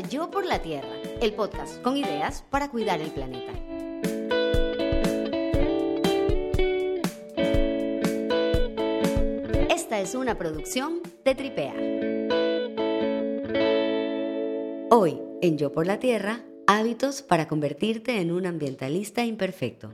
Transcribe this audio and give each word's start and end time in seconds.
Yo 0.00 0.30
por 0.30 0.46
la 0.46 0.60
Tierra, 0.60 0.88
el 1.20 1.34
podcast 1.34 1.80
con 1.82 1.96
ideas 1.96 2.44
para 2.50 2.70
cuidar 2.70 3.00
el 3.00 3.10
planeta. 3.10 3.52
Esta 9.68 10.00
es 10.00 10.14
una 10.14 10.38
producción 10.38 11.00
de 11.24 11.34
Tripea. 11.34 11.74
Hoy, 14.90 15.20
en 15.42 15.58
Yo 15.58 15.72
por 15.72 15.86
la 15.86 15.98
Tierra, 15.98 16.40
hábitos 16.66 17.22
para 17.22 17.46
convertirte 17.46 18.20
en 18.20 18.30
un 18.30 18.46
ambientalista 18.46 19.24
imperfecto. 19.24 19.90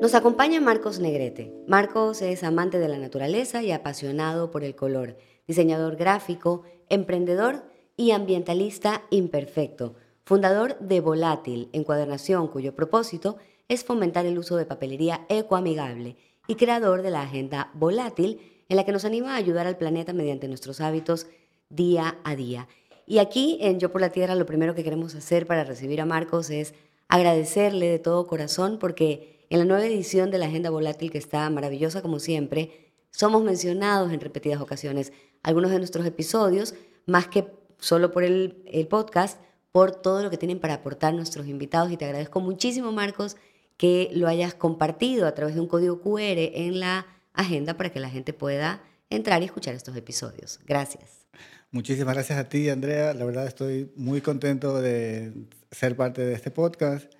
Nos 0.00 0.14
acompaña 0.14 0.62
Marcos 0.62 0.98
Negrete. 0.98 1.52
Marcos 1.66 2.22
es 2.22 2.42
amante 2.42 2.78
de 2.78 2.88
la 2.88 2.96
naturaleza 2.96 3.62
y 3.62 3.70
apasionado 3.70 4.50
por 4.50 4.64
el 4.64 4.74
color, 4.74 5.18
diseñador 5.46 5.96
gráfico, 5.96 6.62
emprendedor 6.88 7.64
y 7.98 8.12
ambientalista 8.12 9.02
imperfecto, 9.10 9.96
fundador 10.24 10.78
de 10.78 11.02
Volátil, 11.02 11.68
encuadernación 11.74 12.48
cuyo 12.48 12.74
propósito 12.74 13.36
es 13.68 13.84
fomentar 13.84 14.24
el 14.24 14.38
uso 14.38 14.56
de 14.56 14.64
papelería 14.64 15.26
ecoamigable 15.28 16.16
y 16.48 16.54
creador 16.54 17.02
de 17.02 17.10
la 17.10 17.20
agenda 17.20 17.70
Volátil, 17.74 18.64
en 18.70 18.78
la 18.78 18.86
que 18.86 18.92
nos 18.92 19.04
anima 19.04 19.34
a 19.34 19.36
ayudar 19.36 19.66
al 19.66 19.76
planeta 19.76 20.14
mediante 20.14 20.48
nuestros 20.48 20.80
hábitos 20.80 21.26
día 21.68 22.16
a 22.24 22.36
día. 22.36 22.68
Y 23.04 23.18
aquí 23.18 23.58
en 23.60 23.78
Yo 23.78 23.92
por 23.92 24.00
la 24.00 24.08
Tierra 24.08 24.34
lo 24.34 24.46
primero 24.46 24.74
que 24.74 24.82
queremos 24.82 25.14
hacer 25.14 25.46
para 25.46 25.64
recibir 25.64 26.00
a 26.00 26.06
Marcos 26.06 26.48
es 26.48 26.72
agradecerle 27.08 27.88
de 27.88 27.98
todo 27.98 28.26
corazón 28.26 28.78
porque 28.78 29.39
en 29.50 29.58
la 29.58 29.64
nueva 29.64 29.84
edición 29.84 30.30
de 30.30 30.38
la 30.38 30.46
Agenda 30.46 30.70
Volátil, 30.70 31.10
que 31.10 31.18
está 31.18 31.50
maravillosa 31.50 32.02
como 32.02 32.20
siempre, 32.20 32.92
somos 33.10 33.42
mencionados 33.42 34.12
en 34.12 34.20
repetidas 34.20 34.60
ocasiones. 34.60 35.12
Algunos 35.42 35.72
de 35.72 35.78
nuestros 35.78 36.06
episodios, 36.06 36.74
más 37.04 37.26
que 37.26 37.48
solo 37.78 38.12
por 38.12 38.22
el, 38.22 38.86
podcast, 38.88 39.40
por 39.72 39.90
todo 39.90 40.22
lo 40.22 40.30
que 40.30 40.38
tienen 40.38 40.60
para 40.60 40.74
aportar 40.74 41.14
nuestros 41.14 41.48
invitados. 41.48 41.90
Y 41.90 41.96
te 41.96 42.04
agradezco 42.04 42.38
muchísimo, 42.40 42.92
Marcos, 42.92 43.36
que 43.76 44.10
lo 44.12 44.28
hayas 44.28 44.54
compartido 44.54 45.26
a 45.26 45.34
través 45.34 45.56
de 45.56 45.60
un 45.60 45.66
código 45.66 46.00
QR 46.00 46.38
en 46.38 46.78
la 46.78 47.06
agenda 47.32 47.76
para 47.76 47.90
que 47.90 47.98
la 47.98 48.08
gente 48.08 48.32
pueda 48.32 48.84
entrar 49.08 49.42
y 49.42 49.46
escuchar 49.46 49.74
estos 49.74 49.96
episodios. 49.96 50.60
Gracias. 50.64 51.26
Muchísimas 51.72 52.14
gracias 52.14 52.38
a 52.38 52.48
ti, 52.48 52.68
Andrea. 52.68 53.14
La 53.14 53.24
verdad 53.24 53.46
estoy 53.46 53.90
muy 53.96 54.20
contento 54.20 54.80
de 54.80 55.32
ser 55.72 55.96
parte 55.96 56.22
de 56.22 56.34
este 56.34 56.52
podcast 56.52 57.12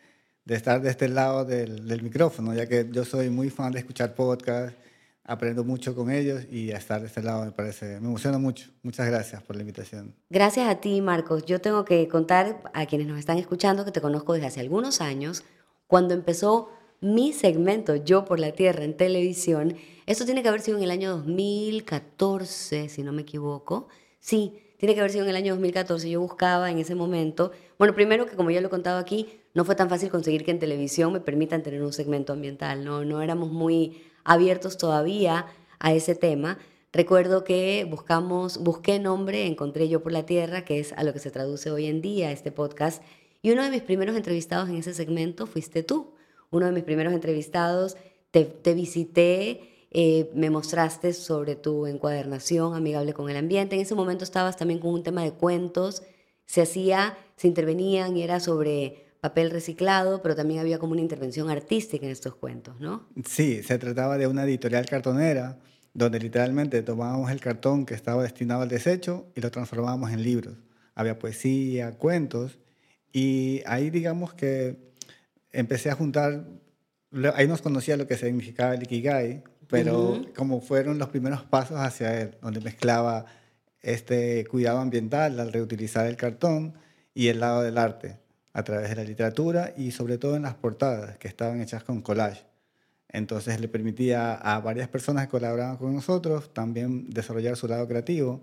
de 0.51 0.57
estar 0.57 0.83
de 0.83 0.91
este 0.91 1.07
lado 1.07 1.45
del, 1.45 2.03
micrófono, 2.03 2.53
ya 2.53 2.67
que 2.67 2.89
yo 2.91 3.05
soy 3.05 3.31
muy 3.31 3.51
fan 3.51 3.71
de 3.71 3.79
escuchar 3.79 4.17
podcasts, 4.17 4.77
aprendo 5.23 5.63
mucho 5.63 5.95
con 5.95 6.11
ellos 6.11 6.43
y 6.51 6.73
estar 6.73 7.01
de 7.01 7.07
este 7.07 7.23
lado 7.23 7.45
me 7.45 7.53
parece, 7.53 8.01
me 8.01 8.09
emociona 8.09 8.37
mucho. 8.37 8.69
Muchas 8.83 9.07
gracias 9.07 9.45
por 9.45 9.55
la 9.55 9.63
invitación. 9.63 10.13
Gracias 10.29 10.69
a 10.69 10.81
ti, 10.81 11.01
Marcos. 11.03 11.45
Yo 11.47 11.61
tengo 11.61 11.85
que 11.85 12.09
contar 12.09 12.69
a 12.75 12.87
quienes 12.87 13.07
nos 13.07 13.21
están 13.21 13.39
escuchando 13.39 13.85
que 13.85 13.93
te 13.93 14.01
conozco 14.01 14.33
desde 14.33 14.49
hace 14.49 14.59
algunos 14.59 15.01
años, 15.01 15.45
cuando 15.87 16.15
empezó 16.15 16.71
mi 17.01 17.33
segmento 17.33 17.95
Yo 17.95 18.25
por 18.25 18.41
la 18.41 18.51
Tierra 18.51 18.83
en 18.83 18.97
televisión. 18.97 19.77
Esto 20.07 20.25
tiene 20.25 20.43
que 20.43 20.49
haber 20.49 20.63
sido 20.63 20.79
en 20.79 20.83
el 20.83 20.91
año 20.91 21.11
2014, 21.11 22.89
si 22.89 23.05
no 23.05 23.13
me 23.13 23.23
equivoco. 23.23 23.87
Sí, 24.19 24.59
tiene 24.81 24.95
que 24.95 25.01
haber 25.01 25.13
sido 25.13 25.25
en 25.25 25.31
el 25.31 25.37
año 25.37 25.53
2014. 25.53 26.09
Yo 26.09 26.23
buscaba 26.23 26.71
en 26.71 26.79
ese 26.79 26.95
momento, 26.95 27.53
bueno, 27.79 27.95
primero 27.95 28.25
que 28.25 28.35
como 28.35 28.51
ya 28.51 28.63
lo 28.63 28.69
he 28.69 28.71
contado 28.71 28.99
aquí, 28.99 29.29
no 29.53 29.67
fue 29.67 29.75
tan 29.75 29.91
fácil 29.91 30.09
conseguir 30.09 30.43
que 30.43 30.53
en 30.53 30.59
televisión 30.59 31.13
me 31.13 31.21
permitan 31.21 31.63
tener 31.63 31.83
un 31.83 31.93
segmento 31.93 32.33
ambiental, 32.33 32.83
no, 32.83 33.05
no 33.05 33.21
éramos 33.21 33.51
muy 33.51 34.03
abiertos 34.25 34.79
todavía 34.79 35.45
a 35.81 35.93
ese 35.93 36.15
tema. 36.15 36.57
Recuerdo 36.95 37.45
que 37.45 37.87
buscamos, 37.91 38.57
busqué 38.57 38.99
nombre, 38.99 39.47
encontré 39.47 39.87
yo 39.87 40.03
por 40.03 40.13
la 40.13 40.25
tierra, 40.25 40.65
que 40.65 40.81
es 40.81 40.95
a 40.95 41.05
lo 41.05 41.13
que 41.13 41.19
se 41.19 41.31
traduce 41.31 41.71
hoy 41.71 41.85
en 41.85 42.01
día 42.01 42.33
este 42.33 42.51
podcast, 42.51 43.03
y 43.43 43.51
uno 43.51 43.63
de 43.63 43.71
mis 43.71 43.83
primeros 43.83 44.17
entrevistados 44.17 44.71
en 44.71 44.77
ese 44.77 44.95
segmento 44.95 45.47
fuiste 45.47 45.83
tú. 45.83 46.15
Uno 46.51 46.65
de 46.65 46.73
mis 46.73 46.85
primeros 46.85 47.13
entrevistados, 47.13 47.99
te, 48.31 48.47
te 48.47 48.73
visité, 48.73 49.70
eh, 49.91 50.31
me 50.35 50.51
mostraste 50.51 51.13
sobre 51.13 51.57
tu 51.57 51.87
encuadernación 51.87 52.75
amigable 52.75 53.13
con 53.13 53.29
el 53.29 53.37
ambiente. 53.37 53.75
En 53.77 53.83
ese 53.83 53.95
momento 53.95 54.25
estabas 54.25 54.57
también 54.57 54.81
con 54.81 54.93
un 54.95 55.03
tema 55.03 55.23
de 55.23 55.33
cuentos, 55.33 56.03
se 56.47 56.63
hacía, 56.63 57.19
se 57.37 57.49
intervenían 57.49 58.17
y 58.17 58.23
era 58.23 58.41
sobre 58.41 59.07
papel 59.21 59.51
reciclado, 59.51 60.23
pero 60.23 60.35
también 60.35 60.61
había 60.61 60.79
como 60.79 60.93
una 60.93 61.03
intervención 61.03 61.51
artística 61.51 62.07
en 62.07 62.13
estos 62.13 62.35
cuentos, 62.35 62.81
¿no? 62.81 63.09
Sí, 63.27 63.63
se 63.63 63.79
trataba 63.79 64.17
de 64.17 64.27
una 64.27 64.45
editorial 64.45 64.87
cartonera 64.87 65.59
donde 65.93 66.21
literalmente 66.21 66.83
tomábamos 66.83 67.31
el 67.31 67.41
cartón 67.41 67.85
que 67.85 67.95
estaba 67.95 68.23
destinado 68.23 68.63
al 68.63 68.69
desecho 68.69 69.27
y 69.35 69.41
lo 69.41 69.51
transformábamos 69.51 70.11
en 70.13 70.23
libros. 70.23 70.55
Había 70.95 71.19
poesía, 71.19 71.93
cuentos 71.99 72.59
y 73.13 73.63
ahí 73.67 73.91
digamos 73.91 74.35
que 74.35 74.77
empecé 75.53 75.91
a 75.91 75.95
juntar, 75.95 76.47
ahí 77.35 77.49
nos 77.49 77.61
conocía 77.61 77.97
lo 77.97 78.07
que 78.07 78.17
significaba 78.17 78.75
el 78.75 78.85
Ikigai, 78.85 79.43
pero 79.71 80.21
como 80.37 80.61
fueron 80.61 80.99
los 80.99 81.09
primeros 81.09 81.43
pasos 81.43 81.79
hacia 81.79 82.21
él, 82.21 82.37
donde 82.43 82.61
mezclaba 82.61 83.27
este 83.83 84.45
cuidado 84.47 84.79
ambiental 84.79 85.39
al 85.41 85.53
reutilizar 85.53 86.07
el 86.07 86.17
cartón 86.17 86.75
y 87.15 87.29
el 87.29 87.41
lado 87.41 87.63
del 87.63 87.79
arte 87.79 88.19
a 88.53 88.63
través 88.65 88.91
de 88.91 88.97
la 88.97 89.05
literatura 89.05 89.73
y 89.77 89.93
sobre 89.93 90.19
todo 90.19 90.37
en 90.37 90.43
las 90.43 90.55
portadas 90.55 91.17
que 91.19 91.29
estaban 91.29 91.61
hechas 91.61 91.85
con 91.85 92.03
collage. 92.03 92.45
Entonces 93.09 93.61
le 93.61 93.69
permitía 93.69 94.35
a 94.35 94.61
varias 94.61 94.89
personas 94.89 95.27
que 95.27 95.31
colaboraban 95.31 95.77
con 95.77 95.95
nosotros 95.95 96.53
también 96.53 97.11
desarrollar 97.11 97.57
su 97.57 97.67
lado 97.67 97.87
creativo 97.89 98.41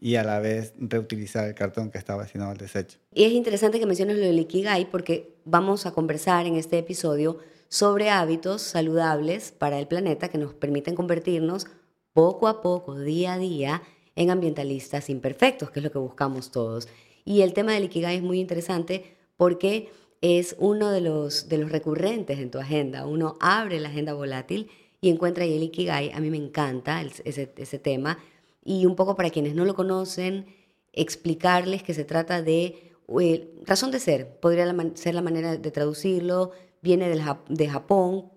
y 0.00 0.14
a 0.16 0.24
la 0.24 0.38
vez 0.38 0.74
reutilizar 0.78 1.46
el 1.48 1.54
cartón 1.54 1.90
que 1.90 1.98
estaba 1.98 2.22
destinado 2.22 2.52
al 2.52 2.56
desecho. 2.56 2.98
Y 3.12 3.24
es 3.24 3.32
interesante 3.32 3.78
que 3.78 3.86
menciones 3.86 4.16
lo 4.16 4.24
del 4.24 4.38
Ikigai 4.38 4.90
porque 4.90 5.34
vamos 5.44 5.86
a 5.86 5.92
conversar 5.92 6.46
en 6.46 6.56
este 6.56 6.78
episodio 6.78 7.38
sobre 7.68 8.10
hábitos 8.10 8.62
saludables 8.62 9.52
para 9.52 9.78
el 9.78 9.86
planeta 9.86 10.28
que 10.28 10.38
nos 10.38 10.54
permiten 10.54 10.94
convertirnos 10.94 11.66
poco 12.12 12.48
a 12.48 12.62
poco, 12.62 12.98
día 12.98 13.34
a 13.34 13.38
día, 13.38 13.82
en 14.16 14.30
ambientalistas 14.30 15.10
imperfectos, 15.10 15.70
que 15.70 15.80
es 15.80 15.84
lo 15.84 15.92
que 15.92 15.98
buscamos 15.98 16.50
todos. 16.50 16.88
Y 17.24 17.42
el 17.42 17.52
tema 17.52 17.72
del 17.72 17.84
Ikigai 17.84 18.16
es 18.16 18.22
muy 18.22 18.40
interesante 18.40 19.16
porque 19.36 19.90
es 20.20 20.56
uno 20.58 20.90
de 20.90 21.00
los, 21.00 21.48
de 21.48 21.58
los 21.58 21.70
recurrentes 21.70 22.38
en 22.38 22.50
tu 22.50 22.58
agenda. 22.58 23.06
Uno 23.06 23.36
abre 23.40 23.78
la 23.78 23.88
agenda 23.90 24.14
volátil 24.14 24.70
y 25.00 25.10
encuentra 25.10 25.44
ahí 25.44 25.56
el 25.56 25.62
Ikigai. 25.62 26.10
A 26.12 26.20
mí 26.20 26.30
me 26.30 26.38
encanta 26.38 27.02
ese, 27.24 27.52
ese 27.56 27.78
tema. 27.78 28.18
Y 28.64 28.86
un 28.86 28.96
poco 28.96 29.14
para 29.14 29.30
quienes 29.30 29.54
no 29.54 29.64
lo 29.64 29.74
conocen, 29.74 30.46
explicarles 30.92 31.82
que 31.82 31.94
se 31.94 32.04
trata 32.04 32.42
de 32.42 32.92
eh, 33.20 33.54
razón 33.64 33.90
de 33.90 34.00
ser, 34.00 34.38
podría 34.40 34.74
ser 34.94 35.14
la 35.14 35.22
manera 35.22 35.56
de 35.56 35.70
traducirlo, 35.70 36.50
viene 36.82 37.08
de 37.08 37.68
Japón, 37.68 38.30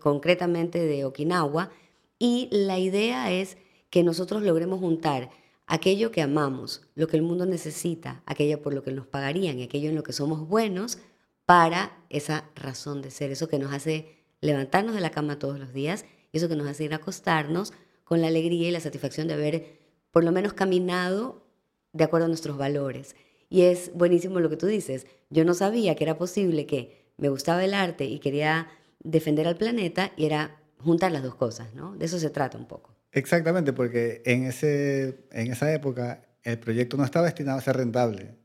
concretamente 0.00 0.78
de 0.78 1.04
Okinawa, 1.04 1.70
y 2.18 2.48
la 2.52 2.78
idea 2.78 3.32
es 3.32 3.56
que 3.90 4.02
nosotros 4.02 4.42
logremos 4.42 4.80
juntar 4.80 5.30
aquello 5.66 6.10
que 6.10 6.22
amamos, 6.22 6.82
lo 6.94 7.06
que 7.06 7.16
el 7.16 7.22
mundo 7.22 7.46
necesita, 7.46 8.22
aquello 8.26 8.62
por 8.62 8.74
lo 8.74 8.82
que 8.82 8.92
nos 8.92 9.06
pagarían 9.06 9.60
aquello 9.60 9.88
en 9.88 9.96
lo 9.96 10.02
que 10.02 10.12
somos 10.12 10.48
buenos 10.48 10.98
para 11.46 11.98
esa 12.10 12.48
razón 12.54 13.02
de 13.02 13.10
ser, 13.10 13.30
eso 13.30 13.48
que 13.48 13.58
nos 13.58 13.72
hace 13.72 14.16
levantarnos 14.40 14.94
de 14.94 15.00
la 15.00 15.10
cama 15.10 15.38
todos 15.38 15.58
los 15.58 15.72
días, 15.72 16.04
eso 16.32 16.48
que 16.48 16.56
nos 16.56 16.66
hace 16.68 16.84
ir 16.84 16.92
a 16.92 16.96
acostarnos 16.96 17.72
con 18.04 18.20
la 18.20 18.28
alegría 18.28 18.68
y 18.68 18.72
la 18.72 18.80
satisfacción 18.80 19.28
de 19.28 19.34
haber 19.34 19.80
por 20.10 20.24
lo 20.24 20.32
menos 20.32 20.52
caminado 20.52 21.46
de 21.92 22.04
acuerdo 22.04 22.26
a 22.26 22.28
nuestros 22.28 22.56
valores. 22.56 23.16
Y 23.48 23.62
es 23.62 23.92
buenísimo 23.94 24.40
lo 24.40 24.48
que 24.48 24.56
tú 24.56 24.66
dices. 24.66 25.06
Yo 25.30 25.44
no 25.44 25.54
sabía 25.54 25.94
que 25.94 26.04
era 26.04 26.16
posible 26.16 26.66
que 26.66 27.01
me 27.16 27.28
gustaba 27.28 27.64
el 27.64 27.74
arte 27.74 28.04
y 28.04 28.18
quería 28.18 28.68
defender 29.00 29.46
al 29.46 29.56
planeta 29.56 30.12
y 30.16 30.26
era 30.26 30.60
juntar 30.78 31.12
las 31.12 31.22
dos 31.22 31.34
cosas, 31.34 31.74
¿no? 31.74 31.94
De 31.96 32.06
eso 32.06 32.18
se 32.18 32.30
trata 32.30 32.58
un 32.58 32.66
poco. 32.66 32.94
Exactamente, 33.12 33.72
porque 33.72 34.22
en, 34.24 34.44
ese, 34.44 35.26
en 35.30 35.52
esa 35.52 35.72
época 35.72 36.22
el 36.42 36.58
proyecto 36.58 36.96
no 36.96 37.04
estaba 37.04 37.26
destinado 37.26 37.58
a 37.58 37.62
ser 37.62 37.76
rentable, 37.76 38.36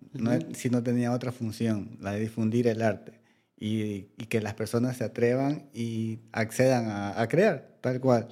si 0.53 0.69
no 0.69 0.81
tenía 0.83 1.11
otra 1.11 1.31
función, 1.31 1.97
la 2.01 2.11
de 2.13 2.21
difundir 2.21 2.67
el 2.67 2.81
arte 2.81 3.21
y, 3.55 4.03
que 4.29 4.41
las 4.41 4.53
personas 4.53 4.97
se 4.97 5.03
atrevan 5.03 5.69
y 5.73 6.19
accedan 6.31 6.89
a, 6.89 7.19
a, 7.19 7.27
crear, 7.27 7.77
tal 7.81 7.99
cual. 7.99 8.27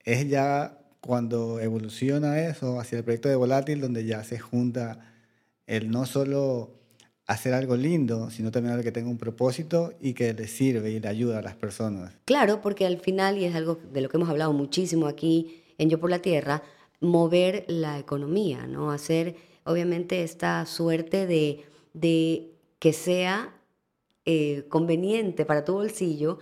Es 0.00 0.28
ya 0.28 0.78
cuando 1.00 1.60
evoluciona 1.60 2.40
eso 2.40 2.80
hacia 2.80 2.98
el 2.98 3.04
proyecto 3.04 3.28
de 3.28 3.36
Volátil, 3.36 3.80
donde 3.80 4.04
ya 4.04 4.24
se 4.24 4.38
junta 4.38 5.12
el 5.66 5.90
no 5.90 6.06
solo 6.06 6.80
hacer 7.26 7.54
algo 7.54 7.76
lindo, 7.76 8.30
sino 8.30 8.50
también 8.50 8.72
algo 8.72 8.84
que 8.84 8.92
tenga 8.92 9.08
un 9.08 9.18
propósito 9.18 9.92
y 10.00 10.12
que 10.12 10.34
le 10.34 10.46
sirve 10.46 10.90
y 10.90 11.00
le 11.00 11.08
ayuda 11.08 11.38
a 11.38 11.42
las 11.42 11.56
personas. 11.56 12.12
Claro, 12.24 12.60
porque 12.60 12.84
al 12.84 12.98
final, 12.98 13.38
y 13.38 13.44
es 13.44 13.54
algo 13.54 13.78
de 13.92 14.00
lo 14.00 14.08
que 14.08 14.16
hemos 14.18 14.28
hablado 14.28 14.52
muchísimo 14.52 15.06
aquí 15.06 15.62
en 15.78 15.88
Yo 15.88 15.98
por 15.98 16.10
la 16.10 16.20
Tierra, 16.20 16.62
mover 17.00 17.64
la 17.68 17.98
economía, 17.98 18.66
¿no? 18.66 18.90
Hacer, 18.90 19.36
obviamente, 19.64 20.22
esta 20.22 20.64
suerte 20.66 21.26
de, 21.26 21.64
de 21.92 22.52
que 22.78 22.92
sea 22.92 23.54
eh, 24.26 24.64
conveniente 24.68 25.44
para 25.44 25.64
tu 25.64 25.74
bolsillo 25.74 26.38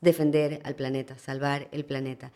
defender 0.00 0.60
al 0.64 0.74
planeta, 0.74 1.18
salvar 1.18 1.68
el 1.72 1.84
planeta. 1.84 2.32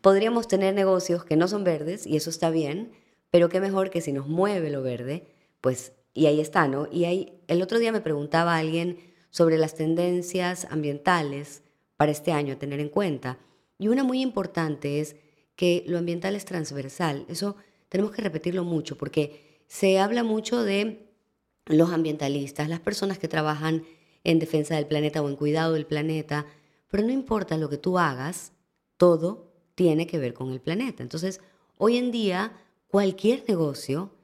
podríamos 0.00 0.46
tener 0.48 0.74
negocios 0.74 1.24
que 1.24 1.36
no 1.36 1.48
son 1.48 1.64
verdes 1.64 2.06
y 2.06 2.16
eso 2.16 2.30
está 2.30 2.50
bien, 2.50 2.92
pero 3.30 3.48
qué 3.48 3.60
mejor 3.60 3.90
que 3.90 4.00
si 4.00 4.12
nos 4.12 4.28
mueve 4.28 4.70
lo 4.70 4.82
verde, 4.82 5.26
pues, 5.60 5.92
y 6.16 6.26
ahí 6.26 6.40
está, 6.40 6.66
¿no? 6.66 6.88
Y 6.90 7.04
ahí, 7.04 7.42
el 7.46 7.60
otro 7.60 7.78
día 7.78 7.92
me 7.92 8.00
preguntaba 8.00 8.56
alguien 8.56 8.98
sobre 9.28 9.58
las 9.58 9.74
tendencias 9.74 10.66
ambientales 10.70 11.62
para 11.98 12.10
este 12.10 12.32
año 12.32 12.54
a 12.54 12.58
tener 12.58 12.80
en 12.80 12.88
cuenta. 12.88 13.38
Y 13.78 13.88
una 13.88 14.02
muy 14.02 14.22
importante 14.22 15.00
es 15.00 15.16
que 15.56 15.84
lo 15.86 15.98
ambiental 15.98 16.34
es 16.34 16.46
transversal. 16.46 17.26
Eso 17.28 17.56
tenemos 17.90 18.12
que 18.12 18.22
repetirlo 18.22 18.64
mucho 18.64 18.96
porque 18.96 19.62
se 19.66 19.98
habla 19.98 20.24
mucho 20.24 20.62
de 20.62 21.12
los 21.66 21.92
ambientalistas, 21.92 22.70
las 22.70 22.80
personas 22.80 23.18
que 23.18 23.28
trabajan 23.28 23.84
en 24.24 24.38
defensa 24.38 24.74
del 24.74 24.86
planeta 24.86 25.20
o 25.20 25.28
en 25.28 25.36
cuidado 25.36 25.74
del 25.74 25.84
planeta, 25.84 26.46
pero 26.88 27.02
no 27.02 27.12
importa 27.12 27.58
lo 27.58 27.68
que 27.68 27.76
tú 27.76 27.98
hagas, 27.98 28.52
todo 28.96 29.52
tiene 29.74 30.06
que 30.06 30.18
ver 30.18 30.32
con 30.32 30.50
el 30.50 30.62
planeta. 30.62 31.02
Entonces, 31.02 31.40
hoy 31.76 31.98
en 31.98 32.10
día, 32.10 32.58
cualquier 32.88 33.44
negocio 33.46 34.15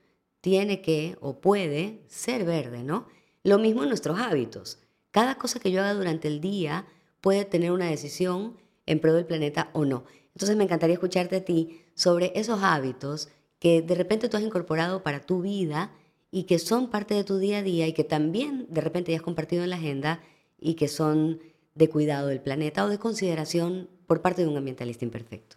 tiene 0.42 0.82
que 0.82 1.16
o 1.20 1.40
puede 1.40 2.02
ser 2.08 2.44
verde, 2.44 2.82
¿no? 2.82 3.06
Lo 3.44 3.58
mismo 3.58 3.82
en 3.82 3.88
nuestros 3.88 4.18
hábitos. 4.18 4.78
Cada 5.10 5.36
cosa 5.36 5.60
que 5.60 5.70
yo 5.70 5.80
haga 5.80 5.94
durante 5.94 6.28
el 6.28 6.40
día 6.40 6.84
puede 7.20 7.46
tener 7.46 7.72
una 7.72 7.86
decisión 7.86 8.58
en 8.84 9.00
pro 9.00 9.14
del 9.14 9.24
planeta 9.24 9.70
o 9.72 9.86
no. 9.86 10.04
Entonces 10.34 10.56
me 10.56 10.64
encantaría 10.64 10.94
escucharte 10.94 11.36
a 11.36 11.44
ti 11.44 11.80
sobre 11.94 12.32
esos 12.34 12.62
hábitos 12.62 13.28
que 13.58 13.80
de 13.80 13.94
repente 13.94 14.28
tú 14.28 14.36
has 14.36 14.42
incorporado 14.42 15.02
para 15.02 15.20
tu 15.20 15.42
vida 15.42 15.92
y 16.32 16.44
que 16.44 16.58
son 16.58 16.90
parte 16.90 17.14
de 17.14 17.22
tu 17.22 17.38
día 17.38 17.58
a 17.58 17.62
día 17.62 17.86
y 17.86 17.92
que 17.92 18.04
también 18.04 18.66
de 18.68 18.80
repente 18.80 19.12
ya 19.12 19.18
has 19.18 19.22
compartido 19.22 19.62
en 19.62 19.70
la 19.70 19.76
agenda 19.76 20.20
y 20.58 20.74
que 20.74 20.88
son 20.88 21.40
de 21.76 21.88
cuidado 21.88 22.26
del 22.26 22.40
planeta 22.40 22.84
o 22.84 22.88
de 22.88 22.98
consideración 22.98 23.88
por 24.06 24.22
parte 24.22 24.42
de 24.42 24.48
un 24.48 24.56
ambientalista 24.56 25.04
imperfecto. 25.04 25.56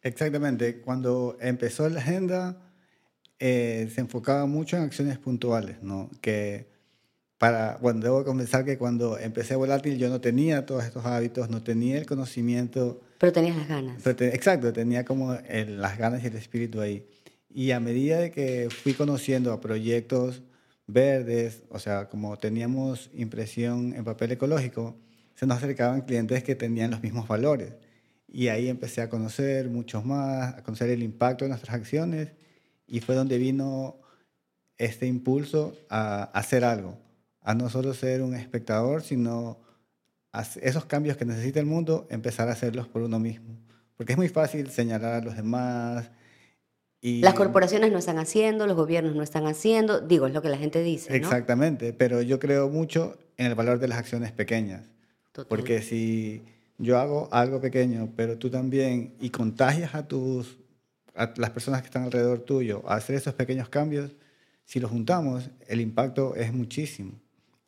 Exactamente. 0.00 0.80
Cuando 0.80 1.36
empezó 1.40 1.88
la 1.88 2.00
agenda, 2.00 2.71
eh, 3.44 3.90
se 3.92 4.00
enfocaba 4.00 4.46
mucho 4.46 4.76
en 4.76 4.84
acciones 4.84 5.18
puntuales, 5.18 5.82
¿no? 5.82 6.08
Que 6.20 6.68
para, 7.38 7.76
bueno, 7.82 7.98
debo 7.98 8.24
confesar 8.24 8.64
que 8.64 8.78
cuando 8.78 9.18
empecé 9.18 9.56
volátil 9.56 9.98
yo 9.98 10.08
no 10.08 10.20
tenía 10.20 10.64
todos 10.64 10.84
estos 10.84 11.04
hábitos, 11.06 11.50
no 11.50 11.60
tenía 11.60 11.98
el 11.98 12.06
conocimiento. 12.06 13.00
Pero 13.18 13.32
tenías 13.32 13.56
las 13.56 13.66
ganas. 13.66 14.06
exacto, 14.06 14.72
tenía 14.72 15.04
como 15.04 15.36
las 15.66 15.98
ganas 15.98 16.22
y 16.22 16.28
el 16.28 16.36
espíritu 16.36 16.80
ahí. 16.80 17.04
Y 17.50 17.72
a 17.72 17.80
medida 17.80 18.20
de 18.20 18.30
que 18.30 18.68
fui 18.70 18.94
conociendo 18.94 19.52
a 19.52 19.60
proyectos 19.60 20.44
verdes, 20.86 21.64
o 21.68 21.80
sea, 21.80 22.08
como 22.08 22.38
teníamos 22.38 23.10
impresión 23.12 23.92
en 23.92 24.04
papel 24.04 24.30
ecológico, 24.30 24.96
se 25.34 25.48
nos 25.48 25.56
acercaban 25.56 26.02
clientes 26.02 26.44
que 26.44 26.54
tenían 26.54 26.92
los 26.92 27.02
mismos 27.02 27.26
valores. 27.26 27.74
Y 28.28 28.46
ahí 28.46 28.68
empecé 28.68 29.00
a 29.00 29.08
conocer 29.08 29.68
muchos 29.68 30.04
más, 30.04 30.54
a 30.54 30.62
conocer 30.62 30.90
el 30.90 31.02
impacto 31.02 31.44
de 31.44 31.48
nuestras 31.48 31.74
acciones 31.74 32.28
y 32.92 33.00
fue 33.00 33.14
donde 33.14 33.38
vino 33.38 33.96
este 34.76 35.06
impulso 35.06 35.74
a 35.88 36.24
hacer 36.24 36.62
algo 36.62 36.98
a 37.40 37.54
no 37.54 37.68
solo 37.70 37.94
ser 37.94 38.22
un 38.22 38.34
espectador, 38.34 39.02
sino 39.02 39.58
esos 40.60 40.84
cambios 40.84 41.16
que 41.16 41.24
necesita 41.24 41.58
el 41.58 41.66
mundo, 41.66 42.06
empezar 42.10 42.48
a 42.48 42.52
hacerlos 42.52 42.86
por 42.86 43.02
uno 43.02 43.18
mismo. 43.18 43.56
Porque 43.96 44.12
es 44.12 44.18
muy 44.18 44.28
fácil 44.28 44.70
señalar 44.70 45.14
a 45.14 45.20
los 45.20 45.36
demás. 45.36 46.10
Y... 47.00 47.20
Las 47.20 47.34
corporaciones 47.34 47.92
no 47.92 47.98
están 47.98 48.18
haciendo, 48.18 48.66
los 48.66 48.76
gobiernos 48.76 49.16
no 49.16 49.22
están 49.22 49.46
haciendo, 49.46 50.00
digo, 50.00 50.26
es 50.26 50.34
lo 50.34 50.42
que 50.42 50.50
la 50.50 50.58
gente 50.58 50.82
dice. 50.82 51.16
Exactamente, 51.16 51.92
pero 51.92 52.22
yo 52.22 52.38
creo 52.38 52.68
mucho 52.68 53.16
en 53.38 53.46
el 53.46 53.54
valor 53.54 53.78
de 53.78 53.88
las 53.88 53.98
acciones 53.98 54.32
pequeñas. 54.32 54.82
Porque 55.48 55.82
si 55.82 56.42
yo 56.78 56.98
hago 56.98 57.28
algo 57.32 57.60
pequeño, 57.60 58.10
pero 58.16 58.38
tú 58.38 58.50
también, 58.50 59.14
y 59.18 59.30
contagias 59.30 59.94
a, 59.94 60.06
tus, 60.06 60.58
a 61.14 61.32
las 61.36 61.50
personas 61.50 61.82
que 61.82 61.86
están 61.86 62.04
alrededor 62.04 62.40
tuyo 62.40 62.82
a 62.86 62.96
hacer 62.96 63.16
esos 63.16 63.34
pequeños 63.34 63.68
cambios, 63.68 64.12
si 64.64 64.80
los 64.80 64.90
juntamos, 64.90 65.50
el 65.68 65.80
impacto 65.80 66.34
es 66.34 66.52
muchísimo. 66.52 67.20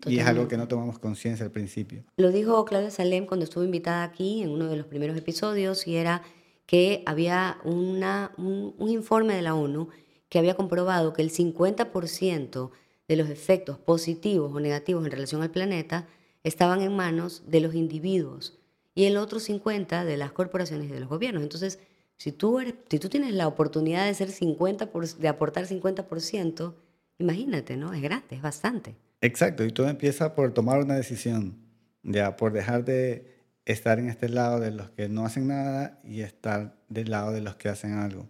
Y 0.06 0.18
es 0.18 0.26
algo 0.26 0.48
que 0.48 0.56
no 0.56 0.68
tomamos 0.68 0.98
conciencia 0.98 1.46
al 1.46 1.52
principio. 1.52 2.04
Lo 2.16 2.30
dijo 2.30 2.64
Claudia 2.64 2.90
Salem 2.90 3.26
cuando 3.26 3.44
estuvo 3.44 3.64
invitada 3.64 4.02
aquí 4.02 4.42
en 4.42 4.50
uno 4.50 4.66
de 4.66 4.76
los 4.76 4.86
primeros 4.86 5.16
episodios 5.16 5.86
y 5.86 5.96
era 5.96 6.22
que 6.66 7.02
había 7.06 7.58
una, 7.64 8.32
un, 8.36 8.74
informe 8.88 9.34
de 9.34 9.42
la 9.42 9.54
ONU 9.54 9.88
que 10.28 10.38
había 10.38 10.56
comprobado 10.56 11.12
que 11.12 11.22
el 11.22 11.30
50% 11.30 12.70
de 13.08 13.16
los 13.16 13.28
efectos 13.28 13.78
positivos 13.78 14.52
o 14.52 14.60
negativos 14.60 15.04
en 15.04 15.10
relación 15.10 15.42
al 15.42 15.50
planeta 15.50 16.06
estaban 16.42 16.82
en 16.82 16.94
manos 16.94 17.42
de 17.46 17.60
los 17.60 17.74
individuos 17.74 18.58
y 18.94 19.04
el 19.04 19.16
otro 19.16 19.40
50% 19.40 20.04
de 20.04 20.16
las 20.16 20.32
corporaciones 20.32 20.88
y 20.88 20.92
de 20.92 21.00
los 21.00 21.08
gobiernos. 21.08 21.42
Entonces, 21.42 21.78
si 22.16 22.32
tú, 22.32 22.60
eres, 22.60 22.74
si 22.88 22.98
tú 22.98 23.08
tienes 23.08 23.32
la 23.32 23.46
oportunidad 23.46 24.06
de, 24.06 24.14
ser 24.14 24.30
50 24.30 24.90
de 25.18 25.28
aportar 25.28 25.66
50%, 25.66 26.74
imagínate, 27.18 27.76
¿no? 27.76 27.92
Es 27.92 28.02
grande, 28.02 28.36
es 28.36 28.42
bastante. 28.42 28.96
Exacto, 29.20 29.64
y 29.64 29.72
todo 29.72 29.88
empieza 29.88 30.34
por 30.34 30.52
tomar 30.52 30.80
una 30.80 30.94
decisión, 30.94 31.56
ya 32.02 32.36
por 32.36 32.52
dejar 32.52 32.84
de 32.84 33.34
estar 33.64 33.98
en 33.98 34.08
este 34.08 34.28
lado 34.28 34.60
de 34.60 34.70
los 34.70 34.90
que 34.90 35.08
no 35.08 35.24
hacen 35.24 35.48
nada 35.48 36.00
y 36.04 36.20
estar 36.20 36.76
del 36.88 37.10
lado 37.10 37.32
de 37.32 37.40
los 37.40 37.56
que 37.56 37.68
hacen 37.68 37.94
algo. 37.94 38.28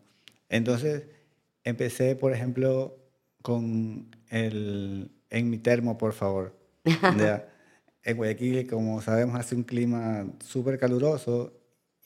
Entonces, 0.48 1.04
empecé, 1.64 2.14
por 2.14 2.32
ejemplo, 2.32 2.96
con 3.42 4.14
el 4.30 5.10
en 5.30 5.50
mi 5.50 5.58
termo, 5.58 5.98
por 5.98 6.12
favor. 6.12 6.56
Ya, 7.18 7.48
en 8.02 8.16
Guayaquil, 8.16 8.66
como 8.68 9.00
sabemos, 9.00 9.38
hace 9.38 9.54
un 9.54 9.64
clima 9.64 10.26
súper 10.40 10.78
caluroso 10.78 11.52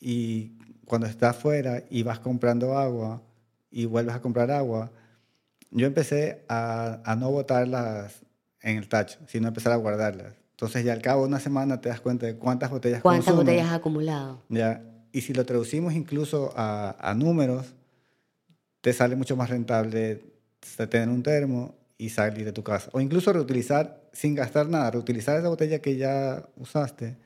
y 0.00 0.57
cuando 0.88 1.06
estás 1.06 1.36
fuera 1.36 1.84
y 1.90 2.02
vas 2.02 2.18
comprando 2.18 2.76
agua 2.76 3.22
y 3.70 3.84
vuelves 3.84 4.14
a 4.14 4.20
comprar 4.20 4.50
agua, 4.50 4.90
yo 5.70 5.86
empecé 5.86 6.44
a, 6.48 7.00
a 7.04 7.14
no 7.14 7.30
botar 7.30 7.68
las, 7.68 8.22
en 8.62 8.78
el 8.78 8.88
tacho, 8.88 9.18
sino 9.28 9.48
empezar 9.48 9.72
a 9.72 9.76
guardarlas. 9.76 10.34
Entonces 10.52 10.84
ya 10.84 10.92
al 10.92 11.02
cabo 11.02 11.22
de 11.22 11.28
una 11.28 11.40
semana 11.40 11.80
te 11.80 11.88
das 11.88 12.00
cuenta 12.00 12.26
de 12.26 12.34
cuántas 12.34 12.70
botellas 12.70 13.02
¿Cuántas 13.02 13.34
botellas 13.34 13.68
has 13.68 13.74
acumulado? 13.74 14.42
Ya. 14.48 14.82
Y 15.12 15.20
si 15.20 15.32
lo 15.32 15.44
traducimos 15.44 15.92
incluso 15.94 16.52
a, 16.56 16.96
a 16.98 17.14
números, 17.14 17.74
te 18.80 18.92
sale 18.92 19.14
mucho 19.14 19.36
más 19.36 19.50
rentable 19.50 20.22
tener 20.90 21.08
un 21.08 21.22
termo 21.22 21.74
y 21.96 22.10
salir 22.10 22.44
de 22.44 22.52
tu 22.52 22.62
casa. 22.62 22.90
O 22.92 23.00
incluso 23.00 23.32
reutilizar 23.32 24.07
sin 24.18 24.34
gastar 24.34 24.68
nada, 24.68 24.90
reutilizar 24.90 25.38
esa 25.38 25.48
botella 25.48 25.78
que 25.78 25.96
ya 25.96 26.48
usaste, 26.56 27.16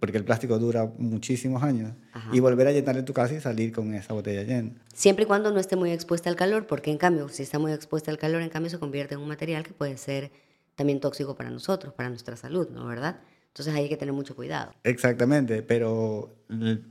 porque 0.00 0.18
el 0.18 0.24
plástico 0.24 0.58
dura 0.58 0.92
muchísimos 0.98 1.62
años, 1.62 1.92
y 2.32 2.40
volver 2.40 2.66
a 2.66 2.72
llenar 2.72 2.96
en 2.96 3.04
tu 3.04 3.12
casa 3.12 3.32
y 3.34 3.40
salir 3.40 3.70
con 3.70 3.94
esa 3.94 4.12
botella 4.12 4.42
llena. 4.42 4.72
Siempre 4.92 5.22
y 5.22 5.26
cuando 5.28 5.52
no 5.52 5.60
esté 5.60 5.76
muy 5.76 5.92
expuesta 5.92 6.28
al 6.28 6.34
calor, 6.34 6.66
porque 6.66 6.90
en 6.90 6.98
cambio, 6.98 7.28
si 7.28 7.44
está 7.44 7.60
muy 7.60 7.70
expuesta 7.70 8.10
al 8.10 8.18
calor, 8.18 8.42
en 8.42 8.48
cambio 8.48 8.70
se 8.70 8.80
convierte 8.80 9.14
en 9.14 9.20
un 9.20 9.28
material 9.28 9.62
que 9.62 9.72
puede 9.72 9.96
ser 9.96 10.32
también 10.74 10.98
tóxico 10.98 11.36
para 11.36 11.48
nosotros, 11.48 11.94
para 11.94 12.08
nuestra 12.08 12.34
salud, 12.34 12.68
¿no? 12.70 12.86
¿Verdad? 12.88 13.20
Entonces 13.46 13.72
ahí 13.72 13.84
hay 13.84 13.88
que 13.88 13.96
tener 13.96 14.12
mucho 14.12 14.34
cuidado. 14.34 14.72
Exactamente, 14.82 15.62
pero 15.62 16.34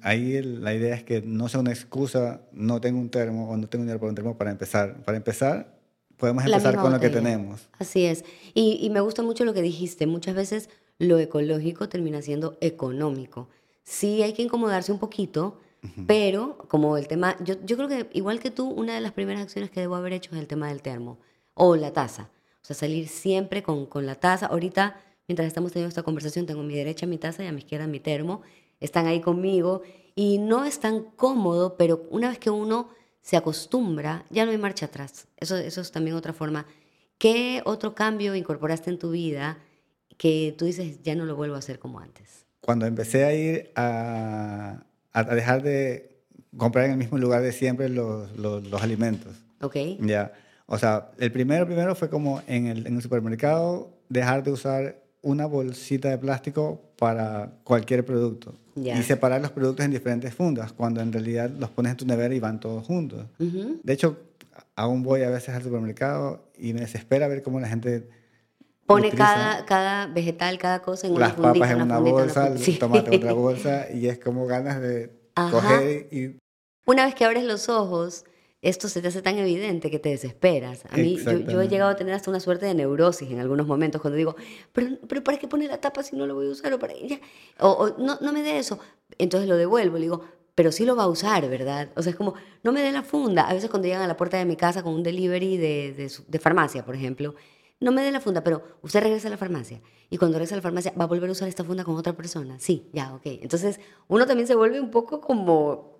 ahí 0.01 0.41
la 0.41 0.73
idea 0.73 0.95
es 0.95 1.03
que 1.03 1.21
no 1.21 1.49
sea 1.49 1.59
una 1.59 1.71
excusa, 1.71 2.39
no 2.53 2.79
tengo 2.79 3.01
un 3.01 3.09
termo 3.09 3.49
o 3.49 3.57
no 3.57 3.67
tengo 3.67 3.83
dinero 3.83 3.99
para 3.99 4.11
un 4.11 4.15
termo 4.15 4.37
para 4.37 4.51
empezar. 4.51 5.03
Para 5.03 5.17
empezar, 5.17 5.80
podemos 6.21 6.45
empezar 6.45 6.77
con 6.77 6.93
lo 6.93 6.99
que 6.99 7.09
tenemos. 7.09 7.67
Así 7.79 8.05
es. 8.05 8.23
Y, 8.53 8.77
y, 8.79 8.91
me 8.91 9.01
gusta 9.01 9.23
mucho 9.23 9.43
lo 9.43 9.53
que 9.53 9.63
dijiste. 9.63 10.05
Muchas 10.05 10.35
veces 10.35 10.69
lo 10.99 11.17
ecológico 11.17 11.89
termina 11.89 12.21
siendo 12.21 12.57
económico. 12.61 13.49
Sí 13.83 14.21
hay 14.21 14.33
que 14.33 14.43
incomodarse 14.43 14.91
un 14.91 14.99
poquito, 14.99 15.59
pero 16.05 16.59
como 16.67 16.95
el 16.95 17.07
tema, 17.07 17.35
yo, 17.43 17.55
yo 17.65 17.75
creo 17.75 17.89
que 17.89 18.07
igual 18.13 18.39
que 18.39 18.51
tú, 18.51 18.69
una 18.69 18.93
de 18.93 19.01
las 19.01 19.13
primeras 19.13 19.41
acciones 19.41 19.71
que 19.71 19.79
debo 19.79 19.95
haber 19.95 20.13
hecho 20.13 20.29
es 20.35 20.39
el 20.39 20.45
tema 20.45 20.67
del 20.67 20.83
termo 20.83 21.17
o 21.55 21.75
la 21.75 21.91
taza. 21.91 22.29
O 22.61 22.65
sea, 22.65 22.75
salir 22.75 23.07
siempre 23.07 23.63
con, 23.63 23.87
con 23.87 24.05
la 24.05 24.13
taza. 24.13 24.45
Ahorita, 24.45 25.01
mientras 25.27 25.47
estamos 25.47 25.71
teniendo 25.71 25.89
esta 25.89 26.03
conversación, 26.03 26.45
tengo 26.45 26.61
a 26.61 26.63
mi 26.63 26.75
derecha 26.75 27.07
mi 27.07 27.17
taza 27.17 27.43
y 27.43 27.47
a 27.47 27.51
mi 27.51 27.61
izquierda 27.61 27.87
mi 27.87 27.99
termo. 27.99 28.43
Están 28.79 29.07
ahí 29.07 29.21
conmigo 29.21 29.81
y 30.13 30.37
no 30.37 30.65
es 30.65 30.79
tan 30.79 31.01
cómodo, 31.01 31.77
pero 31.77 32.05
una 32.11 32.29
vez 32.29 32.37
que 32.37 32.51
uno 32.51 32.89
se 33.21 33.37
acostumbra, 33.37 34.25
ya 34.29 34.45
no 34.45 34.51
hay 34.51 34.57
marcha 34.57 34.87
atrás. 34.87 35.27
Eso, 35.37 35.57
eso 35.57 35.81
es 35.81 35.91
también 35.91 36.15
otra 36.15 36.33
forma. 36.33 36.65
¿Qué 37.17 37.61
otro 37.65 37.93
cambio 37.93 38.35
incorporaste 38.35 38.89
en 38.89 38.99
tu 38.99 39.11
vida 39.11 39.59
que 40.17 40.55
tú 40.57 40.65
dices, 40.65 41.01
ya 41.03 41.15
no 41.15 41.25
lo 41.25 41.35
vuelvo 41.35 41.55
a 41.55 41.59
hacer 41.59 41.79
como 41.79 41.99
antes? 41.99 42.45
Cuando 42.61 42.85
empecé 42.85 43.25
a 43.25 43.33
ir 43.33 43.71
a, 43.75 44.83
a 45.11 45.23
dejar 45.23 45.63
de 45.63 46.17
comprar 46.57 46.85
en 46.85 46.91
el 46.91 46.97
mismo 46.97 47.17
lugar 47.17 47.41
de 47.41 47.51
siempre 47.51 47.89
los, 47.89 48.35
los, 48.37 48.67
los 48.67 48.81
alimentos. 48.81 49.33
Ok. 49.61 49.77
Ya 49.99 50.33
o 50.73 50.77
sea, 50.77 51.11
el 51.17 51.33
primero, 51.33 51.65
primero 51.65 51.95
fue 51.95 52.09
como 52.09 52.41
en 52.47 52.67
el, 52.67 52.87
en 52.87 52.95
el 52.95 53.01
supermercado 53.01 53.89
dejar 54.07 54.41
de 54.41 54.51
usar 54.53 55.03
una 55.21 55.45
bolsita 55.45 56.09
de 56.09 56.17
plástico 56.17 56.81
para 56.95 57.51
cualquier 57.65 58.05
producto 58.05 58.55
y 58.75 59.03
separar 59.03 59.41
los 59.41 59.51
productos 59.51 59.85
en 59.85 59.91
diferentes 59.91 60.33
fundas, 60.33 60.73
cuando 60.73 61.01
en 61.01 61.11
realidad 61.11 61.49
los 61.49 61.69
pones 61.69 61.91
en 61.91 61.97
tu 61.97 62.05
nevera 62.05 62.33
y 62.33 62.39
van 62.39 62.59
todos 62.59 62.85
juntos. 62.85 63.25
De 63.37 63.93
hecho, 63.93 64.17
aún 64.75 65.03
voy 65.03 65.23
a 65.23 65.29
veces 65.29 65.55
al 65.55 65.63
supermercado 65.63 66.51
y 66.57 66.73
me 66.73 66.81
desespera 66.81 67.27
ver 67.27 67.43
cómo 67.43 67.59
la 67.59 67.67
gente 67.67 68.09
pone 68.85 69.11
cada, 69.11 69.65
cada 69.65 70.07
vegetal, 70.07 70.57
cada 70.57 70.81
cosa 70.81 71.07
en 71.07 71.13
una 71.13 71.27
Las 71.27 71.33
papas 71.35 71.71
en 71.71 71.81
una, 71.81 71.99
bolsa, 71.99 72.47
el 72.47 72.79
tomate 72.79 73.15
en 73.15 73.21
otra 73.21 73.33
bolsa 73.47 73.91
y 73.91 74.07
es 74.07 74.19
como 74.19 74.45
ganas 74.47 74.81
de 74.81 75.11
coger 75.35 76.07
y 76.11 76.37
Una 76.85 77.05
vez 77.05 77.15
que 77.15 77.25
abres 77.25 77.43
los 77.43 77.69
ojos, 77.69 78.25
esto 78.61 78.87
se 78.89 79.01
te 79.01 79.07
hace 79.07 79.21
tan 79.21 79.37
evidente 79.37 79.89
que 79.89 79.97
te 79.97 80.09
desesperas. 80.09 80.83
A 80.89 80.97
mí, 80.97 81.17
yo, 81.17 81.31
yo, 81.39 81.61
he 81.61 81.67
llegado 81.67 81.89
a 81.89 81.95
tener 81.95 82.13
hasta 82.13 82.29
una 82.29 82.39
suerte 82.39 82.67
de 82.67 82.75
neurosis 82.75 83.31
en 83.31 83.39
algunos 83.39 83.65
momentos 83.65 84.01
cuando 84.01 84.17
digo, 84.17 84.35
pero, 84.71 84.97
pero 85.07 85.23
¿para 85.23 85.39
qué 85.39 85.47
pone 85.47 85.67
la 85.67 85.79
tapa 85.79 86.03
si 86.03 86.15
no 86.15 86.27
lo 86.27 86.35
voy 86.35 86.47
a 86.47 86.51
usar? 86.51 86.77
O, 87.59 87.95
no, 87.97 88.19
no 88.21 88.33
me 88.33 88.43
dé 88.43 88.59
eso. 88.59 88.79
Entonces 89.17 89.49
lo 89.49 89.57
devuelvo, 89.57 89.97
le 89.97 90.03
digo, 90.03 90.21
pero 90.53 90.71
sí 90.71 90.85
lo 90.85 90.95
va 90.95 91.03
a 91.03 91.07
usar, 91.07 91.49
¿verdad? 91.49 91.89
O 91.95 92.03
sea, 92.03 92.11
es 92.11 92.15
como, 92.15 92.35
no 92.63 92.71
me 92.71 92.83
dé 92.83 92.91
la 92.91 93.01
funda. 93.01 93.49
A 93.49 93.53
veces 93.53 93.69
cuando 93.69 93.87
llegan 93.87 94.03
a 94.03 94.07
la 94.07 94.15
puerta 94.15 94.37
de 94.37 94.45
mi 94.45 94.55
casa 94.55 94.83
con 94.83 94.93
un 94.93 95.01
delivery 95.01 95.57
de, 95.57 95.93
de, 95.93 96.11
de 96.27 96.39
farmacia, 96.39 96.85
por 96.85 96.95
ejemplo, 96.95 97.33
no 97.79 97.91
me 97.91 98.03
dé 98.03 98.11
la 98.11 98.19
funda, 98.19 98.43
pero 98.43 98.61
usted 98.83 99.01
regresa 99.01 99.27
a 99.27 99.31
la 99.31 99.37
farmacia. 99.37 99.81
Y 100.11 100.17
cuando 100.17 100.37
regresa 100.37 100.53
a 100.53 100.57
la 100.57 100.61
farmacia, 100.61 100.93
¿va 100.99 101.05
a 101.05 101.07
volver 101.07 101.29
a 101.29 101.31
usar 101.31 101.47
esta 101.47 101.63
funda 101.63 101.83
con 101.83 101.95
otra 101.95 102.13
persona? 102.13 102.59
Sí, 102.59 102.89
ya, 102.93 103.15
ok. 103.15 103.23
Entonces, 103.25 103.79
uno 104.07 104.27
también 104.27 104.45
se 104.45 104.53
vuelve 104.53 104.79
un 104.79 104.91
poco 104.91 105.19
como 105.19 105.90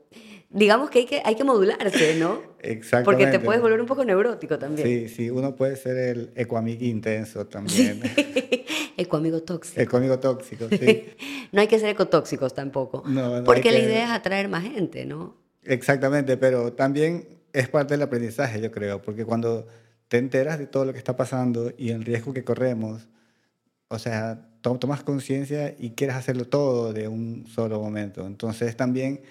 digamos 0.51 0.89
que 0.89 1.00
hay 1.00 1.05
que, 1.05 1.22
hay 1.24 1.36
que 1.36 1.43
modularse, 1.43 2.15
¿no? 2.20 2.41
Exactamente. 2.60 3.05
Porque 3.05 3.25
te 3.27 3.39
puedes 3.43 3.62
volver 3.62 3.81
un 3.81 3.88
poco 3.88 4.05
neurótico 4.05 4.60
también. 4.60 4.88
Sí, 4.88 5.10
sí, 5.10 5.29
uno 5.29 5.55
puede 5.55 5.75
ser 5.75 5.98
el 5.98 6.31
ecoamigo 6.36 6.86
intenso 6.86 7.48
también. 7.48 8.01
ecoamigo 8.98 9.41
tóxico. 9.41 9.81
Ecoamigo 9.81 10.20
tóxico, 10.20 10.67
sí. 10.70 11.05
no 11.51 11.62
hay 11.62 11.67
que 11.67 11.79
ser 11.79 11.89
ecotóxicos 11.89 12.53
tampoco. 12.53 13.03
No, 13.08 13.38
no 13.39 13.43
Porque 13.43 13.72
la 13.72 13.79
idea 13.79 14.05
es 14.05 14.12
atraer 14.12 14.48
más 14.50 14.63
gente, 14.63 15.05
¿no? 15.05 15.38
Exactamente, 15.63 16.38
pero 16.38 16.74
también 16.74 17.27
es 17.53 17.70
parte 17.70 17.93
del 17.93 18.01
aprendizaje, 18.03 18.62
yo 18.62 18.72
creo, 18.72 19.01
porque 19.01 19.25
cuando 19.25 19.67
te 20.08 20.17
enteras 20.17 20.60
de 20.60 20.67
todo 20.67 20.86
lo 20.86 20.93
que 20.93 20.98
está 20.98 21.15
pasando 21.15 21.72
y 21.77 21.89
el 21.91 22.03
riesgo 22.03 22.34
que 22.34 22.43
corremos, 22.43 23.08
o 23.88 24.00
sea, 24.00 24.48
tomas 24.62 25.03
conciencia 25.03 25.75
y 25.77 25.91
quieres 25.91 26.15
hacerlo 26.15 26.46
todo 26.46 26.93
de 26.93 27.08
un 27.08 27.46
solo 27.48 27.79
momento. 27.79 28.25
Entonces 28.25 28.75
también 28.75 29.22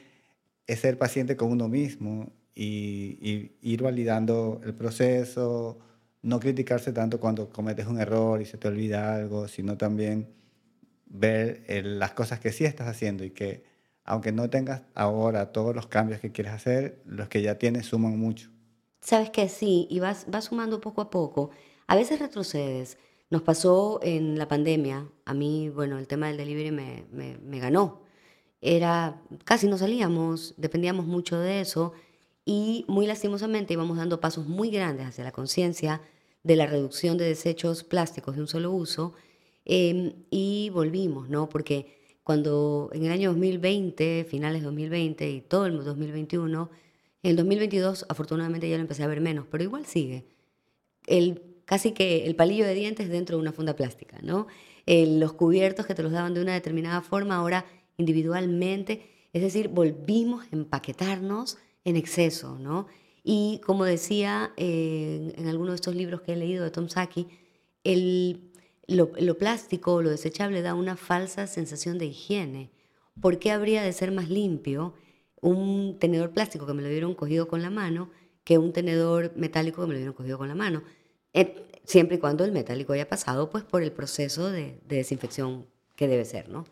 es 0.70 0.78
ser 0.80 0.98
paciente 0.98 1.36
con 1.36 1.50
uno 1.50 1.68
mismo 1.68 2.32
y, 2.54 3.50
ir 3.60 3.82
validando 3.82 4.60
el 4.64 4.72
proceso, 4.72 5.78
no 6.22 6.38
criticarse 6.38 6.92
tanto 6.92 7.18
cuando 7.18 7.48
cometes 7.48 7.88
un 7.88 7.98
error 7.98 8.40
y 8.40 8.44
se 8.44 8.56
te 8.56 8.68
olvida 8.68 9.16
algo, 9.16 9.48
sino 9.48 9.76
también 9.76 10.28
ver 11.06 11.64
las 11.84 12.12
cosas 12.12 12.38
que 12.38 12.52
sí 12.52 12.64
estás 12.64 12.86
haciendo 12.86 13.24
y 13.24 13.30
que 13.30 13.64
aunque 14.04 14.30
no 14.30 14.48
tengas 14.48 14.82
ahora 14.94 15.50
todos 15.50 15.74
los 15.74 15.88
cambios 15.88 16.20
que 16.20 16.30
quieres 16.30 16.52
hacer, 16.52 17.02
los 17.04 17.28
que 17.28 17.42
ya 17.42 17.58
tienes 17.58 17.86
suman 17.86 18.16
mucho. 18.16 18.50
Sabes 19.00 19.30
que 19.30 19.48
sí, 19.48 19.88
y 19.90 19.98
vas, 19.98 20.26
vas 20.28 20.44
sumando 20.44 20.80
poco 20.80 21.00
a 21.00 21.10
poco. 21.10 21.50
A 21.88 21.96
veces 21.96 22.20
retrocedes. 22.20 22.96
Nos 23.28 23.42
pasó 23.42 24.00
en 24.02 24.38
la 24.38 24.46
pandemia. 24.46 25.08
A 25.24 25.34
mí, 25.34 25.68
bueno, 25.68 25.98
el 25.98 26.06
tema 26.06 26.28
del 26.28 26.36
delivery 26.36 26.70
me, 26.70 27.06
me 27.12 27.58
ganó 27.58 28.02
era 28.60 29.20
casi 29.44 29.66
no 29.66 29.78
salíamos, 29.78 30.54
dependíamos 30.56 31.06
mucho 31.06 31.38
de 31.38 31.60
eso 31.60 31.92
y 32.44 32.84
muy 32.88 33.06
lastimosamente 33.06 33.72
íbamos 33.74 33.96
dando 33.96 34.20
pasos 34.20 34.46
muy 34.46 34.70
grandes 34.70 35.06
hacia 35.06 35.24
la 35.24 35.32
conciencia 35.32 36.00
de 36.42 36.56
la 36.56 36.66
reducción 36.66 37.16
de 37.18 37.24
desechos 37.26 37.84
plásticos 37.84 38.34
de 38.36 38.42
un 38.42 38.48
solo 38.48 38.72
uso 38.72 39.14
em, 39.64 40.12
y 40.30 40.70
volvimos, 40.70 41.28
¿no? 41.28 41.48
Porque 41.48 42.18
cuando 42.22 42.90
en 42.92 43.04
el 43.04 43.12
año 43.12 43.30
2020, 43.30 44.26
finales 44.28 44.62
de 44.62 44.66
2020 44.66 45.30
y 45.30 45.40
todo 45.42 45.66
el 45.66 45.82
2021, 45.84 46.70
en 47.22 47.30
el 47.30 47.36
2022 47.36 48.06
afortunadamente 48.08 48.68
ya 48.68 48.76
lo 48.76 48.82
empecé 48.82 49.02
a 49.02 49.06
ver 49.06 49.20
menos, 49.20 49.46
pero 49.50 49.64
igual 49.64 49.86
sigue. 49.86 50.24
El, 51.06 51.42
casi 51.64 51.92
que 51.92 52.26
el 52.26 52.36
palillo 52.36 52.64
de 52.66 52.74
dientes 52.74 53.08
dentro 53.08 53.36
de 53.36 53.42
una 53.42 53.52
funda 53.52 53.74
plástica, 53.76 54.18
¿no? 54.22 54.46
los 54.86 55.34
cubiertos 55.34 55.86
que 55.86 55.94
te 55.94 56.02
los 56.02 56.10
daban 56.10 56.34
de 56.34 56.42
una 56.42 56.54
determinada 56.54 57.00
forma 57.00 57.36
ahora 57.36 57.64
individualmente, 58.00 59.28
es 59.32 59.42
decir, 59.42 59.68
volvimos 59.68 60.44
a 60.44 60.56
empaquetarnos 60.56 61.58
en 61.84 61.96
exceso, 61.96 62.58
¿no? 62.58 62.86
Y 63.22 63.60
como 63.64 63.84
decía 63.84 64.52
eh, 64.56 65.32
en, 65.36 65.46
alguno 65.46 65.70
de 65.70 65.76
estos 65.76 65.94
libros 65.94 66.22
que 66.22 66.32
he 66.32 66.36
leído 66.36 66.64
de 66.64 66.70
Tom 66.70 66.88
Saki, 66.88 67.28
el, 67.84 68.50
lo, 68.86 69.12
lo, 69.18 69.38
plástico, 69.38 70.02
lo 70.02 70.10
desechable 70.10 70.62
da 70.62 70.74
una 70.74 70.96
falsa 70.96 71.46
sensación 71.46 71.98
de 71.98 72.06
higiene. 72.06 72.70
¿Por 73.20 73.38
qué 73.38 73.52
habría 73.52 73.82
de 73.82 73.92
ser 73.92 74.10
más 74.12 74.28
limpio 74.30 74.94
un 75.42 75.98
tenedor 75.98 76.32
plástico 76.32 76.66
que 76.66 76.74
me 76.74 76.82
lo 76.82 76.88
dieron 76.88 77.14
cogido 77.14 77.48
con 77.48 77.62
la 77.62 77.70
mano 77.70 78.10
que 78.44 78.58
un 78.58 78.72
tenedor 78.72 79.32
metálico 79.36 79.82
que 79.82 79.86
me 79.86 79.92
lo 79.94 79.98
dieron 79.98 80.14
cogido 80.14 80.38
con 80.38 80.48
la 80.48 80.54
mano? 80.54 80.82
Eh, 81.34 81.54
siempre 81.84 82.16
y 82.16 82.20
cuando 82.20 82.44
el 82.44 82.52
metálico 82.52 82.92
haya 82.94 83.08
pasado 83.08 83.50
pues, 83.50 83.64
por 83.64 83.82
el 83.82 83.92
proceso 83.92 84.50
de, 84.50 84.80
de 84.86 84.96
desinfección 84.96 85.66
que 85.94 86.08
debe 86.08 86.24
ser, 86.24 86.48
¿no? 86.48 86.64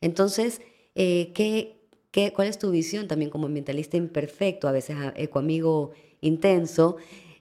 Entonces, 0.00 0.60
eh, 0.96 1.32
¿qué, 1.34 1.76
qué, 2.10 2.32
cuál 2.32 2.48
es 2.48 2.58
tu 2.58 2.70
visión 2.70 3.06
también 3.06 3.30
como 3.30 3.46
ambientalista 3.46 3.98
imperfecto, 3.98 4.66
a 4.66 4.72
veces 4.72 4.96
ecoamigo 5.14 5.92
intenso 6.22 6.96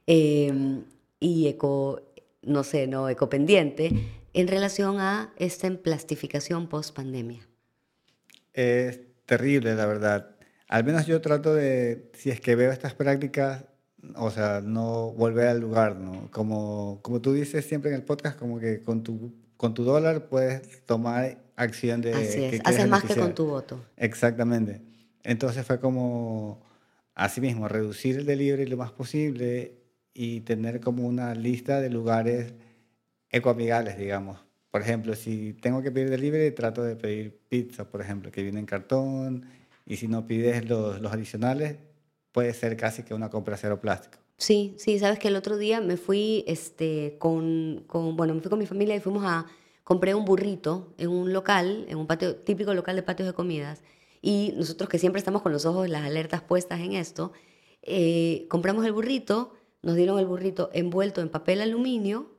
em, 0.05 0.83
y 1.21 1.47
eco, 1.47 2.01
no 2.41 2.65
sé, 2.65 2.85
no 2.85 3.07
ecopendiente, 3.07 3.91
en 4.33 4.47
relación 4.50 5.00
a 5.00 5.33
esta 5.38 5.69
plastificación 5.71 6.67
post 6.67 6.93
pandemia? 6.93 7.47
Es 8.53 9.00
terrible, 9.25 9.74
la 9.75 9.85
verdad. 9.85 10.35
Al 10.67 10.83
menos 10.83 11.07
yo 11.07 11.21
trato 11.21 11.55
de, 11.55 12.12
si 12.13 12.29
es 12.29 12.41
que 12.41 12.55
veo 12.55 12.74
estas 12.74 12.93
prácticas, 12.93 13.63
o 14.17 14.31
sea, 14.31 14.59
no 14.62 15.12
volver 15.12 15.47
al 15.47 15.62
lugar, 15.62 15.95
¿no? 15.95 16.29
Como, 16.31 17.00
como 17.01 17.21
tú 17.21 17.31
dices 17.31 17.65
siempre 17.65 17.91
en 17.91 17.95
el 17.95 18.03
podcast, 18.03 18.38
como 18.38 18.59
que 18.59 18.83
con 18.83 19.01
tu, 19.01 19.33
con 19.55 19.74
tu 19.74 19.85
dólar 19.85 20.27
puedes 20.27 20.85
tomar 20.85 21.45
acción 21.55 22.01
de... 22.01 22.13
Así 22.13 22.43
es, 22.43 22.62
haces 22.63 22.88
más 22.88 23.03
que 23.03 23.15
con 23.15 23.33
tu 23.33 23.45
voto. 23.45 23.83
Exactamente. 23.97 24.81
Entonces 25.24 25.65
fue 25.65 25.79
como, 25.79 26.62
así 27.13 27.41
mismo, 27.41 27.67
reducir 27.67 28.17
el 28.17 28.25
delivery 28.25 28.65
lo 28.65 28.77
más 28.77 28.91
posible 28.91 29.74
y 30.13 30.41
tener 30.41 30.79
como 30.79 31.07
una 31.07 31.33
lista 31.35 31.81
de 31.81 31.89
lugares 31.89 32.53
ecoamigables, 33.29 33.97
digamos. 33.97 34.39
Por 34.71 34.81
ejemplo, 34.81 35.15
si 35.15 35.53
tengo 35.53 35.81
que 35.81 35.91
pedir 35.91 36.09
delivery, 36.09 36.53
trato 36.53 36.83
de 36.83 36.95
pedir 36.95 37.38
pizza, 37.50 37.89
por 37.89 38.01
ejemplo, 38.01 38.31
que 38.31 38.43
viene 38.43 38.59
en 38.59 38.65
cartón, 38.65 39.45
y 39.85 39.97
si 39.97 40.07
no 40.07 40.27
pides 40.27 40.67
los, 40.67 41.00
los 41.01 41.12
adicionales, 41.12 41.77
puede 42.31 42.53
ser 42.53 42.75
casi 42.75 43.03
que 43.03 43.13
una 43.13 43.29
compra 43.29 43.55
cero 43.57 43.79
plástico. 43.79 44.17
Sí, 44.38 44.75
sí, 44.77 45.00
sabes 45.00 45.19
que 45.19 45.29
el 45.29 45.38
otro 45.38 45.57
día 45.57 45.79
me 45.79 45.95
fui 45.95 46.43
este, 46.47 47.15
con, 47.19 47.85
con, 47.88 48.17
bueno, 48.17 48.33
me 48.33 48.41
fui 48.41 48.50
con 48.50 48.59
mi 48.59 48.65
familia 48.65 48.95
y 48.95 49.00
fuimos 49.00 49.24
a, 49.25 49.45
compré 49.86 50.15
un 50.15 50.25
burrito 50.25 50.94
en 50.98 51.10
un 51.10 51.32
local, 51.32 51.86
en 51.88 51.98
un 51.98 52.08
patio, 52.08 52.36
típico 52.36 52.74
local 52.74 52.98
de 52.98 53.04
patios 53.04 53.27
de 53.27 53.34
comidas, 53.34 53.84
y 54.22 54.51
nosotros 54.58 54.89
que 54.89 54.98
siempre 55.00 55.20
estamos 55.20 55.44
con 55.44 55.54
los 55.54 55.65
ojos, 55.65 55.88
las 55.88 56.04
alertas 56.04 56.42
puestas 56.42 56.82
en 56.82 56.94
esto, 56.94 57.32
eh, 57.84 58.48
compramos 58.50 58.84
el 58.86 58.92
burrito, 58.92 59.54
nos 59.84 59.96
dieron 59.96 60.18
el 60.18 60.25
burrito 60.25 60.72
envuelto 60.74 61.22
en 61.22 61.30
papel 61.30 61.62
aluminio, 61.62 62.32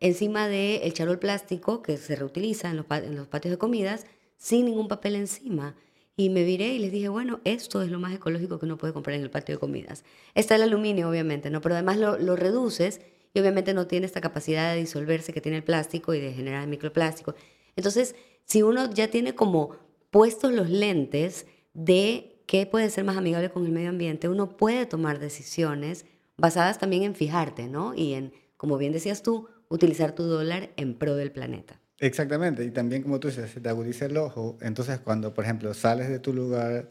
encima 0.00 0.48
del 0.48 0.80
el 0.82 0.94
charol 0.94 1.18
plástico 1.18 1.82
que 1.82 1.98
se 1.98 2.16
reutiliza 2.16 2.70
en 2.70 2.78
los, 2.78 2.86
en 2.90 3.26
patios 3.26 3.52
de 3.52 3.58
comidas, 3.58 4.06
sin 4.38 4.64
ningún 4.64 4.88
papel 4.88 5.14
encima. 5.14 5.76
Y 6.16 6.30
me 6.30 6.44
viré 6.44 6.74
y 6.74 6.78
les 6.78 6.90
dije, 6.90 7.08
bueno, 7.08 7.40
esto 7.44 7.82
es 7.82 7.90
lo 7.90 7.98
más 7.98 8.14
ecológico 8.14 8.58
que 8.58 8.64
uno 8.64 8.78
puede 8.78 8.94
comprar 8.94 9.16
en 9.16 9.22
el 9.22 9.30
patio 9.30 9.56
de 9.56 9.58
comidas. 9.58 10.04
Está 10.34 10.54
el 10.54 10.62
aluminio, 10.62 11.10
obviamente, 11.10 11.50
¿no? 11.50 11.60
Pero 11.60 11.74
además 11.74 11.98
lo, 11.98 12.16
lo 12.18 12.36
reduces 12.36 13.00
y 13.34 13.40
obviamente 13.40 13.74
no 13.74 13.86
tiene 13.88 14.06
esta 14.06 14.20
capacidad 14.20 14.72
de 14.72 14.80
disolverse 14.80 15.32
que 15.32 15.40
tiene 15.40 15.58
el 15.58 15.64
plástico 15.64 16.14
y 16.14 16.20
de 16.20 16.32
generar 16.32 16.66
microplástico. 16.68 17.34
Entonces, 17.74 18.14
si 18.44 18.62
uno 18.62 18.88
ya 18.92 19.08
tiene 19.08 19.34
como 19.34 19.76
puestos 20.10 20.52
los 20.52 20.70
lentes 20.70 21.46
de 21.74 22.40
qué 22.46 22.66
puede 22.66 22.88
ser 22.90 23.04
más 23.04 23.16
amigable 23.16 23.50
con 23.50 23.66
el 23.66 23.72
medio 23.72 23.88
ambiente, 23.88 24.28
uno 24.28 24.56
puede 24.56 24.86
tomar 24.86 25.18
decisiones 25.18 26.06
basadas 26.36 26.78
también 26.78 27.02
en 27.02 27.16
fijarte, 27.16 27.66
¿no? 27.66 27.94
Y 27.94 28.14
en, 28.14 28.32
como 28.56 28.78
bien 28.78 28.92
decías 28.92 29.22
tú, 29.22 29.48
utilizar 29.68 30.12
tu 30.12 30.22
dólar 30.22 30.70
en 30.76 30.94
pro 30.94 31.16
del 31.16 31.32
planeta. 31.32 31.80
Exactamente, 31.98 32.64
y 32.64 32.70
también 32.70 33.02
como 33.02 33.18
tú 33.18 33.28
dices, 33.28 33.54
te 33.60 33.68
agudiza 33.68 34.06
el 34.06 34.16
ojo, 34.16 34.58
entonces 34.60 35.00
cuando, 35.00 35.32
por 35.32 35.44
ejemplo, 35.44 35.72
sales 35.74 36.08
de 36.08 36.18
tu 36.18 36.32
lugar, 36.32 36.90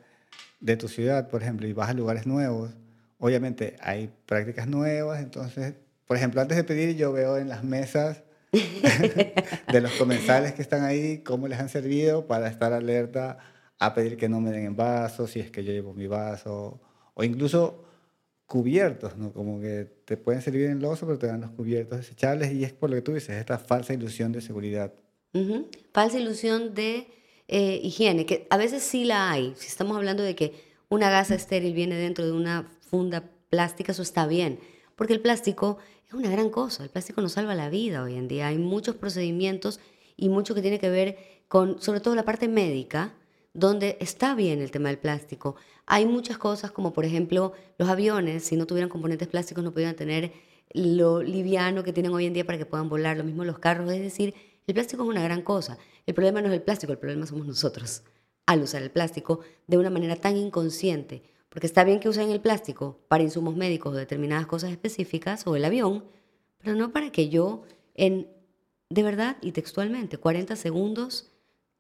de 0.59 0.77
tu 0.77 0.87
ciudad, 0.87 1.29
por 1.29 1.41
ejemplo, 1.41 1.67
y 1.67 1.73
vas 1.73 1.89
a 1.89 1.93
lugares 1.93 2.25
nuevos, 2.25 2.71
obviamente 3.19 3.75
hay 3.81 4.09
prácticas 4.25 4.67
nuevas, 4.67 5.21
entonces 5.21 5.75
por 6.05 6.17
ejemplo, 6.17 6.41
antes 6.41 6.57
de 6.57 6.63
pedir 6.63 6.95
yo 6.95 7.11
veo 7.11 7.37
en 7.37 7.49
las 7.49 7.63
mesas 7.63 8.23
de 8.51 9.81
los 9.81 9.91
comensales 9.93 10.53
que 10.53 10.61
están 10.61 10.83
ahí 10.83 11.19
cómo 11.19 11.47
les 11.47 11.59
han 11.59 11.69
servido 11.69 12.27
para 12.27 12.47
estar 12.47 12.73
alerta 12.73 13.39
a 13.79 13.93
pedir 13.93 14.17
que 14.17 14.29
no 14.29 14.39
me 14.39 14.51
den 14.51 14.65
en 14.65 14.75
vaso, 14.75 15.27
si 15.27 15.39
es 15.39 15.51
que 15.51 15.63
yo 15.63 15.73
llevo 15.73 15.93
mi 15.93 16.07
vaso, 16.07 16.79
o 17.13 17.23
incluso 17.23 17.83
cubiertos, 18.45 19.17
¿no? 19.17 19.33
Como 19.33 19.59
que 19.59 19.87
te 20.05 20.15
pueden 20.17 20.41
servir 20.41 20.65
en 20.65 20.81
loso, 20.81 21.05
pero 21.05 21.17
te 21.17 21.27
dan 21.27 21.41
los 21.41 21.51
cubiertos 21.51 21.97
desechables 21.97 22.53
y 22.53 22.63
es 22.63 22.73
por 22.73 22.89
lo 22.89 22.95
que 22.95 23.01
tú 23.01 23.13
dices, 23.13 23.31
esta 23.31 23.57
falsa 23.57 23.93
ilusión 23.93 24.31
de 24.31 24.41
seguridad. 24.41 24.93
Falsa 25.91 26.19
ilusión 26.19 26.75
de 26.75 27.07
eh, 27.47 27.79
higiene, 27.81 28.25
que 28.25 28.45
a 28.49 28.57
veces 28.57 28.83
sí 28.83 29.05
la 29.05 29.31
hay. 29.31 29.53
Si 29.57 29.67
estamos 29.67 29.97
hablando 29.97 30.21
de 30.21 30.35
que 30.35 30.53
una 30.89 31.09
gasa 31.09 31.33
estéril 31.33 31.73
viene 31.73 31.95
dentro 31.95 32.25
de 32.25 32.31
una 32.31 32.71
funda 32.81 33.23
plástica, 33.49 33.91
eso 33.91 34.03
está 34.03 34.27
bien, 34.27 34.59
porque 34.95 35.13
el 35.13 35.21
plástico 35.21 35.77
es 36.07 36.13
una 36.13 36.29
gran 36.29 36.49
cosa. 36.49 36.83
El 36.83 36.89
plástico 36.89 37.21
nos 37.21 37.33
salva 37.33 37.55
la 37.55 37.69
vida 37.69 38.03
hoy 38.03 38.15
en 38.15 38.27
día. 38.27 38.47
Hay 38.47 38.57
muchos 38.57 38.95
procedimientos 38.95 39.79
y 40.15 40.29
mucho 40.29 40.53
que 40.55 40.61
tiene 40.61 40.79
que 40.79 40.89
ver 40.89 41.17
con, 41.47 41.81
sobre 41.81 41.99
todo 41.99 42.15
la 42.15 42.25
parte 42.25 42.47
médica, 42.47 43.13
donde 43.53 43.97
está 43.99 44.35
bien 44.35 44.61
el 44.61 44.71
tema 44.71 44.89
del 44.89 44.97
plástico. 44.97 45.55
Hay 45.85 46.05
muchas 46.05 46.37
cosas 46.37 46.71
como 46.71 46.93
por 46.93 47.05
ejemplo 47.05 47.53
los 47.77 47.89
aviones, 47.89 48.43
si 48.43 48.55
no 48.55 48.65
tuvieran 48.65 48.89
componentes 48.89 49.27
plásticos 49.27 49.63
no 49.63 49.71
pudieran 49.71 49.95
tener 49.95 50.33
lo 50.73 51.21
liviano 51.21 51.83
que 51.83 51.93
tienen 51.93 52.13
hoy 52.13 52.25
en 52.25 52.33
día 52.33 52.45
para 52.45 52.57
que 52.57 52.65
puedan 52.65 52.89
volar, 52.89 53.17
lo 53.17 53.23
mismo 53.23 53.43
los 53.43 53.59
carros, 53.59 53.91
es 53.91 54.01
decir, 54.01 54.33
el 54.65 54.73
plástico 54.73 55.03
es 55.03 55.09
una 55.09 55.21
gran 55.23 55.41
cosa. 55.41 55.77
El 56.05 56.13
problema 56.15 56.41
no 56.41 56.47
es 56.47 56.53
el 56.53 56.61
plástico, 56.61 56.91
el 56.91 56.99
problema 56.99 57.25
somos 57.27 57.45
nosotros 57.45 58.03
al 58.45 58.61
usar 58.61 58.81
el 58.81 58.91
plástico 58.91 59.41
de 59.67 59.77
una 59.77 59.89
manera 59.89 60.15
tan 60.15 60.35
inconsciente. 60.37 61.23
Porque 61.53 61.67
está 61.67 61.83
bien 61.83 61.99
que 61.99 62.09
usen 62.09 62.31
el 62.31 62.41
plástico 62.41 62.97
para 63.07 63.21
insumos 63.21 63.55
médicos 63.55 63.93
o 63.93 63.95
determinadas 63.95 64.47
cosas 64.47 64.71
específicas 64.71 65.45
o 65.45 65.55
el 65.55 65.63
avión, 65.63 66.03
pero 66.57 66.75
no 66.75 66.91
para 66.91 67.11
que 67.11 67.29
yo 67.29 67.61
en, 67.93 68.27
de 68.89 69.03
verdad 69.03 69.37
y 69.39 69.51
textualmente, 69.51 70.17
40 70.17 70.55
segundos, 70.55 71.31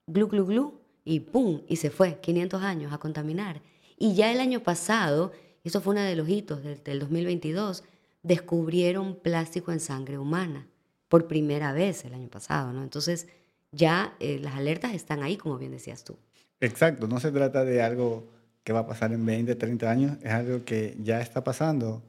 glu, 0.05 0.27
glu, 0.27 0.45
glu, 0.45 0.79
y 1.03 1.21
¡pum! 1.21 1.63
Y 1.67 1.77
se 1.77 1.89
fue, 1.89 2.19
500 2.19 2.61
años 2.61 2.93
a 2.93 2.99
contaminar. 2.99 3.63
Y 3.97 4.13
ya 4.13 4.31
el 4.31 4.41
año 4.41 4.61
pasado, 4.61 5.31
eso 5.63 5.81
fue 5.81 5.93
uno 5.93 6.03
de 6.03 6.17
los 6.17 6.29
hitos 6.29 6.61
del, 6.61 6.83
del 6.83 6.99
2022, 6.99 7.83
descubrieron 8.21 9.15
plástico 9.15 9.71
en 9.71 9.79
sangre 9.79 10.19
humana 10.19 10.67
por 11.09 11.27
primera 11.27 11.73
vez 11.73 12.05
el 12.05 12.13
año 12.13 12.29
pasado, 12.29 12.73
¿no? 12.73 12.83
Entonces 12.83 13.27
ya 13.71 14.15
eh, 14.19 14.37
las 14.39 14.53
alertas 14.53 14.93
están 14.93 15.23
ahí, 15.23 15.35
como 15.35 15.57
bien 15.57 15.71
decías 15.71 16.03
tú. 16.03 16.15
Exacto, 16.59 17.07
no 17.07 17.19
se 17.19 17.31
trata 17.31 17.65
de 17.65 17.81
algo 17.81 18.32
que 18.63 18.73
va 18.73 18.81
a 18.81 18.87
pasar 18.87 19.13
en 19.13 19.25
20, 19.25 19.55
30 19.55 19.89
años, 19.91 20.17
es 20.21 20.31
algo 20.31 20.63
que 20.65 20.97
ya 21.01 21.21
está 21.21 21.43
pasando. 21.43 22.03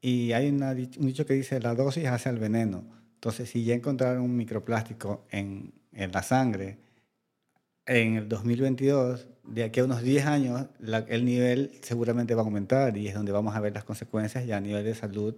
Y 0.00 0.32
hay 0.32 0.48
un 0.48 1.06
dicho 1.06 1.24
que 1.26 1.34
dice, 1.34 1.60
la 1.60 1.74
dosis 1.74 2.06
hace 2.06 2.28
al 2.28 2.38
veneno. 2.38 2.84
Entonces, 3.14 3.48
si 3.48 3.64
ya 3.64 3.74
encontraron 3.74 4.22
un 4.22 4.36
microplástico 4.36 5.24
en, 5.30 5.72
en 5.92 6.12
la 6.12 6.22
sangre, 6.22 6.78
en 7.86 8.16
el 8.16 8.28
2022, 8.28 9.26
de 9.44 9.64
aquí 9.64 9.80
a 9.80 9.84
unos 9.84 10.02
10 10.02 10.26
años, 10.26 10.66
el 11.08 11.24
nivel 11.24 11.72
seguramente 11.82 12.34
va 12.34 12.42
a 12.42 12.44
aumentar 12.44 12.96
y 12.96 13.08
es 13.08 13.14
donde 13.14 13.32
vamos 13.32 13.54
a 13.54 13.60
ver 13.60 13.74
las 13.74 13.84
consecuencias 13.84 14.46
ya 14.46 14.56
a 14.56 14.60
nivel 14.60 14.84
de 14.84 14.94
salud 14.94 15.34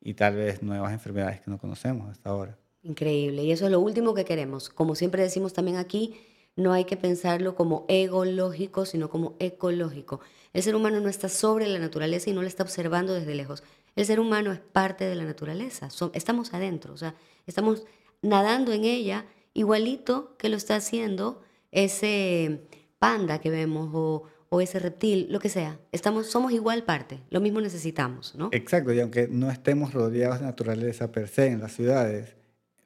y 0.00 0.14
tal 0.14 0.36
vez 0.36 0.62
nuevas 0.62 0.92
enfermedades 0.92 1.40
que 1.40 1.50
no 1.50 1.58
conocemos 1.58 2.10
hasta 2.10 2.30
ahora. 2.30 2.58
Increíble. 2.82 3.44
Y 3.44 3.52
eso 3.52 3.66
es 3.66 3.70
lo 3.70 3.80
último 3.80 4.14
que 4.14 4.24
queremos. 4.24 4.68
Como 4.68 4.94
siempre 4.94 5.22
decimos 5.22 5.52
también 5.52 5.76
aquí, 5.76 6.16
no 6.56 6.72
hay 6.72 6.84
que 6.84 6.96
pensarlo 6.96 7.54
como 7.54 7.86
egológico, 7.88 8.84
sino 8.84 9.08
como 9.08 9.36
ecológico. 9.38 10.20
El 10.52 10.62
ser 10.62 10.74
humano 10.74 11.00
no 11.00 11.08
está 11.08 11.28
sobre 11.28 11.66
la 11.68 11.78
naturaleza 11.78 12.28
y 12.28 12.34
no 12.34 12.42
la 12.42 12.48
está 12.48 12.62
observando 12.62 13.14
desde 13.14 13.34
lejos. 13.34 13.62
El 13.96 14.04
ser 14.04 14.20
humano 14.20 14.52
es 14.52 14.60
parte 14.60 15.04
de 15.04 15.14
la 15.14 15.24
naturaleza. 15.24 15.88
estamos 16.12 16.52
adentro, 16.54 16.94
o 16.94 16.96
sea, 16.96 17.14
estamos 17.46 17.84
nadando 18.20 18.72
en 18.72 18.84
ella 18.84 19.26
igualito 19.54 20.36
que 20.38 20.48
lo 20.48 20.56
está 20.56 20.76
haciendo 20.76 21.42
ese 21.70 22.62
panda 22.98 23.40
que 23.40 23.50
vemos 23.50 23.90
o, 23.92 24.60
ese 24.60 24.78
reptil, 24.78 25.28
lo 25.30 25.40
que 25.40 25.48
sea. 25.48 25.80
Estamos, 25.92 26.26
somos 26.26 26.52
igual 26.52 26.84
parte, 26.84 27.22
lo 27.30 27.40
mismo 27.40 27.62
necesitamos, 27.62 28.34
¿no? 28.34 28.50
Exacto, 28.52 28.92
y 28.92 29.00
aunque 29.00 29.26
no 29.26 29.50
estemos 29.50 29.94
rodeados 29.94 30.40
de 30.40 30.46
naturaleza 30.46 31.10
per 31.10 31.28
se 31.28 31.46
en 31.46 31.60
las 31.60 31.72
ciudades, 31.72 32.36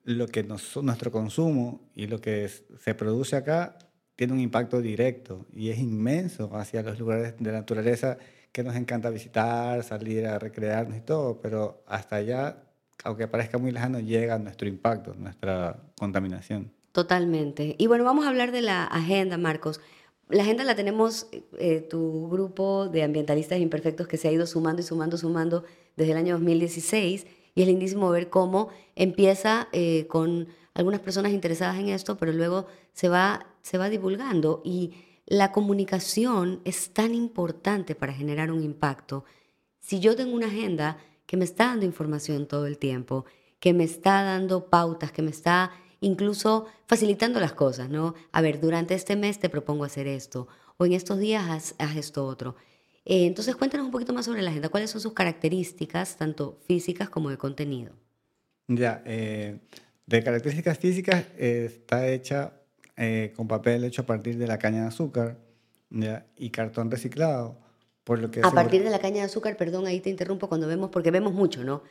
lo 0.06 0.28
que 0.28 0.44
nuestro 0.44 1.10
consumo 1.10 1.80
y 1.96 2.06
lo 2.06 2.20
que 2.20 2.48
se 2.48 2.94
produce 2.94 3.34
acá 3.34 3.76
tiene 4.14 4.32
un 4.32 4.40
impacto 4.40 4.80
directo 4.80 5.46
y 5.52 5.70
es 5.70 5.78
inmenso 5.78 6.56
hacia 6.56 6.82
los 6.82 6.98
lugares 6.98 7.34
de 7.40 7.50
naturaleza 7.50 8.16
que 8.52 8.62
nos 8.62 8.76
encanta 8.76 9.10
visitar, 9.10 9.82
salir 9.82 10.26
a 10.26 10.38
recrearnos 10.38 10.96
y 10.96 11.00
todo, 11.00 11.40
pero 11.40 11.82
hasta 11.86 12.16
allá, 12.16 12.62
aunque 13.02 13.26
parezca 13.26 13.58
muy 13.58 13.72
lejano, 13.72 13.98
llega 13.98 14.38
nuestro 14.38 14.68
impacto, 14.68 15.12
nuestra 15.14 15.82
contaminación. 15.98 16.70
Totalmente. 16.92 17.75
Y 17.76 17.88
bueno, 17.88 18.04
vamos 18.04 18.26
a 18.26 18.28
hablar 18.28 18.52
de 18.52 18.62
la 18.62 18.84
agenda, 18.84 19.36
Marcos. 19.38 19.80
La 20.28 20.44
agenda 20.44 20.62
la 20.62 20.76
tenemos, 20.76 21.26
eh, 21.58 21.80
tu 21.80 22.28
grupo 22.30 22.88
de 22.88 23.02
ambientalistas 23.02 23.58
imperfectos 23.58 24.06
que 24.06 24.16
se 24.16 24.28
ha 24.28 24.32
ido 24.32 24.47
sumando 24.47 24.82
y 24.82 24.84
sumando, 24.84 25.19
sumando 25.19 25.64
desde 25.97 26.12
el 26.12 26.19
año 26.19 26.34
2016 26.34 27.26
y 27.56 27.62
es 27.62 27.66
lindísimo 27.66 28.10
ver 28.10 28.30
cómo 28.30 28.69
empieza 28.95 29.69
eh, 29.73 30.06
con 30.08 30.47
algunas 30.75 31.00
personas 31.00 31.32
interesadas 31.32 31.78
en 31.78 31.88
esto, 31.88 32.16
pero 32.16 32.32
luego 32.32 32.66
se 32.92 33.08
va, 33.08 33.47
se 33.62 33.78
va 33.78 33.88
divulgando 33.88 34.60
y 34.62 34.92
la 35.25 35.50
comunicación 35.50 36.60
es 36.64 36.92
tan 36.92 37.14
importante 37.14 37.95
para 37.95 38.12
generar 38.12 38.52
un 38.52 38.62
impacto. 38.62 39.25
Si 39.80 40.00
yo 40.00 40.14
tengo 40.14 40.36
una 40.36 40.47
agenda 40.47 40.99
que 41.25 41.38
me 41.38 41.45
está 41.45 41.69
dando 41.69 41.86
información 41.86 42.47
todo 42.47 42.66
el 42.66 42.76
tiempo, 42.76 43.25
que 43.58 43.73
me 43.73 43.84
está 43.84 44.23
dando 44.23 44.66
pautas, 44.66 45.10
que 45.10 45.23
me 45.23 45.30
está 45.30 45.73
incluso 46.00 46.66
facilitando 46.86 47.40
las 47.40 47.54
cosas, 47.54 47.88
¿no? 47.88 48.14
A 48.32 48.42
ver, 48.42 48.60
durante 48.60 48.95
este 48.95 49.16
mes 49.16 49.40
te 49.40 49.49
propongo 49.49 49.84
hacer 49.84 50.06
esto, 50.06 50.47
o 50.76 50.84
en 50.84 50.92
estos 50.92 51.19
días 51.19 51.75
haz, 51.78 51.97
esto 51.97 52.26
otro. 52.26 52.54
Eh, 53.08 53.26
entonces, 53.26 53.54
cuéntanos 53.54 53.86
un 53.86 53.92
poquito 53.92 54.12
más 54.12 54.25
sobre 54.25 54.42
la 54.42 54.50
agenda. 54.50 54.69
¿Cuáles 54.69 54.90
son 54.90 55.00
sus 55.00 55.12
características, 55.12 56.16
tanto 56.16 56.58
físicas 56.66 57.08
como 57.08 57.30
de 57.30 57.38
contenido? 57.38 57.92
Ya, 58.66 59.00
eh, 59.06 59.60
de 60.06 60.25
características 60.25 60.76
físicas 60.76 61.25
eh, 61.38 61.71
está 61.73 62.08
hecha 62.08 62.52
con 63.36 63.47
papel 63.47 63.84
hecho 63.84 64.02
a 64.02 64.06
partir 64.06 64.38
de 64.38 64.47
la 64.47 64.58
caña 64.58 64.80
de 64.80 64.88
azúcar 64.88 65.36
y 66.36 66.49
cartón 66.49 66.90
reciclado. 66.90 67.58
Por 68.04 68.21
lo 68.21 68.30
que 68.30 68.40
a 68.42 68.50
partir 68.50 68.82
de 68.82 68.88
la 68.88 68.99
caña 69.00 69.16
de 69.16 69.25
azúcar, 69.25 69.58
perdón, 69.58 69.86
ahí 69.86 70.00
te 70.00 70.08
interrumpo 70.08 70.49
cuando 70.49 70.66
vemos, 70.66 70.88
porque 70.90 71.10
vemos 71.10 71.34
mucho, 71.34 71.62
¿no? 71.62 71.82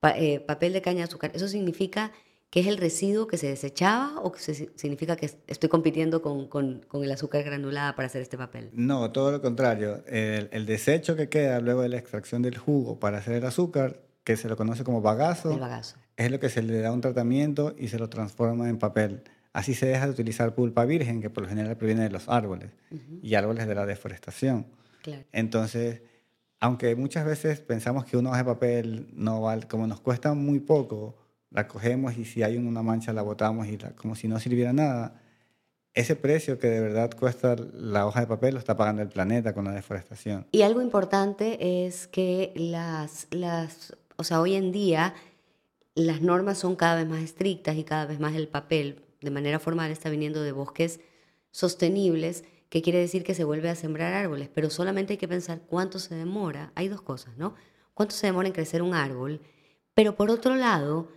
papel 0.00 0.72
de 0.72 0.82
caña 0.82 0.98
de 0.98 1.04
azúcar. 1.04 1.30
Eso 1.32 1.46
significa 1.46 2.10
¿Qué 2.50 2.60
es 2.60 2.66
el 2.66 2.78
residuo 2.78 3.26
que 3.26 3.36
se 3.36 3.48
desechaba 3.48 4.20
o 4.20 4.32
que 4.32 4.40
significa 4.40 5.16
que 5.16 5.30
estoy 5.46 5.68
compitiendo 5.68 6.22
con, 6.22 6.48
con, 6.48 6.80
con, 6.88 7.04
el 7.04 7.12
azúcar 7.12 7.42
granulada 7.42 7.94
para 7.94 8.06
hacer 8.06 8.22
este 8.22 8.38
papel? 8.38 8.70
No, 8.72 9.12
todo 9.12 9.32
lo 9.32 9.42
contrario. 9.42 10.02
El, 10.06 10.48
el, 10.52 10.64
desecho 10.64 11.14
que 11.14 11.28
queda 11.28 11.60
luego 11.60 11.82
de 11.82 11.90
la 11.90 11.98
extracción 11.98 12.40
del 12.40 12.56
jugo 12.56 12.98
para 12.98 13.18
hacer 13.18 13.34
el 13.34 13.44
azúcar, 13.44 14.00
que 14.24 14.38
se 14.38 14.48
lo 14.48 14.56
conoce 14.56 14.82
como 14.82 15.02
bagazo, 15.02 15.52
el 15.52 15.60
bagazo. 15.60 15.96
es 16.16 16.30
lo 16.30 16.40
que 16.40 16.48
se 16.48 16.62
le 16.62 16.80
da 16.80 16.90
un 16.90 17.02
tratamiento 17.02 17.74
y 17.78 17.88
se 17.88 17.98
lo 17.98 18.08
transforma 18.08 18.68
en 18.70 18.78
papel. 18.78 19.22
Así 19.52 19.74
se 19.74 19.86
deja 19.86 20.06
de 20.06 20.12
utilizar 20.12 20.54
pulpa 20.54 20.86
virgen, 20.86 21.20
que 21.20 21.28
por 21.28 21.42
lo 21.42 21.48
general 21.50 21.76
proviene 21.76 22.04
de 22.04 22.10
los 22.10 22.28
árboles 22.28 22.70
y 23.22 23.34
árboles 23.34 23.66
de 23.66 23.74
la 23.74 23.84
deforestación. 23.84 24.66
Claro. 25.02 25.24
Entonces, 25.32 26.02
aunque 26.60 26.96
muchas 26.96 27.26
veces 27.26 27.60
pensamos 27.60 28.06
que 28.06 28.16
una 28.16 28.30
hoja 28.30 28.38
de 28.38 28.44
papel 28.44 29.08
no 29.12 29.42
vale, 29.42 29.66
como 29.66 29.86
nos 29.86 30.00
cuesta 30.00 30.32
muy 30.34 30.60
poco, 30.60 31.16
la 31.50 31.66
cogemos 31.66 32.16
y 32.16 32.24
si 32.24 32.42
hay 32.42 32.56
una 32.56 32.82
mancha 32.82 33.12
la 33.12 33.22
botamos 33.22 33.66
y 33.68 33.78
como 33.96 34.14
si 34.14 34.28
no 34.28 34.38
sirviera 34.38 34.72
nada. 34.72 35.20
Ese 35.94 36.14
precio 36.14 36.58
que 36.58 36.68
de 36.68 36.80
verdad 36.80 37.10
cuesta 37.18 37.56
la 37.72 38.06
hoja 38.06 38.20
de 38.20 38.26
papel 38.26 38.54
lo 38.54 38.60
está 38.60 38.76
pagando 38.76 39.02
el 39.02 39.08
planeta 39.08 39.54
con 39.54 39.64
la 39.64 39.72
deforestación. 39.72 40.46
Y 40.52 40.62
algo 40.62 40.82
importante 40.82 41.86
es 41.86 42.06
que 42.06 42.52
las, 42.54 43.26
las, 43.30 43.96
o 44.16 44.24
sea, 44.24 44.40
hoy 44.40 44.54
en 44.54 44.70
día 44.70 45.14
las 45.94 46.20
normas 46.20 46.58
son 46.58 46.76
cada 46.76 46.96
vez 46.96 47.08
más 47.08 47.22
estrictas 47.22 47.76
y 47.76 47.84
cada 47.84 48.06
vez 48.06 48.20
más 48.20 48.34
el 48.36 48.46
papel 48.48 49.02
de 49.20 49.30
manera 49.30 49.58
formal 49.58 49.90
está 49.90 50.10
viniendo 50.10 50.42
de 50.42 50.52
bosques 50.52 51.00
sostenibles, 51.50 52.44
que 52.68 52.82
quiere 52.82 52.98
decir 52.98 53.24
que 53.24 53.34
se 53.34 53.44
vuelve 53.44 53.70
a 53.70 53.74
sembrar 53.74 54.12
árboles, 54.12 54.48
pero 54.52 54.70
solamente 54.70 55.14
hay 55.14 55.16
que 55.16 55.26
pensar 55.26 55.62
cuánto 55.66 55.98
se 55.98 56.14
demora. 56.14 56.70
Hay 56.74 56.88
dos 56.88 57.00
cosas, 57.00 57.36
¿no? 57.36 57.54
Cuánto 57.94 58.14
se 58.14 58.26
demora 58.26 58.46
en 58.46 58.54
crecer 58.54 58.82
un 58.82 58.94
árbol, 58.94 59.40
pero 59.94 60.14
por 60.14 60.30
otro 60.30 60.54
lado, 60.54 61.08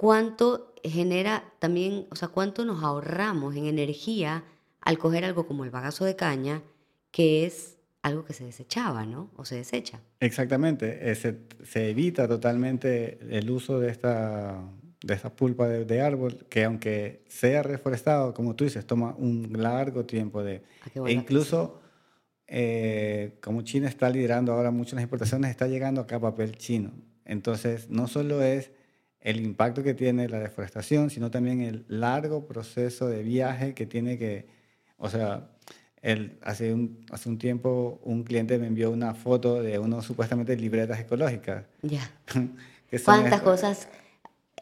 cuánto 0.00 0.72
genera 0.82 1.44
también, 1.58 2.06
o 2.08 2.16
sea, 2.16 2.28
cuánto 2.28 2.64
nos 2.64 2.82
ahorramos 2.82 3.54
en 3.54 3.66
energía 3.66 4.44
al 4.80 4.96
coger 4.96 5.26
algo 5.26 5.46
como 5.46 5.62
el 5.64 5.70
bagazo 5.70 6.06
de 6.06 6.16
caña, 6.16 6.62
que 7.10 7.44
es 7.44 7.76
algo 8.00 8.24
que 8.24 8.32
se 8.32 8.44
desechaba, 8.44 9.04
¿no? 9.04 9.30
O 9.36 9.44
se 9.44 9.56
desecha. 9.56 10.00
Exactamente, 10.18 11.14
se, 11.16 11.40
se, 11.64 11.90
evita 11.90 12.26
totalmente 12.26 13.18
el 13.28 13.50
uso 13.50 13.78
de 13.78 13.90
esta, 13.90 14.64
de 15.02 15.12
esta 15.12 15.36
pulpa 15.36 15.68
de, 15.68 16.00
árbol, 16.00 16.46
que 16.48 16.64
aunque 16.64 17.22
sea 17.28 17.62
reforestado, 17.62 18.32
como 18.32 18.56
tú 18.56 18.64
dices, 18.64 18.86
toma 18.86 19.14
un 19.18 19.52
largo 19.52 20.06
tiempo 20.06 20.42
de... 20.42 20.62
E 20.94 21.12
incluso, 21.12 21.78
eh, 22.46 23.36
como 23.42 23.60
China 23.60 23.86
está 23.86 24.08
liderando 24.08 24.54
ahora 24.54 24.70
muchas 24.70 24.94
las 24.94 25.02
importaciones, 25.02 25.50
está 25.50 25.66
llegando 25.66 26.00
acá 26.00 26.18
papel 26.18 26.56
chino. 26.56 26.90
Entonces, 27.26 27.90
no 27.90 28.08
solo 28.08 28.42
es 28.42 28.70
el 29.20 29.40
impacto 29.40 29.82
que 29.82 29.94
tiene 29.94 30.28
la 30.28 30.38
deforestación, 30.38 31.10
sino 31.10 31.30
también 31.30 31.60
el 31.60 31.84
largo 31.88 32.46
proceso 32.46 33.08
de 33.08 33.22
viaje 33.22 33.74
que 33.74 33.86
tiene 33.86 34.18
que, 34.18 34.46
o 34.96 35.10
sea, 35.10 35.50
el, 36.02 36.38
hace, 36.42 36.72
un, 36.72 37.04
hace 37.10 37.28
un 37.28 37.38
tiempo 37.38 38.00
un 38.04 38.24
cliente 38.24 38.58
me 38.58 38.66
envió 38.66 38.90
una 38.90 39.14
foto 39.14 39.62
de 39.62 39.78
unos 39.78 40.06
supuestamente 40.06 40.56
libretas 40.56 40.98
ecológicas. 40.98 41.64
Ya. 41.82 42.10
¿Cuántas 43.04 43.42
cosas? 43.42 43.88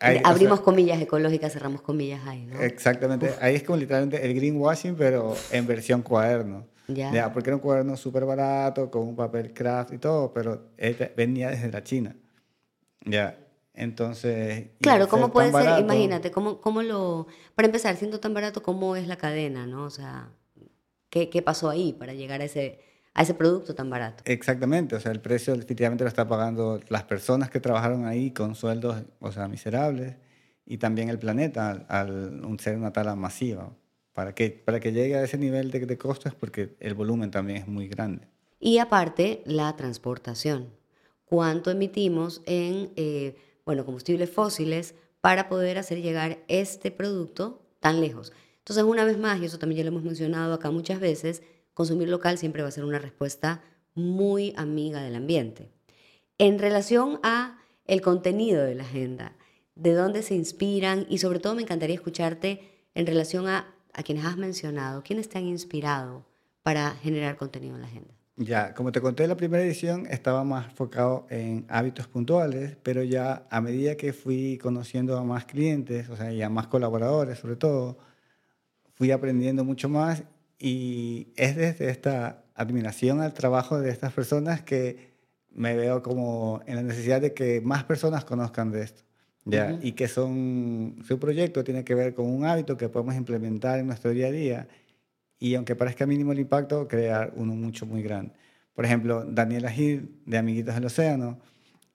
abrimos 0.01 0.61
comillas 0.61 1.01
ecológicas, 1.01 1.53
cerramos 1.53 1.83
comillas 1.83 2.21
ahí, 2.27 2.47
¿no? 2.47 2.61
Exactamente. 2.61 3.35
Ahí 3.41 3.57
es 3.57 3.63
como 3.65 3.79
literalmente 3.79 4.25
el 4.25 4.35
greenwashing, 4.35 4.95
pero 4.95 5.35
en 5.51 5.67
versión 5.67 6.03
cuaderno. 6.03 6.67
Ya. 6.89 7.33
Porque 7.33 7.51
era 7.51 7.57
un 7.57 7.63
cuaderno 7.63 7.97
súper 7.97 8.25
barato, 8.25 8.91
con 8.91 9.03
un 9.03 9.17
papel 9.17 9.53
craft 9.53 9.93
y 9.95 9.99
todo, 9.99 10.33
pero 10.33 10.71
este 10.77 11.13
venía 11.17 11.51
desde 11.51 11.71
la 11.71 11.83
China. 11.83 12.15
Ya. 13.05 13.37
Entonces. 13.79 14.71
Claro, 14.81 15.09
¿cómo 15.09 15.31
puede 15.31 15.53
ser? 15.53 15.79
Imagínate, 15.79 16.31
¿cómo, 16.31 16.61
¿cómo 16.61 16.83
lo. 16.83 17.29
Para 17.55 17.67
empezar, 17.67 17.97
siendo 17.97 18.19
tan 18.19 18.35
barato, 18.35 18.63
¿cómo 18.63 18.97
es 18.97 19.07
la 19.07 19.17
cadena, 19.17 19.67
no? 19.67 19.85
O 19.85 19.91
sea. 19.91 20.31
¿Qué, 21.11 21.31
qué 21.31 21.41
pasó 21.41 21.71
ahí 21.71 21.95
para 21.95 22.13
llegar 22.13 22.43
a 22.43 22.45
ese, 22.45 22.81
a 23.15 23.23
ese 23.23 23.33
producto 23.33 23.75
tan 23.75 23.89
barato? 23.89 24.23
Exactamente, 24.27 24.95
o 24.95 25.01
sea, 25.01 25.11
el 25.11 25.21
precio 25.23 25.55
definitivamente 25.55 26.05
lo 26.05 26.09
está 26.09 26.29
pagando 26.29 26.81
las 26.89 27.05
personas 27.05 27.49
que 27.49 27.61
trabajaron 27.61 28.05
ahí 28.05 28.31
con 28.33 28.55
sueldos, 28.55 29.05
o 29.21 29.33
sea, 29.33 29.49
miserables, 29.49 30.17
y 30.67 30.77
también 30.77 31.09
el 31.09 31.19
planeta 31.19 31.71
al, 31.71 31.87
al 31.89 32.61
ser 32.61 32.77
una 32.77 32.93
tala 32.93 33.17
masiva. 33.17 33.73
Para 34.13 34.35
que, 34.35 34.51
para 34.51 34.81
que 34.81 34.93
llegue 34.93 35.15
a 35.15 35.23
ese 35.23 35.39
nivel 35.39 35.71
de, 35.71 35.87
de 35.87 35.97
costos 35.97 36.35
porque 36.35 36.75
el 36.81 36.95
volumen 36.95 37.31
también 37.31 37.59
es 37.59 37.69
muy 37.69 37.87
grande. 37.87 38.27
Y 38.59 38.79
aparte, 38.79 39.43
la 39.47 39.75
transportación. 39.77 40.75
¿Cuánto 41.25 41.71
emitimos 41.71 42.43
en 42.45 42.91
eh, 42.97 43.37
bueno, 43.69 43.85
combustibles 43.85 44.31
fósiles 44.31 44.95
para 45.21 45.51
poder 45.51 45.77
hacer 45.77 46.01
llegar 46.01 46.43
este 46.49 46.91
producto 46.91 47.61
tan 47.81 48.01
lejos? 48.01 48.33
Entonces, 48.61 48.83
una 48.83 49.05
vez 49.05 49.19
más, 49.19 49.43
y 49.43 49.45
eso 49.45 49.59
también 49.59 49.77
ya 49.77 49.85
lo 49.85 49.91
hemos 49.91 50.05
mencionado 50.05 50.55
acá 50.55 50.71
muchas 50.71 51.01
veces, 51.01 51.43
consumir 51.75 52.09
local 52.09 52.39
siempre 52.39 52.63
va 52.63 52.69
a 52.69 52.71
ser 52.71 52.87
una 52.87 52.99
respuesta 52.99 53.63
muy 53.95 54.55
amiga 54.57 55.03
del 55.03 55.17
ambiente. 55.17 55.69
En 56.39 56.59
relación 56.59 57.21
a 57.23 57.59
el 57.85 58.01
contenido 58.01 58.65
de 58.65 58.75
la 58.75 58.85
agenda, 58.85 59.37
de 59.75 59.93
dónde 59.93 60.23
se 60.23 60.35
inspiran 60.35 61.05
y 61.11 61.19
sobre 61.19 61.39
todo 61.39 61.55
me 61.55 61.61
encantaría 61.61 61.95
escucharte 61.95 62.63
en 62.95 63.07
relación 63.07 63.49
a, 63.49 63.75
a 63.93 64.03
quienes 64.03 64.25
has 64.25 64.39
mencionado, 64.39 65.03
quiénes 65.03 65.29
te 65.29 65.37
han 65.37 65.45
inspirado 65.45 66.25
para 66.63 66.93
generar 66.93 67.37
contenido 67.37 67.75
en 67.75 67.83
la 67.83 67.89
agenda. 67.89 68.18
Ya, 68.41 68.73
como 68.73 68.93
te 68.93 69.01
conté, 69.01 69.27
la 69.27 69.37
primera 69.37 69.65
edición 69.65 70.07
estaba 70.09 70.45
más 70.45 70.67
enfocado 70.67 71.27
en 71.29 71.65
hábitos 71.69 72.07
puntuales, 72.07 72.77
pero 72.85 73.03
ya 73.03 73.49
a 73.51 73.61
medida 73.61 73.97
que 73.97 74.13
fui 74.13 74.59
conociendo 74.59 75.19
a 75.19 75.25
más 75.25 75.45
clientes, 75.45 76.09
o 76.09 76.17
sea, 76.17 76.33
y 76.33 76.41
a 76.43 76.49
más 76.49 76.69
colaboradores 76.69 77.41
sobre 77.41 77.57
todo, 77.57 77.99
fui 78.95 79.11
aprendiendo 79.11 79.65
mucho 79.65 79.89
más 79.89 80.23
y 80.57 81.29
es 81.35 81.57
desde 81.57 81.91
esta 81.91 82.45
admiración 82.55 83.21
al 83.21 83.35
trabajo 83.35 83.81
de 83.81 83.91
estas 83.91 84.13
personas 84.13 84.63
que 84.63 85.11
me 85.51 85.75
veo 85.75 86.05
como 86.05 86.61
en 86.67 86.77
la 86.77 86.83
necesidad 86.83 87.21
de 87.21 87.35
que 87.35 87.61
más 87.61 87.83
personas 87.83 88.25
conozcan 88.25 88.71
de 88.71 88.83
esto. 88.83 89.03
¿ya? 89.47 89.77
Y 89.83 89.93
que 89.93 90.07
son, 90.07 90.97
su 91.05 91.19
proyecto 91.19 91.65
tiene 91.65 91.83
que 91.83 91.97
ver 91.97 92.15
con 92.15 92.27
un 92.27 92.45
hábito 92.45 92.77
que 92.77 92.89
podemos 92.89 93.17
implementar 93.17 93.81
en 93.81 93.89
nuestro 93.89 94.13
día 94.13 94.29
a 94.29 94.31
día 94.31 94.69
y 95.39 95.55
aunque 95.55 95.77
parezca 95.77 96.07
mínimo 96.07 96.33
el 96.33 96.41
impacto, 96.41 96.89
crear 96.89 97.33
uno 97.37 97.55
mucho, 97.55 97.87
muy 97.87 98.03
grande. 98.03 98.33
Por 98.75 98.85
ejemplo, 98.85 99.25
Daniela 99.25 99.71
Gil, 99.71 100.21
de 100.27 100.39
Amiguitos 100.39 100.75
del 100.75 100.85
Océano, 100.85 101.39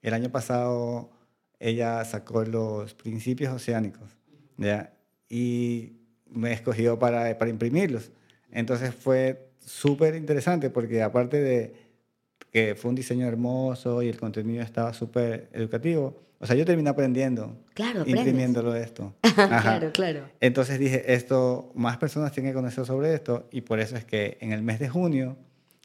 el 0.02 0.14
año 0.14 0.30
pasado 0.30 1.10
ella 1.58 2.04
sacó 2.04 2.44
los 2.44 2.94
principios 2.94 3.54
oceánicos 3.54 4.10
¿ya? 4.58 4.92
y 5.28 5.92
me 6.26 6.52
escogió 6.52 6.98
para, 6.98 7.38
para 7.38 7.50
imprimirlos. 7.50 8.10
Entonces 8.50 8.94
fue 8.94 9.48
súper 9.60 10.14
interesante 10.14 10.70
porque 10.70 11.02
aparte 11.02 11.40
de 11.40 11.74
que 12.50 12.74
fue 12.74 12.90
un 12.90 12.94
diseño 12.94 13.26
hermoso 13.26 14.02
y 14.02 14.08
el 14.08 14.18
contenido 14.18 14.62
estaba 14.62 14.92
súper 14.92 15.48
educativo, 15.52 16.23
o 16.38 16.46
sea, 16.46 16.56
yo 16.56 16.64
terminé 16.64 16.90
aprendiendo, 16.90 17.56
claro, 17.74 18.04
imprimiéndolo 18.06 18.74
esto. 18.74 19.14
claro, 19.34 19.92
claro. 19.92 20.28
Entonces 20.40 20.78
dije, 20.78 21.14
esto, 21.14 21.72
más 21.74 21.96
personas 21.96 22.32
tienen 22.32 22.52
que 22.52 22.56
conocer 22.56 22.84
sobre 22.84 23.14
esto 23.14 23.48
y 23.50 23.62
por 23.62 23.80
eso 23.80 23.96
es 23.96 24.04
que 24.04 24.38
en 24.40 24.52
el 24.52 24.62
mes 24.62 24.78
de 24.78 24.88
junio, 24.88 25.36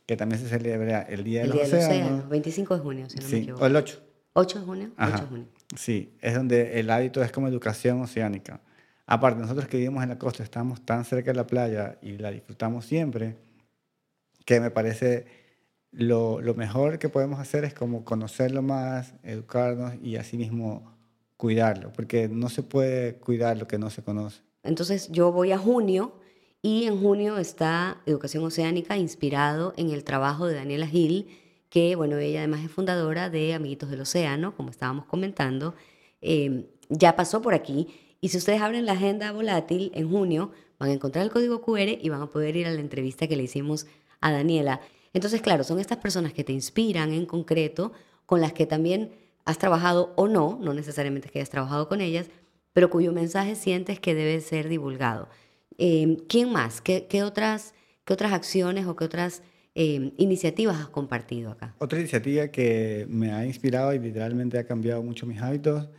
que 0.05 0.17
también 0.17 0.41
se 0.41 0.49
celebra 0.49 1.01
el 1.03 1.23
Día, 1.23 1.43
el 1.43 1.49
del, 1.49 1.57
día 1.57 1.65
océano, 1.65 1.87
del 1.87 2.03
Océano, 2.03 2.29
25 2.29 2.75
de 2.75 2.81
junio, 2.81 3.09
si 3.09 3.17
no 3.17 3.21
sí, 3.27 3.35
me 3.35 3.41
equivoco. 3.41 3.63
o 3.63 3.67
el 3.67 3.75
8. 3.75 4.01
8 4.33 4.59
de 4.59 4.65
junio, 4.65 4.91
Ajá. 4.97 5.13
8 5.15 5.23
de 5.23 5.29
junio. 5.29 5.47
Sí, 5.75 6.13
es 6.21 6.33
donde 6.33 6.79
el 6.79 6.89
hábito 6.89 7.23
es 7.23 7.31
como 7.31 7.47
educación 7.47 8.01
oceánica. 8.01 8.61
Aparte, 9.05 9.41
nosotros 9.41 9.67
que 9.67 9.77
vivimos 9.77 10.03
en 10.03 10.09
la 10.09 10.19
costa, 10.19 10.43
estamos 10.43 10.85
tan 10.85 11.03
cerca 11.03 11.31
de 11.31 11.37
la 11.37 11.47
playa 11.47 11.97
y 12.01 12.17
la 12.17 12.31
disfrutamos 12.31 12.85
siempre, 12.85 13.37
que 14.45 14.59
me 14.59 14.71
parece 14.71 15.25
lo, 15.91 16.41
mejor 16.55 16.99
que 16.99 17.09
podemos 17.09 17.39
hacer 17.39 17.65
es 17.65 17.73
como 17.73 18.05
conocerlo 18.05 18.61
más, 18.61 19.13
educarnos 19.23 19.93
y 20.01 20.17
asimismo 20.17 20.95
cuidarlo, 21.37 21.91
porque 21.93 22.27
no 22.27 22.49
se 22.49 22.63
puede 22.63 23.15
cuidar 23.15 23.57
lo 23.57 23.67
que 23.67 23.77
no 23.77 23.89
se 23.89 24.03
conoce. 24.03 24.41
Entonces 24.63 25.09
yo 25.11 25.31
voy 25.31 25.51
a 25.51 25.57
junio 25.57 26.13
y 26.61 26.83
en 26.85 26.99
junio 26.99 27.37
está 27.37 28.01
Educación 28.05 28.43
Oceánica 28.43 28.97
inspirado 28.97 29.73
en 29.77 29.91
el 29.91 30.03
trabajo 30.03 30.47
de 30.47 30.55
Daniela 30.55 30.87
Gil, 30.87 31.27
que 31.69 31.95
bueno, 31.95 32.17
ella 32.17 32.39
además 32.39 32.61
es 32.65 32.71
fundadora 32.71 33.29
de 33.29 33.53
Amiguitos 33.53 33.89
del 33.89 34.01
Océano, 34.01 34.55
como 34.55 34.69
estábamos 34.69 35.05
comentando, 35.05 35.75
eh, 36.21 36.69
ya 36.89 37.15
pasó 37.15 37.41
por 37.41 37.53
aquí. 37.53 37.87
Y 38.21 38.29
si 38.29 38.37
ustedes 38.37 38.61
abren 38.61 38.85
la 38.85 38.93
agenda 38.93 39.31
volátil 39.31 39.91
en 39.95 40.09
junio, 40.09 40.51
van 40.77 40.89
a 40.89 40.93
encontrar 40.93 41.23
el 41.23 41.31
código 41.31 41.61
QR 41.61 41.97
y 42.01 42.09
van 42.09 42.21
a 42.21 42.29
poder 42.29 42.57
ir 42.57 42.67
a 42.67 42.71
la 42.71 42.81
entrevista 42.81 43.27
que 43.27 43.37
le 43.37 43.43
hicimos 43.43 43.87
a 44.19 44.31
Daniela. 44.31 44.81
Entonces, 45.13 45.41
claro, 45.41 45.63
son 45.63 45.79
estas 45.79 45.97
personas 45.97 46.33
que 46.33 46.43
te 46.43 46.53
inspiran 46.53 47.13
en 47.13 47.25
concreto, 47.25 47.91
con 48.25 48.41
las 48.41 48.53
que 48.53 48.65
también 48.65 49.11
has 49.45 49.57
trabajado 49.57 50.13
o 50.15 50.27
no, 50.27 50.59
no 50.61 50.73
necesariamente 50.73 51.27
es 51.27 51.31
que 51.31 51.39
hayas 51.39 51.49
trabajado 51.49 51.89
con 51.89 52.01
ellas, 52.01 52.27
pero 52.73 52.89
cuyo 52.89 53.11
mensaje 53.11 53.55
sientes 53.55 53.99
que 53.99 54.13
debe 54.13 54.39
ser 54.41 54.69
divulgado. 54.69 55.27
Eh, 55.77 56.17
¿Quién 56.27 56.51
más? 56.51 56.81
¿Qué, 56.81 57.07
qué, 57.09 57.23
otras, 57.23 57.73
¿Qué 58.05 58.13
otras 58.13 58.33
acciones 58.33 58.85
o 58.85 58.95
qué 58.95 59.05
otras 59.05 59.41
eh, 59.73 60.13
iniciativas 60.17 60.77
has 60.79 60.89
compartido 60.89 61.51
acá? 61.51 61.73
Otra 61.79 61.99
iniciativa 61.99 62.49
que 62.49 63.07
me 63.09 63.31
ha 63.31 63.45
inspirado 63.45 63.93
y 63.93 63.99
literalmente 63.99 64.59
ha 64.59 64.65
cambiado 64.65 65.01
mucho 65.01 65.25
mis 65.25 65.41
hábitos, 65.41 65.89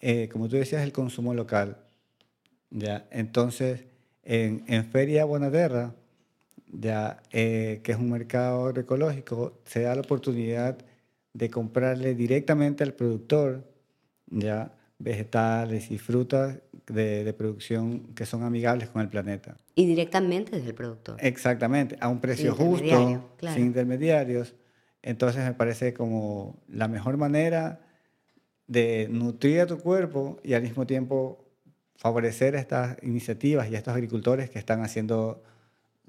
eh, 0.00 0.28
como 0.32 0.48
tú 0.48 0.56
decías, 0.56 0.82
el 0.82 0.92
consumo 0.92 1.34
local. 1.34 1.76
¿ya? 2.70 3.06
Entonces, 3.10 3.84
en, 4.24 4.64
en 4.66 4.84
Feria 4.86 5.24
Bonaterra, 5.24 5.94
ya, 6.72 7.22
eh, 7.32 7.80
que 7.82 7.92
es 7.92 7.98
un 7.98 8.10
mercado 8.10 8.66
agroecológico, 8.66 9.60
se 9.64 9.82
da 9.82 9.94
la 9.94 10.00
oportunidad 10.02 10.78
de 11.32 11.50
comprarle 11.50 12.14
directamente 12.14 12.84
al 12.84 12.94
productor 12.94 13.64
ya 14.26 14.72
vegetales 14.98 15.90
y 15.90 15.98
frutas 15.98 16.58
de, 16.86 17.24
de, 17.24 17.32
producción 17.32 18.14
que 18.14 18.26
son 18.26 18.42
amigables 18.42 18.88
con 18.88 19.02
el 19.02 19.08
planeta. 19.08 19.56
Y 19.74 19.86
directamente 19.86 20.56
desde 20.56 20.68
el 20.68 20.74
productor. 20.74 21.16
Exactamente, 21.20 21.96
a 22.00 22.08
un 22.08 22.20
precio 22.20 22.54
justo, 22.54 23.32
claro. 23.38 23.56
sin 23.56 23.66
intermediarios. 23.66 24.54
Entonces 25.02 25.44
me 25.44 25.54
parece 25.54 25.94
como 25.94 26.58
la 26.68 26.88
mejor 26.88 27.16
manera 27.16 27.80
de 28.66 29.08
nutrir 29.10 29.62
a 29.62 29.66
tu 29.66 29.78
cuerpo 29.78 30.38
y 30.44 30.52
al 30.52 30.62
mismo 30.62 30.86
tiempo 30.86 31.44
favorecer 31.96 32.54
estas 32.54 32.96
iniciativas 33.02 33.70
y 33.70 33.74
a 33.74 33.78
estos 33.78 33.94
agricultores 33.94 34.50
que 34.50 34.58
están 34.58 34.82
haciendo 34.82 35.42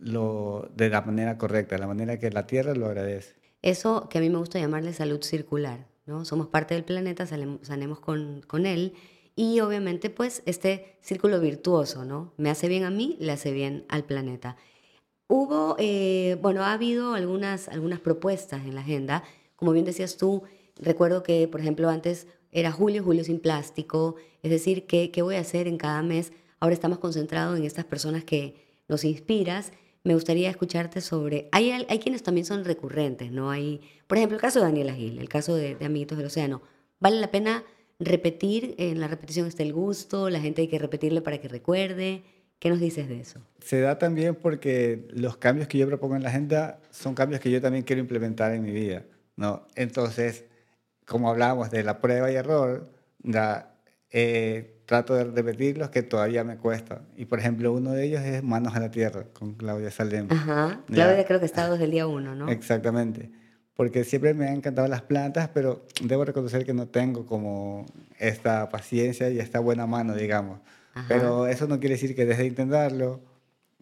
lo, 0.01 0.69
de 0.75 0.89
la 0.89 1.01
manera 1.01 1.37
correcta, 1.37 1.75
de 1.75 1.81
la 1.81 1.87
manera 1.87 2.19
que 2.19 2.29
la 2.31 2.47
tierra 2.47 2.73
lo 2.73 2.87
agradece. 2.87 3.35
Eso 3.61 4.09
que 4.09 4.17
a 4.17 4.21
mí 4.21 4.29
me 4.29 4.39
gusta 4.39 4.59
llamarle 4.59 4.91
salud 4.93 5.21
circular, 5.21 5.87
¿no? 6.05 6.25
Somos 6.25 6.47
parte 6.47 6.73
del 6.73 6.83
planeta, 6.83 7.25
sanemos 7.27 7.99
con, 7.99 8.41
con 8.47 8.65
él 8.65 8.93
y 9.35 9.59
obviamente 9.59 10.09
pues 10.09 10.41
este 10.45 10.97
círculo 11.01 11.39
virtuoso, 11.39 12.03
¿no? 12.03 12.33
Me 12.37 12.49
hace 12.49 12.67
bien 12.67 12.83
a 12.83 12.89
mí, 12.89 13.17
le 13.19 13.31
hace 13.31 13.51
bien 13.51 13.85
al 13.87 14.03
planeta. 14.03 14.57
Hubo, 15.27 15.75
eh, 15.79 16.37
bueno, 16.41 16.63
ha 16.63 16.73
habido 16.73 17.13
algunas, 17.13 17.69
algunas 17.69 17.99
propuestas 17.99 18.65
en 18.65 18.75
la 18.75 18.81
agenda, 18.81 19.23
como 19.55 19.71
bien 19.71 19.85
decías 19.85 20.17
tú, 20.17 20.43
recuerdo 20.75 21.23
que, 21.23 21.47
por 21.47 21.61
ejemplo, 21.61 21.89
antes 21.89 22.27
era 22.51 22.71
julio, 22.71 23.03
julio 23.03 23.23
sin 23.23 23.39
plástico, 23.39 24.15
es 24.41 24.51
decir, 24.51 24.87
¿qué, 24.87 25.11
qué 25.11 25.21
voy 25.21 25.35
a 25.35 25.41
hacer 25.41 25.67
en 25.67 25.77
cada 25.77 26.01
mes? 26.01 26.33
Ahora 26.59 26.73
estamos 26.73 26.99
concentrados 26.99 27.57
en 27.57 27.63
estas 27.63 27.85
personas 27.85 28.25
que 28.25 28.55
nos 28.89 29.05
inspiras 29.05 29.71
me 30.03 30.13
gustaría 30.13 30.49
escucharte 30.49 31.01
sobre... 31.01 31.47
Hay, 31.51 31.71
hay 31.71 31.99
quienes 31.99 32.23
también 32.23 32.45
son 32.45 32.65
recurrentes, 32.65 33.31
¿no? 33.31 33.51
Hay, 33.51 33.81
por 34.07 34.17
ejemplo, 34.17 34.35
el 34.35 34.41
caso 34.41 34.59
de 34.59 34.65
Daniela 34.65 34.93
Gil, 34.93 35.19
el 35.19 35.29
caso 35.29 35.55
de, 35.55 35.75
de 35.75 35.85
Amiguitos 35.85 36.17
del 36.17 36.27
Océano. 36.27 36.61
¿Vale 36.99 37.19
la 37.19 37.31
pena 37.31 37.63
repetir? 37.99 38.75
En 38.77 38.99
la 38.99 39.07
repetición 39.07 39.47
está 39.47 39.63
el 39.63 39.73
gusto, 39.73 40.29
la 40.29 40.39
gente 40.39 40.61
hay 40.61 40.67
que 40.67 40.79
repetirle 40.79 41.21
para 41.21 41.39
que 41.39 41.47
recuerde. 41.47 42.23
¿Qué 42.59 42.69
nos 42.69 42.79
dices 42.79 43.09
de 43.09 43.19
eso? 43.19 43.39
Se 43.59 43.81
da 43.81 43.97
también 43.97 44.35
porque 44.35 45.07
los 45.09 45.37
cambios 45.37 45.67
que 45.67 45.79
yo 45.79 45.87
propongo 45.87 46.15
en 46.15 46.23
la 46.23 46.29
agenda 46.29 46.79
son 46.91 47.15
cambios 47.15 47.41
que 47.41 47.49
yo 47.49 47.59
también 47.59 47.83
quiero 47.83 48.01
implementar 48.01 48.53
en 48.53 48.61
mi 48.61 48.71
vida, 48.71 49.05
¿no? 49.35 49.65
Entonces, 49.75 50.45
como 51.07 51.29
hablábamos 51.29 51.71
de 51.71 51.83
la 51.83 51.99
prueba 51.99 52.31
y 52.31 52.35
error, 52.35 52.87
la, 53.23 53.73
eh, 54.11 54.80
trato 54.91 55.15
de 55.15 55.23
repetirlos 55.23 55.89
que 55.89 56.03
todavía 56.03 56.43
me 56.43 56.57
cuesta. 56.57 57.03
Y 57.15 57.23
por 57.23 57.39
ejemplo, 57.39 57.71
uno 57.71 57.91
de 57.91 58.03
ellos 58.03 58.23
es 58.23 58.43
Manos 58.43 58.75
a 58.75 58.81
la 58.81 58.91
Tierra, 58.91 59.23
con 59.31 59.53
Claudia 59.53 59.89
Saldem. 59.89 60.27
Ajá. 60.29 60.81
Claudia 60.87 61.25
creo 61.25 61.39
que 61.39 61.45
está 61.45 61.69
desde 61.69 61.85
el 61.85 61.91
día 61.91 62.07
uno, 62.07 62.35
¿no? 62.35 62.49
Exactamente. 62.49 63.31
Porque 63.73 64.03
siempre 64.03 64.33
me 64.33 64.49
han 64.49 64.55
encantado 64.55 64.89
las 64.89 65.01
plantas, 65.01 65.47
pero 65.53 65.85
debo 66.03 66.25
reconocer 66.25 66.65
que 66.65 66.73
no 66.73 66.89
tengo 66.89 67.25
como 67.25 67.85
esta 68.19 68.67
paciencia 68.67 69.29
y 69.29 69.39
esta 69.39 69.61
buena 69.61 69.87
mano, 69.87 70.13
digamos. 70.13 70.59
Ajá. 70.93 71.05
Pero 71.07 71.47
eso 71.47 71.67
no 71.67 71.79
quiere 71.79 71.95
decir 71.95 72.13
que 72.13 72.25
deje 72.25 72.41
de 72.41 72.49
intentarlo. 72.49 73.21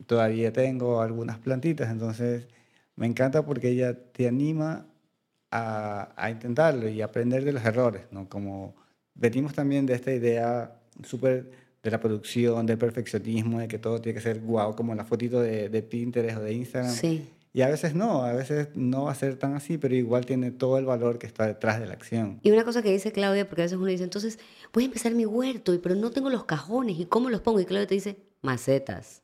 Todavía 0.05 0.53
tengo 0.53 1.01
algunas 1.01 1.39
plantitas, 1.39 1.89
entonces 1.89 2.45
me 2.95 3.07
encanta 3.07 3.43
porque 3.43 3.69
ella 3.69 3.97
te 4.11 4.27
anima 4.27 4.85
a, 5.49 6.13
a 6.15 6.29
intentarlo 6.29 6.87
y 6.87 7.01
aprender 7.01 7.45
de 7.45 7.53
los 7.53 7.65
errores, 7.65 8.03
¿no? 8.11 8.29
Como 8.29 8.75
venimos 9.15 9.55
también 9.55 9.87
de 9.87 9.95
esta 9.95 10.11
idea 10.11 10.75
súper 11.03 11.51
de 11.81 11.91
la 11.91 11.99
producción, 11.99 12.65
del 12.65 12.77
perfeccionismo, 12.77 13.59
de 13.59 13.67
que 13.67 13.79
todo 13.79 14.01
tiene 14.01 14.15
que 14.15 14.21
ser 14.21 14.41
guau, 14.41 14.75
como 14.75 14.93
la 14.95 15.05
fotito 15.05 15.41
de, 15.41 15.69
de 15.69 15.81
Pinterest 15.81 16.37
o 16.37 16.41
de 16.41 16.53
Instagram. 16.53 16.93
Sí. 16.93 17.29
Y 17.51 17.61
a 17.61 17.67
veces 17.67 17.95
no, 17.95 18.23
a 18.23 18.33
veces 18.33 18.69
no 18.75 19.05
va 19.05 19.11
a 19.11 19.15
ser 19.15 19.37
tan 19.37 19.55
así, 19.55 19.77
pero 19.77 19.95
igual 19.95 20.25
tiene 20.25 20.51
todo 20.51 20.77
el 20.77 20.85
valor 20.85 21.17
que 21.17 21.25
está 21.25 21.47
detrás 21.47 21.79
de 21.79 21.87
la 21.87 21.93
acción. 21.93 22.39
Y 22.43 22.51
una 22.51 22.63
cosa 22.63 22.83
que 22.83 22.91
dice 22.91 23.11
Claudia, 23.11 23.47
porque 23.47 23.63
a 23.63 23.65
veces 23.65 23.77
uno 23.77 23.87
dice, 23.87 24.03
entonces 24.03 24.37
voy 24.71 24.83
a 24.83 24.85
empezar 24.85 25.13
mi 25.15 25.25
huerto, 25.25 25.79
pero 25.81 25.95
no 25.95 26.11
tengo 26.11 26.29
los 26.29 26.43
cajones, 26.43 26.99
¿y 26.99 27.05
cómo 27.05 27.29
los 27.29 27.41
pongo? 27.41 27.59
Y 27.59 27.65
Claudia 27.65 27.87
te 27.87 27.95
dice, 27.95 28.17
macetas, 28.41 29.23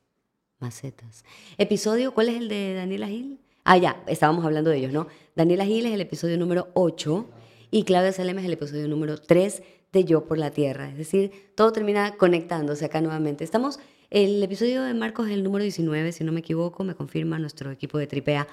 macetas. 0.59 1.23
Episodio, 1.57 2.13
¿cuál 2.13 2.29
es 2.29 2.37
el 2.37 2.49
de 2.49 2.73
Daniela 2.73 3.07
Gil? 3.07 3.39
Ah, 3.63 3.77
ya, 3.77 4.03
estábamos 4.07 4.43
hablando 4.43 4.71
de 4.71 4.77
ellos, 4.77 4.91
¿no? 4.91 5.07
Daniela 5.35 5.65
Gil 5.65 5.85
es 5.85 5.93
el 5.93 6.01
episodio 6.01 6.37
número 6.37 6.69
8 6.73 7.29
y 7.69 7.83
Claudia 7.83 8.11
Salem 8.11 8.39
es 8.39 8.45
el 8.45 8.53
episodio 8.53 8.87
número 8.87 9.19
3 9.19 9.61
de 9.95 10.03
Yo 10.03 10.25
por 10.25 10.37
la 10.37 10.51
Tierra. 10.51 10.89
Es 10.89 10.97
decir, 10.97 11.31
todo 11.55 11.71
termina 11.71 12.17
conectándose 12.17 12.85
acá 12.85 13.01
nuevamente. 13.01 13.43
Estamos 13.43 13.79
el 14.11 14.43
episodio 14.43 14.83
de 14.83 14.93
Marcos 14.93 15.27
es 15.27 15.33
el 15.33 15.43
número 15.43 15.63
19, 15.63 16.11
si 16.11 16.23
no 16.23 16.31
me 16.31 16.41
equivoco, 16.41 16.83
me 16.83 16.95
confirma 16.95 17.39
nuestro 17.39 17.71
equipo 17.71 17.97
de 17.97 18.05
Tripea, 18.05 18.47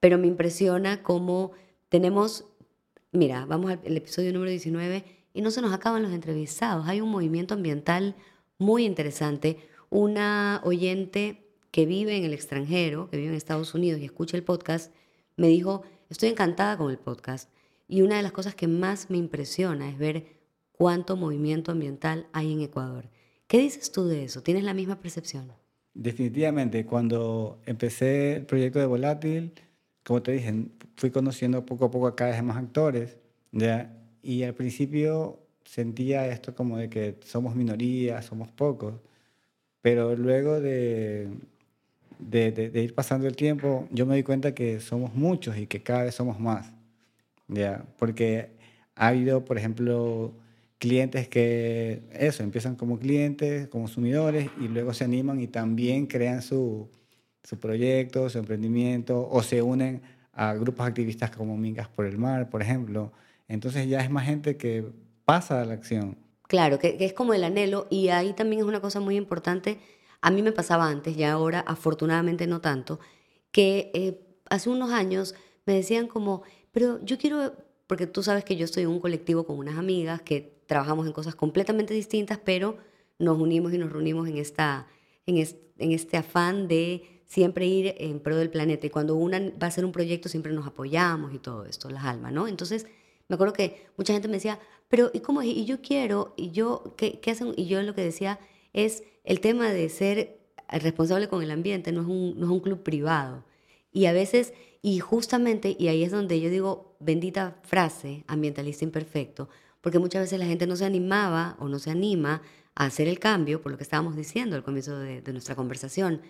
pero 0.00 0.18
me 0.18 0.26
impresiona 0.26 1.02
cómo 1.02 1.52
tenemos, 1.88 2.44
mira, 3.12 3.46
vamos 3.46 3.70
al 3.70 3.96
episodio 3.96 4.32
número 4.32 4.50
19 4.50 5.04
y 5.32 5.40
no 5.40 5.50
se 5.50 5.62
nos 5.62 5.72
acaban 5.72 6.02
los 6.02 6.12
entrevistados. 6.12 6.86
Hay 6.88 7.00
un 7.00 7.10
movimiento 7.10 7.54
ambiental 7.54 8.16
muy 8.58 8.84
interesante. 8.84 9.56
Una 9.88 10.60
oyente 10.64 11.48
que 11.70 11.86
vive 11.86 12.16
en 12.16 12.24
el 12.24 12.34
extranjero, 12.34 13.08
que 13.08 13.16
vive 13.16 13.28
en 13.28 13.34
Estados 13.34 13.72
Unidos 13.74 14.00
y 14.00 14.04
escucha 14.04 14.36
el 14.36 14.42
podcast, 14.42 14.92
me 15.36 15.46
dijo, 15.46 15.82
estoy 16.10 16.28
encantada 16.30 16.76
con 16.76 16.90
el 16.90 16.98
podcast. 16.98 17.50
Y 17.86 18.02
una 18.02 18.16
de 18.16 18.22
las 18.22 18.32
cosas 18.32 18.54
que 18.54 18.66
más 18.66 19.10
me 19.10 19.16
impresiona 19.16 19.88
es 19.88 19.96
ver 19.96 20.37
cuánto 20.78 21.16
movimiento 21.16 21.72
ambiental 21.72 22.28
hay 22.32 22.52
en 22.52 22.60
Ecuador. 22.60 23.10
¿Qué 23.48 23.58
dices 23.58 23.90
tú 23.90 24.06
de 24.06 24.24
eso? 24.24 24.42
¿Tienes 24.42 24.62
la 24.62 24.74
misma 24.74 25.00
percepción? 25.00 25.52
Definitivamente, 25.92 26.86
cuando 26.86 27.58
empecé 27.66 28.36
el 28.36 28.46
proyecto 28.46 28.78
de 28.78 28.86
Volátil, 28.86 29.52
como 30.04 30.22
te 30.22 30.32
dije, 30.32 30.54
fui 30.96 31.10
conociendo 31.10 31.66
poco 31.66 31.86
a 31.86 31.90
poco 31.90 32.06
a 32.06 32.14
cada 32.14 32.30
vez 32.30 32.42
más 32.44 32.56
actores, 32.56 33.16
¿ya? 33.50 33.92
y 34.22 34.44
al 34.44 34.54
principio 34.54 35.40
sentía 35.64 36.28
esto 36.28 36.54
como 36.54 36.78
de 36.78 36.88
que 36.88 37.16
somos 37.24 37.56
minorías, 37.56 38.24
somos 38.24 38.48
pocos, 38.52 38.94
pero 39.82 40.14
luego 40.14 40.60
de, 40.60 41.28
de, 42.20 42.52
de, 42.52 42.82
ir 42.82 42.94
pasando 42.94 43.26
el 43.26 43.34
tiempo, 43.34 43.88
yo 43.90 44.06
me 44.06 44.14
di 44.14 44.22
cuenta 44.22 44.54
que 44.54 44.78
somos 44.80 45.14
muchos 45.14 45.56
y 45.56 45.66
que 45.66 45.82
cada 45.82 46.04
vez 46.04 46.14
somos 46.14 46.38
más, 46.38 46.72
¿ya? 47.48 47.84
porque 47.98 48.50
ha 48.94 49.08
habido, 49.08 49.44
por 49.44 49.58
ejemplo, 49.58 50.32
clientes 50.78 51.28
que, 51.28 52.02
eso, 52.12 52.42
empiezan 52.42 52.76
como 52.76 52.98
clientes, 52.98 53.68
consumidores 53.68 54.50
y 54.60 54.68
luego 54.68 54.94
se 54.94 55.04
animan 55.04 55.40
y 55.40 55.48
también 55.48 56.06
crean 56.06 56.42
su, 56.42 56.88
su 57.42 57.58
proyecto, 57.58 58.28
su 58.30 58.38
emprendimiento 58.38 59.28
o 59.30 59.42
se 59.42 59.62
unen 59.62 60.02
a 60.32 60.54
grupos 60.54 60.86
activistas 60.86 61.30
como 61.30 61.56
Mingas 61.56 61.88
por 61.88 62.06
el 62.06 62.16
Mar, 62.16 62.48
por 62.48 62.62
ejemplo. 62.62 63.12
Entonces 63.48 63.88
ya 63.88 64.00
es 64.00 64.10
más 64.10 64.24
gente 64.24 64.56
que 64.56 64.86
pasa 65.24 65.60
a 65.60 65.64
la 65.64 65.74
acción. 65.74 66.16
Claro, 66.46 66.78
que, 66.78 66.96
es 67.00 67.12
como 67.12 67.34
el 67.34 67.44
anhelo 67.44 67.86
y 67.90 68.08
ahí 68.08 68.32
también 68.32 68.60
es 68.60 68.66
una 68.66 68.80
cosa 68.80 69.00
muy 69.00 69.16
importante. 69.16 69.78
A 70.20 70.30
mí 70.30 70.42
me 70.42 70.52
pasaba 70.52 70.88
antes, 70.88 71.16
ya 71.16 71.32
ahora 71.32 71.60
afortunadamente 71.60 72.46
no 72.46 72.60
tanto, 72.60 73.00
que 73.50 73.90
eh, 73.94 74.20
hace 74.48 74.70
unos 74.70 74.90
años 74.90 75.34
me 75.66 75.74
decían 75.74 76.06
como, 76.06 76.42
pero 76.72 77.04
yo 77.04 77.18
quiero, 77.18 77.54
porque 77.86 78.06
tú 78.06 78.22
sabes 78.22 78.44
que 78.44 78.56
yo 78.56 78.64
estoy 78.64 78.84
en 78.84 78.90
un 78.90 79.00
colectivo 79.00 79.44
con 79.44 79.58
unas 79.58 79.76
amigas 79.76 80.22
que 80.22 80.57
trabajamos 80.68 81.06
en 81.06 81.12
cosas 81.12 81.34
completamente 81.34 81.94
distintas, 81.94 82.38
pero 82.38 82.76
nos 83.18 83.40
unimos 83.40 83.72
y 83.72 83.78
nos 83.78 83.90
reunimos 83.90 84.28
en, 84.28 84.36
esta, 84.36 84.86
en, 85.26 85.38
en 85.38 85.92
este 85.92 86.18
afán 86.18 86.68
de 86.68 87.22
siempre 87.26 87.66
ir 87.66 87.94
en 87.98 88.20
pro 88.20 88.36
del 88.36 88.50
planeta. 88.50 88.86
Y 88.86 88.90
cuando 88.90 89.16
una 89.16 89.40
va 89.40 89.62
a 89.62 89.66
hacer 89.66 89.84
un 89.84 89.92
proyecto, 89.92 90.28
siempre 90.28 90.52
nos 90.52 90.66
apoyamos 90.66 91.34
y 91.34 91.38
todo 91.38 91.64
esto, 91.64 91.88
las 91.90 92.04
almas, 92.04 92.32
¿no? 92.32 92.46
Entonces, 92.46 92.86
me 93.28 93.34
acuerdo 93.34 93.54
que 93.54 93.86
mucha 93.96 94.12
gente 94.12 94.28
me 94.28 94.34
decía, 94.34 94.60
pero 94.88 95.10
¿y 95.12 95.20
cómo 95.20 95.42
Y 95.42 95.64
yo 95.64 95.80
quiero, 95.80 96.34
y 96.36 96.50
yo, 96.50 96.94
¿qué, 96.96 97.18
qué 97.18 97.30
hacen? 97.30 97.54
Y 97.56 97.66
yo 97.66 97.82
lo 97.82 97.94
que 97.94 98.02
decía 98.02 98.38
es 98.74 99.02
el 99.24 99.40
tema 99.40 99.70
de 99.70 99.88
ser 99.88 100.38
responsable 100.68 101.28
con 101.28 101.42
el 101.42 101.50
ambiente, 101.50 101.92
no 101.92 102.02
es 102.02 102.06
un, 102.08 102.38
no 102.38 102.46
es 102.46 102.52
un 102.52 102.60
club 102.60 102.82
privado. 102.82 103.44
Y 103.90 104.04
a 104.04 104.12
veces, 104.12 104.52
y 104.82 104.98
justamente, 104.98 105.74
y 105.78 105.88
ahí 105.88 106.04
es 106.04 106.10
donde 106.10 106.40
yo 106.40 106.50
digo, 106.50 106.96
bendita 107.00 107.58
frase, 107.62 108.24
ambientalista 108.26 108.84
imperfecto, 108.84 109.48
porque 109.80 109.98
muchas 109.98 110.22
veces 110.22 110.38
la 110.38 110.46
gente 110.46 110.66
no 110.66 110.76
se 110.76 110.84
animaba 110.84 111.56
o 111.58 111.68
no 111.68 111.78
se 111.78 111.90
anima 111.90 112.42
a 112.74 112.86
hacer 112.86 113.08
el 113.08 113.18
cambio, 113.18 113.60
por 113.60 113.72
lo 113.72 113.78
que 113.78 113.84
estábamos 113.84 114.16
diciendo 114.16 114.56
al 114.56 114.62
comienzo 114.62 114.98
de, 114.98 115.22
nuestra 115.32 115.54
conversación. 115.54 116.22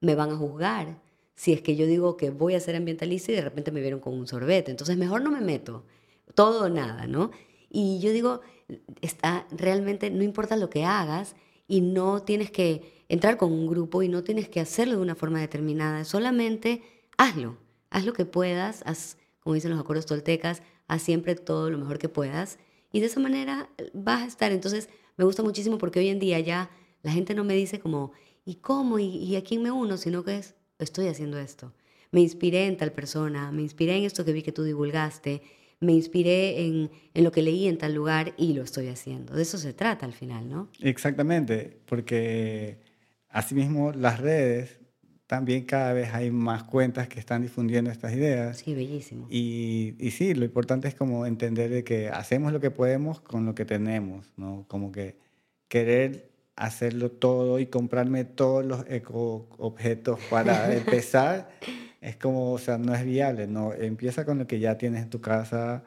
Me 0.00 0.14
van 0.14 0.30
a 0.30 0.36
juzgar 0.36 1.00
si 1.34 1.52
es 1.52 1.62
que 1.62 1.76
yo 1.76 1.86
digo 1.86 2.16
que 2.16 2.30
voy 2.30 2.54
a 2.54 2.60
ser 2.60 2.76
ambientalista 2.76 3.32
y 3.32 3.36
de 3.36 3.42
repente 3.42 3.70
me 3.70 3.80
vieron 3.80 4.00
con 4.00 4.14
un 4.14 4.26
sorbete. 4.26 4.70
Entonces 4.70 4.96
mejor 4.96 5.22
no 5.22 5.30
me 5.30 5.40
meto, 5.40 5.84
todo 6.34 6.64
o 6.64 6.68
nada, 6.68 7.06
¿no? 7.06 7.30
Y 7.70 8.00
yo 8.00 8.10
digo, 8.12 8.40
está 9.00 9.46
realmente, 9.50 10.10
no 10.10 10.22
importa 10.22 10.56
lo 10.56 10.70
que 10.70 10.84
hagas 10.84 11.36
y 11.68 11.80
no 11.80 12.22
tienes 12.22 12.50
que 12.50 13.04
entrar 13.08 13.36
con 13.36 13.52
un 13.52 13.66
grupo 13.66 14.02
y 14.02 14.08
no 14.08 14.24
tienes 14.24 14.48
que 14.48 14.60
hacerlo 14.60 14.96
de 14.96 15.02
una 15.02 15.14
forma 15.14 15.40
determinada, 15.40 16.04
solamente 16.04 16.82
hazlo, 17.18 17.58
haz 17.90 18.04
lo 18.04 18.12
que 18.12 18.24
puedas, 18.24 18.82
haz, 18.86 19.18
como 19.40 19.54
dicen 19.54 19.70
los 19.70 19.80
acuerdos 19.80 20.06
toltecas, 20.06 20.62
haz 20.88 21.02
siempre 21.02 21.34
todo 21.34 21.70
lo 21.70 21.78
mejor 21.78 21.98
que 21.98 22.08
puedas 22.08 22.58
y 22.96 23.00
de 23.00 23.06
esa 23.06 23.20
manera 23.20 23.68
eh, 23.76 23.90
vas 23.92 24.22
a 24.22 24.26
estar. 24.26 24.52
Entonces, 24.52 24.88
me 25.18 25.26
gusta 25.26 25.42
muchísimo 25.42 25.76
porque 25.76 25.98
hoy 25.98 26.08
en 26.08 26.18
día 26.18 26.40
ya 26.40 26.70
la 27.02 27.12
gente 27.12 27.34
no 27.34 27.44
me 27.44 27.52
dice 27.52 27.78
como, 27.78 28.12
¿y 28.46 28.54
cómo? 28.54 28.98
¿Y, 28.98 29.36
a 29.36 29.44
quién 29.44 29.62
me 29.62 29.70
uno? 29.70 29.98
Sino 29.98 30.24
que 30.24 30.38
es, 30.38 30.54
estoy 30.78 31.08
haciendo 31.08 31.38
esto. 31.38 31.74
Me 32.10 32.22
inspiré 32.22 32.64
en 32.64 32.78
tal 32.78 32.92
persona, 32.92 33.52
me 33.52 33.60
inspiré 33.60 33.98
en 33.98 34.04
esto 34.04 34.24
que 34.24 34.32
vi 34.32 34.42
que 34.42 34.50
tú 34.50 34.62
divulgaste, 34.62 35.42
me 35.78 35.92
inspiré 35.92 36.64
en, 36.64 36.90
en 37.12 37.24
lo 37.24 37.32
que 37.32 37.42
leí 37.42 37.66
en 37.68 37.76
tal 37.76 37.92
lugar 37.94 38.32
y 38.38 38.54
lo 38.54 38.62
estoy 38.62 38.88
haciendo. 38.88 39.34
De 39.34 39.42
eso 39.42 39.58
se 39.58 39.74
trata 39.74 40.06
al 40.06 40.14
final, 40.14 40.48
¿no? 40.48 40.70
Exactamente, 40.80 41.78
porque 41.84 42.78
asimismo 43.28 43.92
las 43.92 44.20
redes 44.20 44.80
también 45.26 45.64
cada 45.64 45.92
vez 45.92 46.14
hay 46.14 46.30
más 46.30 46.62
cuentas 46.62 47.08
que 47.08 47.18
están 47.18 47.42
difundiendo 47.42 47.90
estas 47.90 48.12
ideas. 48.12 48.58
Sí, 48.58 48.74
bellísimo. 48.74 49.26
Y, 49.28 49.94
y, 49.98 50.12
sí, 50.12 50.34
lo 50.34 50.44
importante 50.44 50.86
es 50.86 50.94
como 50.94 51.26
entender 51.26 51.70
de 51.70 51.82
que 51.82 52.08
hacemos 52.10 52.52
lo 52.52 52.60
que 52.60 52.70
podemos 52.70 53.20
con 53.20 53.44
lo 53.44 53.54
que 53.54 53.64
tenemos, 53.64 54.32
¿no? 54.36 54.64
Como 54.68 54.92
que 54.92 55.16
querer 55.68 56.30
hacerlo 56.54 57.10
todo 57.10 57.58
y 57.58 57.66
comprarme 57.66 58.24
todos 58.24 58.64
los 58.64 58.84
eco 58.88 59.48
objetos 59.58 60.20
para 60.30 60.72
empezar 60.76 61.50
es 62.00 62.16
como, 62.16 62.52
o 62.52 62.58
sea, 62.58 62.78
no 62.78 62.94
es 62.94 63.04
viable, 63.04 63.48
¿no? 63.48 63.72
Empieza 63.72 64.24
con 64.24 64.38
lo 64.38 64.46
que 64.46 64.60
ya 64.60 64.78
tienes 64.78 65.02
en 65.02 65.10
tu 65.10 65.20
casa, 65.20 65.82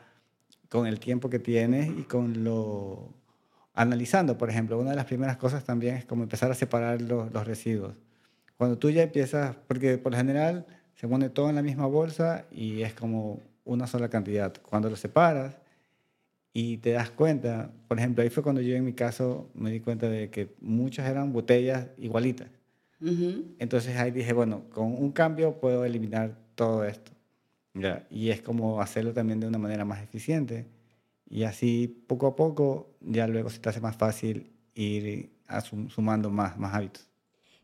con 0.68 0.86
el 0.86 1.00
tiempo 1.00 1.30
que 1.30 1.40
tienes 1.40 1.90
y 1.98 2.04
con 2.04 2.44
lo... 2.44 3.14
Analizando, 3.74 4.38
por 4.38 4.50
ejemplo, 4.50 4.78
una 4.78 4.90
de 4.90 4.98
las 4.98 5.06
primeras 5.06 5.38
cosas 5.38 5.64
también 5.64 5.96
es 5.96 6.04
como 6.04 6.24
empezar 6.24 6.52
a 6.52 6.56
separar 6.56 7.02
los, 7.02 7.32
los 7.32 7.48
residuos 7.48 7.94
cuando 8.60 8.78
tú 8.78 8.90
ya 8.90 9.04
empiezas, 9.04 9.56
porque 9.68 9.98
por 9.98 10.12
lo 10.12 10.18
general 10.18 10.66
se 10.96 11.08
pone 11.08 11.30
todo 11.30 11.50
en 11.50 11.56
la 11.56 11.62
misma 11.62 11.86
bolsa 11.86 12.46
y 12.52 12.82
es 12.82 12.94
como 12.94 13.42
una 13.64 13.88
sola 13.88 14.10
cantidad. 14.10 14.54
Cuando 14.64 14.90
lo 14.90 14.98
separas 14.98 15.62
y 16.52 16.78
te 16.80 16.92
das 16.92 17.10
cuenta, 17.10 17.72
por 17.88 17.98
ejemplo, 18.00 18.22
ahí 18.22 18.30
fue 18.30 18.44
cuando 18.44 18.60
yo 18.62 18.76
en 18.76 18.84
mi 18.84 18.92
caso 18.92 19.50
me 19.54 19.72
di 19.72 19.80
cuenta 19.80 20.10
de 20.10 20.30
que 20.30 20.56
muchas 20.60 21.10
eran 21.10 21.32
botellas 21.32 21.88
igualitas. 21.98 22.50
Entonces 23.60 23.96
ahí 23.98 24.12
dije, 24.12 24.34
bueno, 24.34 24.64
con 24.74 24.88
un 24.94 25.14
cambio 25.14 25.62
puedo 25.62 25.86
eliminar 25.86 26.38
todo 26.56 26.84
esto. 26.84 27.14
¿ya? 27.74 28.06
Y 28.10 28.30
es 28.32 28.42
como 28.42 28.82
hacerlo 28.82 29.14
también 29.14 29.40
de 29.40 29.48
una 29.48 29.58
manera 29.58 29.86
más 29.86 30.04
eficiente. 30.04 30.68
Y 31.30 31.44
así 31.44 31.88
poco 32.08 32.28
a 32.28 32.36
poco 32.36 32.90
ya 33.00 33.26
luego 33.26 33.50
se 33.50 33.60
te 33.60 33.70
hace 33.70 33.80
más 33.80 33.96
fácil 33.96 34.52
ir 34.74 35.32
sumando 35.88 36.30
más, 36.30 36.58
más 36.58 36.74
hábitos. 36.74 37.09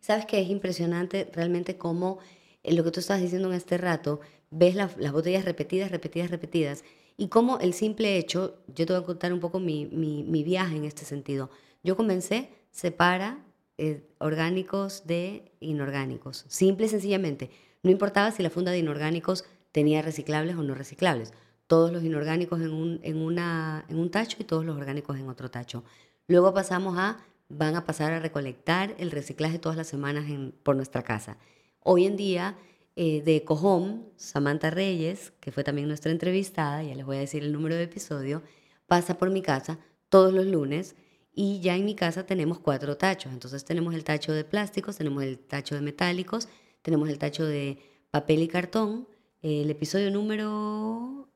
Sabes 0.05 0.27
que 0.27 0.39
es 0.39 0.51
impresionante 0.51 1.31
realmente 1.33 1.79
cómo 1.79 2.19
eh, 2.61 2.75
lo 2.75 2.83
que 2.83 2.91
tú 2.91 2.99
estás 2.99 3.19
diciendo 3.19 3.47
en 3.47 3.55
este 3.55 3.79
rato, 3.79 4.19
ves 4.51 4.75
las 4.75 5.11
botellas 5.11 5.45
repetidas, 5.45 5.89
repetidas, 5.89 6.29
repetidas, 6.29 6.83
y 7.17 7.27
cómo 7.29 7.57
el 7.57 7.73
simple 7.73 8.19
hecho, 8.19 8.59
yo 8.67 8.85
te 8.85 8.93
voy 8.93 9.01
a 9.01 9.05
contar 9.07 9.33
un 9.33 9.39
poco 9.39 9.59
mi, 9.59 9.87
mi, 9.87 10.43
viaje 10.43 10.75
en 10.75 10.85
este 10.85 11.05
sentido. 11.05 11.49
Yo 11.81 11.97
comencé, 11.97 12.49
separa 12.69 13.43
eh, 13.79 14.07
orgánicos 14.19 15.07
de 15.07 15.51
inorgánicos, 15.59 16.45
simple 16.49 16.85
y 16.85 16.89
sencillamente. 16.89 17.49
No 17.81 17.89
importaba 17.89 18.29
si 18.29 18.43
la 18.43 18.51
funda 18.51 18.71
de 18.71 18.77
inorgánicos 18.77 19.43
tenía 19.71 20.03
reciclables 20.03 20.55
o 20.55 20.61
no 20.61 20.75
reciclables. 20.75 21.33
Todos 21.65 21.91
los 21.91 22.03
inorgánicos 22.03 22.61
en 22.61 22.73
un, 22.73 22.99
en, 23.01 23.17
una, 23.23 23.85
en 23.89 23.97
un 23.97 24.11
tacho 24.11 24.37
y 24.39 24.43
todos 24.43 24.65
los 24.65 24.77
orgánicos 24.77 25.17
en 25.17 25.29
otro 25.29 25.49
tacho. 25.49 25.83
Luego 26.27 26.53
pasamos 26.53 26.95
a 26.99 27.17
van 27.49 27.75
a 27.75 27.85
pasar 27.85 28.11
a 28.11 28.19
recolectar 28.19 28.95
el 28.97 29.11
reciclaje 29.11 29.59
todas 29.59 29.77
las 29.77 29.87
semanas 29.87 30.25
por 30.63 30.75
nuestra 30.75 31.03
casa. 31.03 31.37
Hoy 31.79 32.05
en 32.05 32.17
día, 32.17 32.57
eh, 32.95 33.21
de 33.21 33.43
Cojón, 33.43 34.07
Samantha 34.15 34.69
Reyes, 34.69 35.33
que 35.39 35.51
fue 35.51 35.63
también 35.63 35.87
nuestra 35.87 36.11
entrevistada, 36.11 36.81
ya 36.83 36.95
les 36.95 37.05
voy 37.05 37.17
a 37.17 37.19
decir 37.19 37.43
el 37.43 37.53
número 37.53 37.75
de 37.75 37.83
episodio, 37.83 38.41
pasa 38.87 39.17
por 39.17 39.29
mi 39.29 39.41
casa 39.41 39.79
todos 40.09 40.33
los 40.33 40.45
lunes 40.45 40.95
y 41.33 41.59
ya 41.59 41.75
en 41.75 41.85
mi 41.85 41.95
casa 41.95 42.25
tenemos 42.25 42.59
cuatro 42.59 42.97
tachos. 42.97 43.33
Entonces 43.33 43.65
tenemos 43.65 43.93
el 43.93 44.03
tacho 44.03 44.31
de 44.31 44.45
plásticos, 44.45 44.97
tenemos 44.97 45.23
el 45.23 45.37
tacho 45.37 45.75
de 45.75 45.81
metálicos, 45.81 46.47
tenemos 46.81 47.09
el 47.09 47.19
tacho 47.19 47.45
de 47.45 47.77
papel 48.11 48.41
y 48.41 48.47
cartón. 48.47 49.07
El 49.41 49.69
episodio 49.69 50.09
número... 50.09 51.29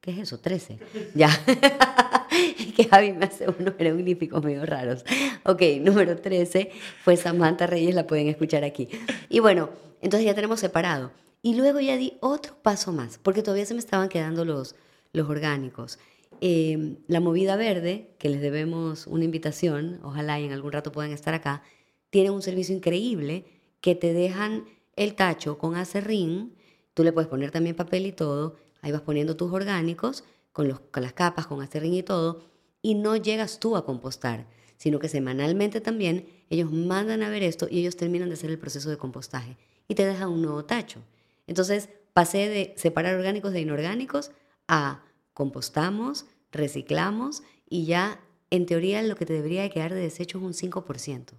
¿Qué 0.00 0.10
es 0.10 0.18
eso? 0.18 0.38
13. 0.38 0.80
Ya. 1.14 1.30
que 2.76 2.84
Javi 2.84 3.12
me 3.12 3.26
hace 3.26 3.46
unos 3.48 3.74
jeroglíficos 3.76 4.42
medio 4.42 4.64
raros. 4.66 5.04
Ok, 5.44 5.62
número 5.80 6.16
13 6.16 6.70
fue 7.02 7.16
Samantha 7.16 7.66
Reyes, 7.66 7.94
la 7.94 8.06
pueden 8.06 8.28
escuchar 8.28 8.64
aquí. 8.64 8.88
Y 9.28 9.40
bueno, 9.40 9.70
entonces 10.00 10.26
ya 10.26 10.34
tenemos 10.34 10.60
separado. 10.60 11.12
Y 11.42 11.54
luego 11.56 11.80
ya 11.80 11.96
di 11.96 12.18
otro 12.20 12.54
paso 12.62 12.92
más, 12.92 13.18
porque 13.18 13.42
todavía 13.42 13.66
se 13.66 13.74
me 13.74 13.80
estaban 13.80 14.08
quedando 14.08 14.44
los, 14.44 14.76
los 15.12 15.28
orgánicos. 15.28 15.98
Eh, 16.40 16.96
la 17.08 17.20
movida 17.20 17.56
verde, 17.56 18.14
que 18.18 18.28
les 18.28 18.40
debemos 18.40 19.06
una 19.06 19.24
invitación, 19.24 20.00
ojalá 20.02 20.40
y 20.40 20.44
en 20.44 20.52
algún 20.52 20.72
rato 20.72 20.92
puedan 20.92 21.12
estar 21.12 21.34
acá, 21.34 21.62
tiene 22.10 22.30
un 22.30 22.42
servicio 22.42 22.74
increíble 22.74 23.44
que 23.80 23.94
te 23.94 24.12
dejan 24.12 24.64
el 24.96 25.14
tacho 25.14 25.58
con 25.58 25.76
acerrín, 25.76 26.54
tú 26.94 27.04
le 27.04 27.12
puedes 27.12 27.28
poner 27.28 27.50
también 27.50 27.74
papel 27.74 28.06
y 28.06 28.12
todo, 28.12 28.56
ahí 28.80 28.92
vas 28.92 29.02
poniendo 29.02 29.36
tus 29.36 29.52
orgánicos 29.52 30.24
con, 30.52 30.68
las 30.68 31.12
capas, 31.12 31.46
con 31.46 31.62
acerrín 31.62 31.94
y 31.94 32.02
todo, 32.02 32.44
y 32.82 32.94
no 32.94 33.16
llegas 33.16 33.58
tú 33.58 33.76
a 33.76 33.84
compostar, 33.84 34.46
sino 34.76 34.98
que 34.98 35.08
semanalmente 35.08 35.80
también 35.80 36.26
ellos 36.50 36.70
mandan 36.72 37.22
a 37.22 37.30
ver 37.30 37.42
esto 37.42 37.68
y 37.70 37.80
ellos 37.80 37.96
terminan 37.96 38.28
de 38.28 38.34
hacer 38.34 38.50
el 38.50 38.58
proceso 38.58 38.90
de 38.90 38.98
compostaje 38.98 39.56
y 39.88 39.94
te 39.94 40.04
dejan 40.04 40.28
un 40.28 40.42
nuevo 40.42 40.64
tacho. 40.64 41.00
Entonces 41.46 41.88
pasé 42.12 42.48
de 42.48 42.74
separar 42.76 43.14
orgánicos 43.14 43.52
de 43.52 43.60
inorgánicos 43.60 44.32
a 44.68 45.04
compostamos, 45.32 46.26
reciclamos 46.50 47.42
y 47.68 47.86
ya 47.86 48.20
en 48.50 48.66
teoría 48.66 49.02
lo 49.02 49.16
que 49.16 49.26
te 49.26 49.32
debería 49.32 49.62
de 49.62 49.70
quedar 49.70 49.94
de 49.94 50.00
desecho 50.00 50.38
es 50.38 50.44
un 50.44 50.52
5%. 50.52 51.32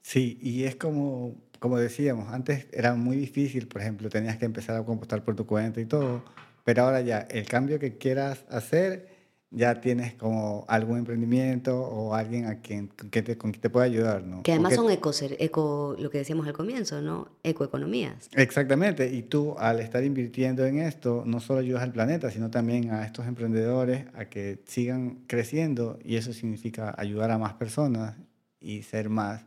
Sí, 0.00 0.38
y 0.40 0.64
es 0.64 0.76
como, 0.76 1.36
como 1.58 1.78
decíamos, 1.78 2.32
antes 2.32 2.66
era 2.72 2.94
muy 2.94 3.16
difícil, 3.16 3.68
por 3.68 3.80
ejemplo, 3.80 4.08
tenías 4.08 4.36
que 4.36 4.44
empezar 4.44 4.76
a 4.76 4.84
compostar 4.84 5.24
por 5.24 5.34
tu 5.34 5.46
cuenta 5.46 5.80
y 5.80 5.86
todo, 5.86 6.22
pero 6.64 6.82
ahora 6.82 7.00
ya 7.02 7.20
el 7.30 7.46
cambio 7.46 7.78
que 7.78 7.96
quieras 7.96 8.44
hacer 8.48 9.14
ya 9.54 9.80
tienes 9.80 10.14
como 10.14 10.64
algún 10.68 10.98
emprendimiento 10.98 11.80
o 11.80 12.14
alguien 12.14 12.46
a 12.46 12.60
quien 12.60 12.88
que 12.88 13.22
te, 13.22 13.38
con 13.38 13.52
quien 13.52 13.62
te 13.62 13.70
pueda 13.70 13.86
ayudar, 13.86 14.24
¿no? 14.24 14.42
Que 14.42 14.52
además 14.52 14.74
son 14.74 14.90
eco, 14.90 15.12
eco, 15.38 15.96
lo 15.98 16.10
que 16.10 16.18
decíamos 16.18 16.46
al 16.48 16.54
comienzo, 16.54 17.00
¿no? 17.00 17.28
Ecoeconomías. 17.44 18.28
Exactamente, 18.32 19.12
y 19.12 19.22
tú 19.22 19.54
al 19.58 19.80
estar 19.80 20.02
invirtiendo 20.02 20.66
en 20.66 20.80
esto, 20.80 21.22
no 21.24 21.40
solo 21.40 21.60
ayudas 21.60 21.82
al 21.82 21.92
planeta, 21.92 22.30
sino 22.30 22.50
también 22.50 22.90
a 22.90 23.06
estos 23.06 23.26
emprendedores 23.26 24.06
a 24.14 24.24
que 24.24 24.60
sigan 24.66 25.20
creciendo 25.28 25.98
y 26.04 26.16
eso 26.16 26.32
significa 26.32 26.92
ayudar 26.98 27.30
a 27.30 27.38
más 27.38 27.54
personas 27.54 28.16
y 28.60 28.82
ser 28.82 29.08
más 29.08 29.44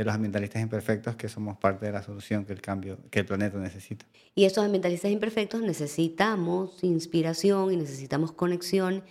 de 0.00 0.06
los 0.06 0.14
ambientalistas 0.14 0.62
imperfectos 0.62 1.14
que 1.14 1.28
somos 1.28 1.58
parte 1.58 1.84
de 1.84 1.92
la 1.92 2.02
solución 2.02 2.46
que 2.46 2.54
el 2.54 2.62
cambio, 2.62 2.96
que 3.10 3.18
el 3.20 3.26
planeta 3.26 3.58
necesita. 3.58 4.06
Y 4.34 4.46
estos 4.46 4.64
ambientalistas 4.64 5.10
imperfectos 5.10 5.60
necesitamos 5.60 6.82
inspiración 6.82 7.70
y 7.70 7.76
necesitamos 7.76 8.32
conexión 8.32 9.02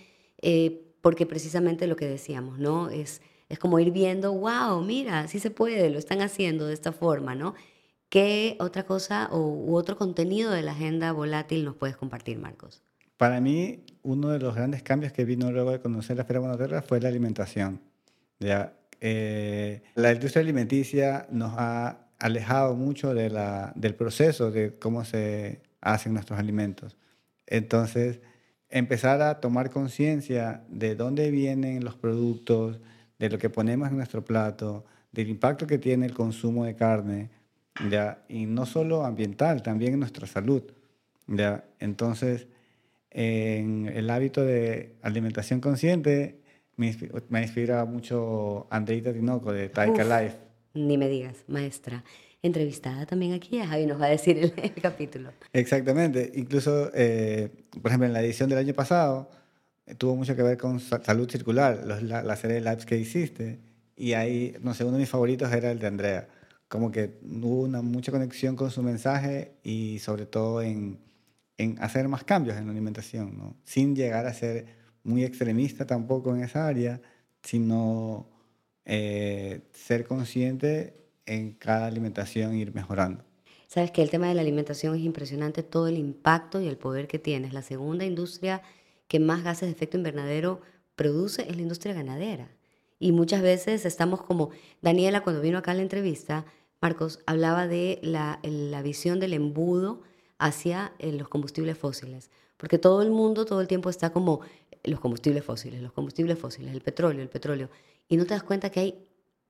eh, 0.42 0.82
porque 1.02 1.28
precisamente 1.28 1.86
lo 1.86 1.96
que 1.96 2.08
decíamos, 2.08 2.58
¿no? 2.58 2.90
Es, 2.90 3.22
es 3.50 3.60
como 3.60 3.80
ir 3.80 3.92
viendo, 3.92 4.34
wow, 4.34 4.82
mira, 4.82 5.28
sí 5.28 5.38
se 5.38 5.52
puede, 5.52 5.92
lo 5.92 6.00
están 6.00 6.22
haciendo 6.22 6.66
de 6.66 6.74
esta 6.74 6.92
forma, 6.92 7.36
¿no? 7.36 7.54
¿Qué 8.10 8.58
otra 8.60 8.88
cosa 8.88 9.30
o, 9.32 9.42
u 9.42 9.76
otro 9.76 9.96
contenido 9.96 10.50
de 10.50 10.64
la 10.64 10.72
agenda 10.72 11.12
volátil 11.12 11.66
nos 11.66 11.76
puedes 11.76 11.98
compartir, 11.98 12.40
Marcos? 12.40 12.82
Para 13.16 13.40
mí, 13.40 13.84
uno 14.02 14.30
de 14.30 14.40
los 14.40 14.56
grandes 14.56 14.82
cambios 14.82 15.14
que 15.14 15.24
vino 15.24 15.52
luego 15.52 15.70
de 15.70 15.82
conocer 15.82 16.18
la 16.18 16.26
Feria 16.26 16.40
Buenaterra 16.40 16.82
fue 16.82 17.00
la 17.00 17.10
alimentación. 17.10 17.80
Ya, 18.40 18.74
eh, 19.02 19.82
la 19.96 20.12
industria 20.12 20.42
alimenticia 20.42 21.28
nos 21.32 21.54
ha 21.58 22.08
alejado 22.20 22.76
mucho 22.76 23.14
de 23.14 23.30
la, 23.30 23.72
del 23.76 23.96
proceso 23.96 24.52
de 24.52 24.78
cómo 24.78 25.06
se 25.06 25.62
hacen 25.82 26.14
nuestros 26.14 26.38
alimentos. 26.38 26.98
Entonces, 27.48 28.20
empezar 28.70 29.22
a 29.22 29.40
tomar 29.40 29.70
conciencia 29.70 30.64
de 30.68 30.96
dónde 30.96 31.32
vienen 31.32 31.84
los 31.84 31.96
productos, 31.96 32.80
de 33.18 33.30
lo 33.30 33.38
que 33.38 33.50
ponemos 33.50 33.90
en 33.90 33.98
nuestro 33.98 34.24
plato, 34.24 34.86
del 35.12 35.30
impacto 35.30 35.66
que 35.66 35.78
tiene 35.78 36.06
el 36.06 36.14
consumo 36.14 36.66
de 36.66 36.76
carne, 36.76 37.30
¿ya? 37.90 38.24
y 38.28 38.46
no 38.46 38.66
solo 38.66 39.06
ambiental, 39.06 39.64
también 39.64 39.94
en 39.94 40.00
nuestra 40.00 40.28
salud. 40.28 40.64
¿ya? 41.28 41.66
Entonces, 41.80 42.48
en 43.12 43.88
el 43.88 44.10
hábito 44.10 44.44
de 44.44 44.96
alimentación 45.02 45.62
consciente, 45.62 46.39
me 46.80 47.42
inspira, 47.42 47.86
mucho 47.86 48.68
Andreita 48.70 49.12
Tinoco 49.12 49.52
de 49.52 49.70
Taika 49.70 50.04
Life. 50.04 50.38
Ni 50.74 50.98
me 50.98 51.10
digas, 51.10 51.44
maestra 51.48 52.04
entrevistada 52.42 53.06
también 53.06 53.34
aquí. 53.34 53.60
Javi 53.60 53.86
nos 53.86 54.00
va 54.00 54.06
a 54.06 54.10
decir 54.10 54.38
el, 54.38 54.74
capítulo. 54.82 55.32
Exactamente. 55.52 56.32
Incluso, 56.36 56.90
eh, 56.94 57.50
por 57.82 57.92
ejemplo, 57.92 58.08
en 58.08 58.14
la 58.14 58.22
edición 58.22 58.50
del 58.50 58.60
año 58.60 58.74
pasado, 58.74 59.30
eh, 59.86 59.96
tuvo 59.96 60.16
mucho 60.16 60.36
que 60.36 60.44
ver 60.44 60.58
con 60.58 60.80
salud 60.80 61.30
circular, 61.30 61.84
la, 61.86 62.24
la, 62.24 62.36
serie 62.38 62.56
de 62.56 62.62
lives 62.62 62.86
que 62.86 62.98
hiciste. 62.98 63.60
Y 63.98 64.14
ahí, 64.14 64.56
no 64.62 64.74
sé, 64.74 64.86
uno 64.86 64.94
de 64.94 65.00
mis 65.00 65.10
favoritos 65.10 65.52
era 65.52 65.72
el 65.72 65.80
de 65.80 65.88
Andrea. 65.88 66.30
Como 66.70 66.92
que 66.92 67.20
hubo 67.24 67.64
una 67.64 67.82
mucha 67.82 68.12
conexión 68.12 68.56
con 68.56 68.72
su 68.72 68.82
mensaje 68.84 69.52
y 69.64 70.00
sobre 70.00 70.26
todo 70.26 70.62
en, 70.62 71.00
en 71.58 71.78
hacer 71.82 72.08
más 72.08 72.24
cambios 72.24 72.56
en 72.58 72.68
la 72.68 72.72
alimentación, 72.72 73.38
¿no? 73.38 73.56
sin 73.66 73.96
llegar 73.96 74.26
a 74.28 74.34
ser 74.34 74.79
muy 75.04 75.24
extremista 75.24 75.86
tampoco 75.86 76.36
en 76.36 76.44
esa 76.44 76.68
área, 76.68 77.02
sino 77.44 78.28
eh, 78.86 79.62
ser 79.74 80.06
consciente 80.06 80.96
en 81.26 81.54
cada 81.54 81.88
alimentación 81.88 82.56
ir 82.56 82.74
mejorando. 82.74 83.24
Sabes 83.68 83.92
que 83.92 84.02
el 84.02 84.10
tema 84.10 84.28
de 84.28 84.34
la 84.34 84.42
alimentación 84.42 84.96
es 84.96 85.02
impresionante, 85.02 85.62
todo 85.62 85.88
el 85.88 85.98
impacto 85.98 86.60
y 86.60 86.68
el 86.68 86.78
poder 86.78 87.08
que 87.08 87.20
tiene. 87.20 87.48
Es 87.48 87.54
la 87.54 87.62
segunda 87.62 88.04
industria 88.04 88.64
que 89.08 89.20
más 89.20 89.44
gases 89.44 89.68
de 89.68 89.74
efecto 89.74 89.98
invernadero 89.98 90.62
produce 90.96 91.44
es 91.44 91.56
la 91.56 91.62
industria 91.62 91.94
ganadera. 91.94 92.50
Y 92.98 93.12
muchas 93.12 93.42
veces 93.42 93.86
estamos 93.86 94.24
como, 94.24 94.50
Daniela 94.82 95.22
cuando 95.22 95.42
vino 95.42 95.60
acá 95.60 95.72
a 95.72 95.76
la 95.76 95.84
entrevista, 95.84 96.46
Marcos, 96.82 97.20
hablaba 97.26 97.68
de 97.68 98.00
la, 98.02 98.40
la 98.44 98.82
visión 98.82 99.20
del 99.20 99.34
embudo 99.34 100.02
hacia 100.40 100.94
eh, 100.98 101.12
los 101.12 101.30
combustibles 101.30 101.78
fósiles. 101.78 102.32
Porque 102.58 102.78
todo 102.78 103.02
el 103.02 103.12
mundo 103.12 103.46
todo 103.46 103.62
el 103.62 103.68
tiempo 103.68 103.90
está 103.90 104.12
como 104.12 104.42
los 104.84 105.00
combustibles 105.00 105.44
fósiles, 105.44 105.82
los 105.82 105.92
combustibles 105.92 106.38
fósiles, 106.38 106.74
el 106.74 106.82
petróleo, 106.82 107.22
el 107.22 107.30
petróleo. 107.30 107.70
Y 108.08 108.18
no 108.18 108.26
te 108.26 108.34
das 108.34 108.44
cuenta 108.44 108.70
que 108.70 108.80
hay 108.80 109.06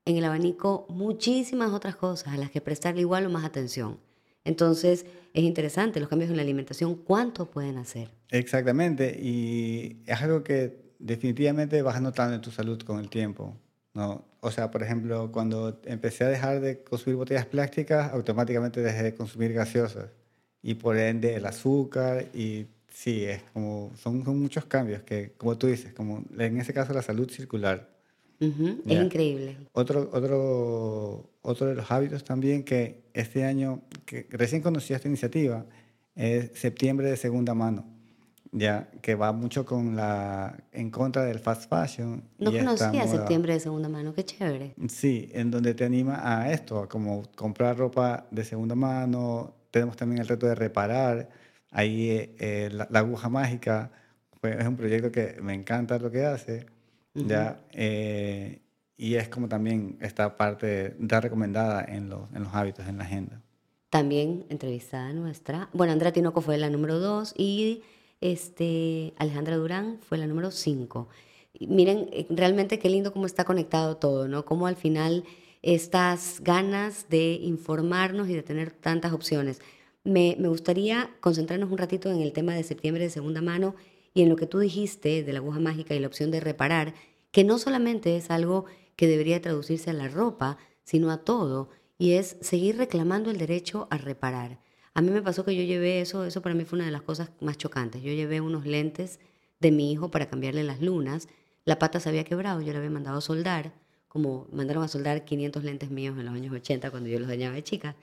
en 0.05 0.17
el 0.17 0.25
abanico 0.25 0.85
muchísimas 0.89 1.71
otras 1.71 1.95
cosas 1.95 2.33
a 2.33 2.37
las 2.37 2.49
que 2.49 2.61
prestarle 2.61 3.01
igual 3.01 3.25
o 3.25 3.29
más 3.29 3.45
atención. 3.45 3.99
Entonces, 4.43 5.05
es 5.33 5.43
interesante 5.43 5.99
los 5.99 6.09
cambios 6.09 6.31
en 6.31 6.37
la 6.37 6.41
alimentación, 6.41 6.95
¿cuánto 6.95 7.49
pueden 7.49 7.77
hacer? 7.77 8.09
Exactamente, 8.29 9.19
y 9.21 10.01
es 10.05 10.21
algo 10.21 10.43
que 10.43 10.93
definitivamente 10.97 11.81
vas 11.81 12.01
notando 12.01 12.35
en 12.35 12.41
tu 12.41 12.51
salud 12.51 12.81
con 12.81 12.99
el 12.99 13.09
tiempo. 13.09 13.55
¿no? 13.93 14.25
O 14.41 14.51
sea, 14.51 14.71
por 14.71 14.83
ejemplo, 14.83 15.31
cuando 15.31 15.79
empecé 15.85 16.23
a 16.23 16.27
dejar 16.27 16.61
de 16.61 16.83
consumir 16.83 17.17
botellas 17.17 17.45
plásticas, 17.45 18.11
automáticamente 18.13 18.81
dejé 18.81 19.03
de 19.03 19.15
consumir 19.15 19.53
gaseosas 19.53 20.09
y 20.61 20.75
por 20.75 20.97
ende 20.97 21.35
el 21.35 21.45
azúcar 21.45 22.25
y 22.33 22.67
sí, 22.99 23.23
es 23.23 23.41
como, 23.53 23.91
son, 23.95 24.25
son 24.25 24.39
muchos 24.41 24.65
cambios 24.65 25.03
que, 25.03 25.33
como 25.37 25.57
tú 25.57 25.67
dices, 25.67 25.93
como 25.93 26.23
en 26.37 26.59
ese 26.59 26.73
caso 26.73 26.93
la 26.93 27.01
salud 27.01 27.29
circular 27.29 27.99
es 28.39 29.01
increíble. 29.01 29.57
Otro, 29.73 30.09
otro, 30.13 31.29
otro 31.41 31.67
de 31.67 31.75
los 31.75 31.91
hábitos 31.91 32.23
también 32.23 32.63
que 32.63 33.03
este 33.13 33.43
año, 33.43 33.81
que 34.05 34.27
recién 34.29 34.61
conocí 34.61 34.93
esta 34.93 35.07
iniciativa, 35.07 35.65
es 36.15 36.51
septiembre 36.53 37.09
de 37.09 37.17
segunda 37.17 37.53
mano, 37.53 37.85
ya 38.51 38.89
que 39.01 39.15
va 39.15 39.33
mucho 39.33 39.65
con 39.65 39.95
la, 39.95 40.57
en 40.71 40.89
contra 40.89 41.23
del 41.25 41.39
fast 41.39 41.69
fashion. 41.69 42.23
No 42.37 42.51
conocía 42.51 43.07
septiembre 43.07 43.53
de 43.53 43.59
segunda 43.59 43.89
mano, 43.89 44.13
qué 44.13 44.23
chévere. 44.23 44.73
Sí, 44.87 45.29
en 45.33 45.51
donde 45.51 45.73
te 45.73 45.83
anima 45.83 46.21
a 46.23 46.51
esto, 46.51 46.79
a 46.79 46.89
como 46.89 47.23
comprar 47.35 47.77
ropa 47.77 48.25
de 48.31 48.43
segunda 48.45 48.75
mano. 48.75 49.53
Tenemos 49.71 49.97
también 49.97 50.21
el 50.21 50.27
reto 50.27 50.47
de 50.47 50.55
reparar. 50.55 51.29
Ahí 51.71 52.35
eh, 52.39 52.69
la, 52.71 52.87
la, 52.89 52.99
aguja 52.99 53.29
mágica 53.29 53.91
pues, 54.41 54.57
es 54.59 54.67
un 54.67 54.75
proyecto 54.75 55.11
que 55.11 55.37
me 55.41 55.53
encanta 55.53 55.99
lo 55.99 56.09
que 56.09 56.25
hace 56.25 56.65
¿ya? 57.13 57.59
Eh, 57.71 58.61
y 58.97 59.15
es 59.15 59.29
como 59.29 59.47
también 59.47 59.97
esta 60.01 60.37
parte 60.37 60.95
de 60.97 61.21
recomendada 61.21 61.85
en 61.87 62.09
los, 62.09 62.29
en 62.33 62.43
los 62.43 62.53
hábitos, 62.53 62.87
en 62.87 62.97
la 62.97 63.03
agenda. 63.05 63.41
También 63.89 64.45
entrevistada 64.49 65.13
nuestra, 65.13 65.69
bueno, 65.73 65.93
Andrea 65.93 66.11
Tinoco 66.11 66.41
fue 66.41 66.57
la 66.57 66.69
número 66.69 66.99
dos 66.99 67.33
y 67.37 67.81
este, 68.21 69.13
Alejandra 69.17 69.55
Durán 69.55 69.97
fue 70.01 70.17
la 70.17 70.27
número 70.27 70.51
cinco. 70.51 71.07
Miren, 71.59 72.09
eh, 72.11 72.27
realmente 72.29 72.77
qué 72.77 72.89
lindo 72.89 73.11
cómo 73.11 73.25
está 73.25 73.45
conectado 73.45 73.97
todo, 73.97 74.27
¿no? 74.27 74.45
Cómo 74.45 74.67
al 74.67 74.75
final 74.75 75.23
estas 75.61 76.39
ganas 76.41 77.09
de 77.09 77.33
informarnos 77.33 78.29
y 78.29 78.35
de 78.35 78.43
tener 78.43 78.71
tantas 78.71 79.11
opciones. 79.11 79.59
Me, 80.03 80.35
gustaría 80.35 81.11
concentrarnos 81.19 81.71
un 81.71 81.77
ratito 81.77 82.09
en 82.09 82.21
el 82.21 82.31
tema 82.31 82.53
de 82.53 82.63
septiembre 82.63 83.03
de 83.03 83.09
segunda 83.09 83.41
mano 83.41 83.75
y 84.13 84.21
en 84.21 84.29
lo 84.29 84.35
que 84.35 84.47
tú 84.47 84.59
dijiste 84.59 85.23
de 85.23 85.33
la 85.33 85.39
aguja 85.39 85.59
mágica 85.59 85.93
y 85.93 85.99
la 85.99 86.07
opción 86.07 86.31
de 86.31 86.39
reparar, 86.39 86.93
que 87.31 87.43
no 87.43 87.59
solamente 87.59 88.15
es 88.15 88.31
algo 88.31 88.65
que 88.95 89.07
debería 89.07 89.41
traducirse 89.41 89.89
a 89.89 89.93
la 89.93 90.07
ropa, 90.07 90.57
sino 90.83 91.11
a 91.11 91.19
todo, 91.23 91.69
y 91.97 92.13
es 92.13 92.37
seguir 92.41 92.77
reclamando 92.77 93.29
el 93.29 93.37
derecho 93.37 93.87
a 93.91 93.97
reparar. 93.97 94.59
A 94.93 95.01
mí 95.01 95.11
me 95.11 95.21
pasó 95.21 95.45
que 95.45 95.55
yo 95.55 95.63
llevé 95.63 96.01
eso, 96.01 96.25
eso 96.25 96.41
para 96.41 96.55
mí 96.55 96.65
fue 96.65 96.77
una 96.77 96.85
de 96.85 96.91
las 96.91 97.03
cosas 97.03 97.31
más 97.39 97.57
chocantes. 97.57 98.01
Yo 98.01 98.11
llevé 98.11 98.41
unos 98.41 98.65
lentes 98.65 99.19
de 99.59 99.71
mi 99.71 99.91
hijo 99.91 100.09
para 100.09 100.27
cambiarle 100.27 100.63
las 100.63 100.81
lunas, 100.81 101.27
la 101.65 101.77
pata 101.77 101.99
se 101.99 102.09
había 102.09 102.23
quebrado, 102.23 102.61
yo 102.61 102.71
le 102.71 102.79
había 102.79 102.89
mandado 102.89 103.19
a 103.19 103.21
soldar, 103.21 103.73
como 104.07 104.47
mandaron 104.51 104.83
a 104.83 104.87
soldar 104.87 105.23
500 105.23 105.63
lentes 105.63 105.91
míos 105.91 106.17
en 106.17 106.25
los 106.25 106.33
años 106.33 106.53
80 106.53 106.89
cuando 106.89 107.09
yo 107.09 107.19
los 107.19 107.27
dañaba 107.27 107.53
de 107.53 107.63
chica. 107.63 107.95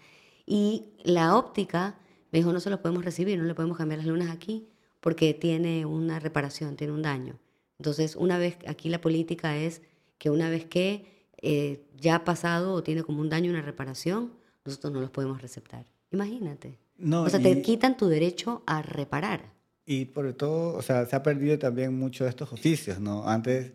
Y 0.46 0.94
la 1.02 1.36
óptica 1.36 1.98
me 2.30 2.38
dijo, 2.38 2.52
no 2.52 2.60
se 2.60 2.70
los 2.70 2.80
podemos 2.80 3.04
recibir, 3.04 3.38
no 3.38 3.44
le 3.44 3.54
podemos 3.54 3.76
cambiar 3.76 3.98
las 3.98 4.06
lunas 4.06 4.30
aquí 4.30 4.68
porque 5.00 5.34
tiene 5.34 5.86
una 5.86 6.18
reparación, 6.18 6.76
tiene 6.76 6.92
un 6.92 7.02
daño. 7.02 7.38
Entonces, 7.78 8.16
una 8.16 8.38
vez, 8.38 8.56
aquí 8.66 8.88
la 8.88 9.00
política 9.00 9.56
es 9.56 9.82
que 10.18 10.30
una 10.30 10.48
vez 10.48 10.64
que 10.64 11.28
eh, 11.42 11.86
ya 11.96 12.16
ha 12.16 12.24
pasado 12.24 12.72
o 12.72 12.82
tiene 12.82 13.02
como 13.02 13.20
un 13.20 13.28
daño, 13.28 13.50
una 13.50 13.62
reparación, 13.62 14.32
nosotros 14.64 14.92
no 14.92 15.00
los 15.00 15.10
podemos 15.10 15.42
receptar. 15.42 15.86
Imagínate. 16.10 16.78
No, 16.98 17.22
o 17.22 17.28
sea, 17.28 17.40
te 17.40 17.60
quitan 17.62 17.96
tu 17.96 18.08
derecho 18.08 18.62
a 18.66 18.82
reparar. 18.82 19.52
Y 19.84 20.06
por 20.06 20.32
todo, 20.32 20.76
o 20.76 20.82
sea, 20.82 21.06
se 21.06 21.14
ha 21.14 21.22
perdido 21.22 21.58
también 21.58 21.96
mucho 21.96 22.24
de 22.24 22.30
estos 22.30 22.52
oficios, 22.52 22.98
¿no? 22.98 23.28
Antes 23.28 23.72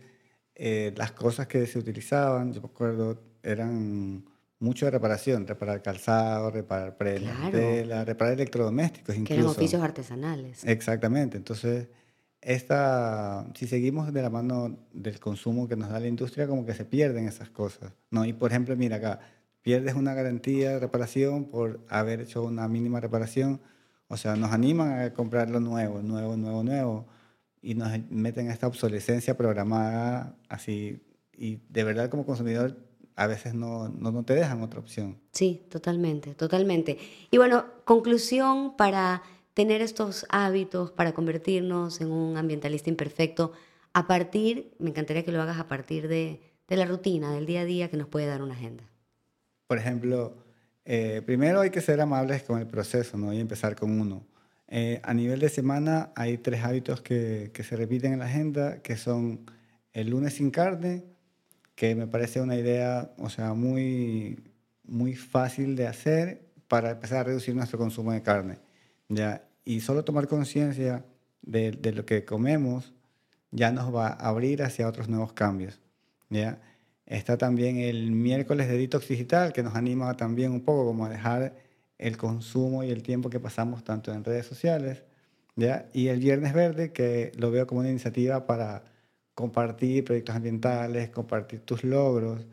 eh, 0.56 0.94
las 0.98 1.12
cosas 1.12 1.48
que 1.48 1.66
se 1.68 1.80
utilizaban, 1.80 2.52
yo 2.52 2.62
me 2.62 2.68
acuerdo, 2.68 3.22
eran 3.44 4.26
mucho 4.62 4.86
de 4.86 4.92
reparación, 4.92 5.48
reparar 5.48 5.82
calzado, 5.82 6.52
reparar 6.52 6.96
prendas, 6.96 8.06
reparar 8.06 8.34
electrodomésticos 8.34 9.16
incluso. 9.16 9.28
Que 9.28 9.34
eran 9.34 9.48
oficios 9.48 9.82
artesanales. 9.82 10.64
Exactamente, 10.64 11.36
entonces 11.36 11.88
esta, 12.42 13.46
si 13.56 13.68
seguimos 13.68 14.14
de 14.14 14.22
la 14.22 14.30
mano 14.30 14.78
del 14.94 15.20
consumo 15.20 15.68
que 15.68 15.76
nos 15.76 15.90
da 15.90 16.00
la 16.00 16.08
industria, 16.08 16.48
como 16.48 16.66
que 16.66 16.74
se 16.74 16.86
pierden 16.86 17.28
esas 17.28 17.50
cosas, 17.50 17.92
¿no? 18.12 18.24
Y 18.24 18.34
por 18.34 18.52
ejemplo, 18.52 18.76
mira 18.76 18.98
acá, 18.98 19.20
pierdes 19.62 19.96
una 19.96 20.14
garantía 20.14 20.72
de 20.72 20.80
reparación 20.80 21.46
por 21.46 21.82
haber 21.90 22.22
hecho 22.22 22.44
una 22.44 22.68
mínima 22.68 23.00
reparación, 23.00 23.62
o 24.08 24.18
sea, 24.18 24.36
nos 24.36 24.52
animan 24.52 25.02
a 25.02 25.14
comprar 25.14 25.50
lo 25.50 25.60
nuevo, 25.60 26.02
nuevo, 26.02 26.38
nuevo, 26.38 26.64
nuevo, 26.64 27.08
y 27.62 27.76
nos 27.76 27.92
meten 28.10 28.50
esta 28.50 28.68
obsolescencia 28.68 29.38
programada 29.38 30.36
así, 30.50 31.04
y 31.36 31.62
de 31.70 31.84
verdad 31.84 32.10
como 32.10 32.26
consumidor 32.26 32.91
a 33.16 33.28
veces 33.28 33.54
no, 33.54 33.90
no, 33.90 34.12
no 34.12 34.24
te 34.24 34.34
dejan 34.34 34.62
otra 34.62 34.80
opción. 34.80 35.18
Sí, 35.32 35.66
totalmente, 35.70 36.34
totalmente. 36.36 36.98
Y 37.30 37.38
bueno, 37.38 37.66
conclusión 37.86 38.76
para 38.76 39.24
tener 39.54 39.82
estos 39.82 40.26
hábitos, 40.30 40.92
para 40.92 41.14
convertirnos 41.14 42.02
en 42.02 42.12
un 42.12 42.38
ambientalista 42.38 42.90
imperfecto, 42.90 43.52
a 43.94 44.08
partir, 44.08 44.74
me 44.80 44.90
encantaría 44.90 45.24
que 45.24 45.32
lo 45.32 45.42
hagas 45.42 45.60
a 45.60 45.68
partir 45.68 46.08
de, 46.08 46.42
de 46.68 46.78
la 46.78 46.86
rutina, 46.86 47.34
del 47.34 47.46
día 47.46 47.62
a 47.62 47.66
día 47.66 47.90
que 47.90 47.98
nos 47.98 48.08
puede 48.08 48.28
dar 48.28 48.42
una 48.42 48.54
agenda. 48.54 48.84
Por 49.68 49.78
ejemplo, 49.78 50.38
eh, 50.86 51.22
primero 51.26 51.62
hay 51.62 51.70
que 51.70 51.82
ser 51.82 52.00
amables 52.02 52.44
con 52.44 52.60
el 52.60 52.68
proceso 52.68 53.18
¿no? 53.18 53.34
y 53.34 53.40
empezar 53.40 53.76
con 53.76 54.00
uno. 54.00 54.26
Eh, 54.68 55.02
a 55.04 55.14
nivel 55.14 55.40
de 55.42 55.50
semana 55.50 56.12
hay 56.16 56.38
tres 56.38 56.64
hábitos 56.64 57.02
que, 57.02 57.52
que, 57.54 57.64
se 57.64 57.76
repiten 57.76 58.14
en 58.14 58.20
la 58.20 58.26
agenda, 58.26 58.82
que 58.82 58.96
son 58.96 59.42
el 59.92 60.10
lunes 60.10 60.36
sin 60.36 60.50
carne, 60.50 61.04
que 61.76 61.96
me 61.96 62.08
parece 62.08 62.42
una 62.42 62.56
idea, 62.56 63.12
o 63.18 63.30
sea, 63.30 63.54
muy, 63.54 64.44
muy 64.84 65.16
fácil 65.16 65.76
de 65.76 65.88
hacer 65.88 66.52
para 66.68 66.92
empezar 66.92 67.20
a 67.20 67.24
reducir 67.24 67.56
nuestro 67.56 67.78
consumo 67.78 68.12
de 68.12 68.22
carne. 68.22 68.60
¿ya? 69.10 69.44
Y 69.66 69.82
solo 69.82 70.04
tomar 70.04 70.28
conciencia 70.28 71.06
de, 71.42 71.72
lo 71.94 72.06
que 72.06 72.26
comemos 72.26 72.94
ya 73.52 73.72
nos 73.72 73.94
va 73.94 74.08
a 74.08 74.30
abrir 74.30 74.64
hacia 74.64 74.88
otros 74.88 75.10
nuevos 75.10 75.34
cambios. 75.34 75.82
¿ya? 76.30 76.62
Está 77.06 77.38
también 77.38 77.78
el 77.78 78.12
miércoles 78.12 78.68
de 78.68 78.78
detox 78.78 79.08
digital, 79.08 79.54
que 79.54 79.64
nos 79.64 79.76
anima 79.76 80.16
también 80.16 80.52
un 80.52 80.62
poco 80.62 80.86
como 80.86 81.06
a 81.06 81.10
dejar 81.10 81.56
el 81.98 82.18
consumo 82.18 82.84
y 82.84 82.90
el 82.90 83.04
tiempo 83.04 83.30
que 83.30 83.40
pasamos 83.40 83.84
tanto 83.84 84.14
en 84.14 84.24
redes 84.24 84.46
sociales. 84.46 85.04
¿ya? 85.56 85.90
Y 85.94 86.08
el 86.08 86.20
viernes 86.20 86.54
verde, 86.54 86.94
que 86.94 87.32
lo 87.38 87.52
veo 87.52 87.68
como 87.68 87.82
una 87.82 87.90
iniciativa 87.90 88.46
para 88.46 88.91
compartir 89.42 90.06
proyectos 90.06 90.36
ambientales, 90.36 91.10
compartir 91.10 91.60
tus 91.62 91.84
logros 91.84 92.46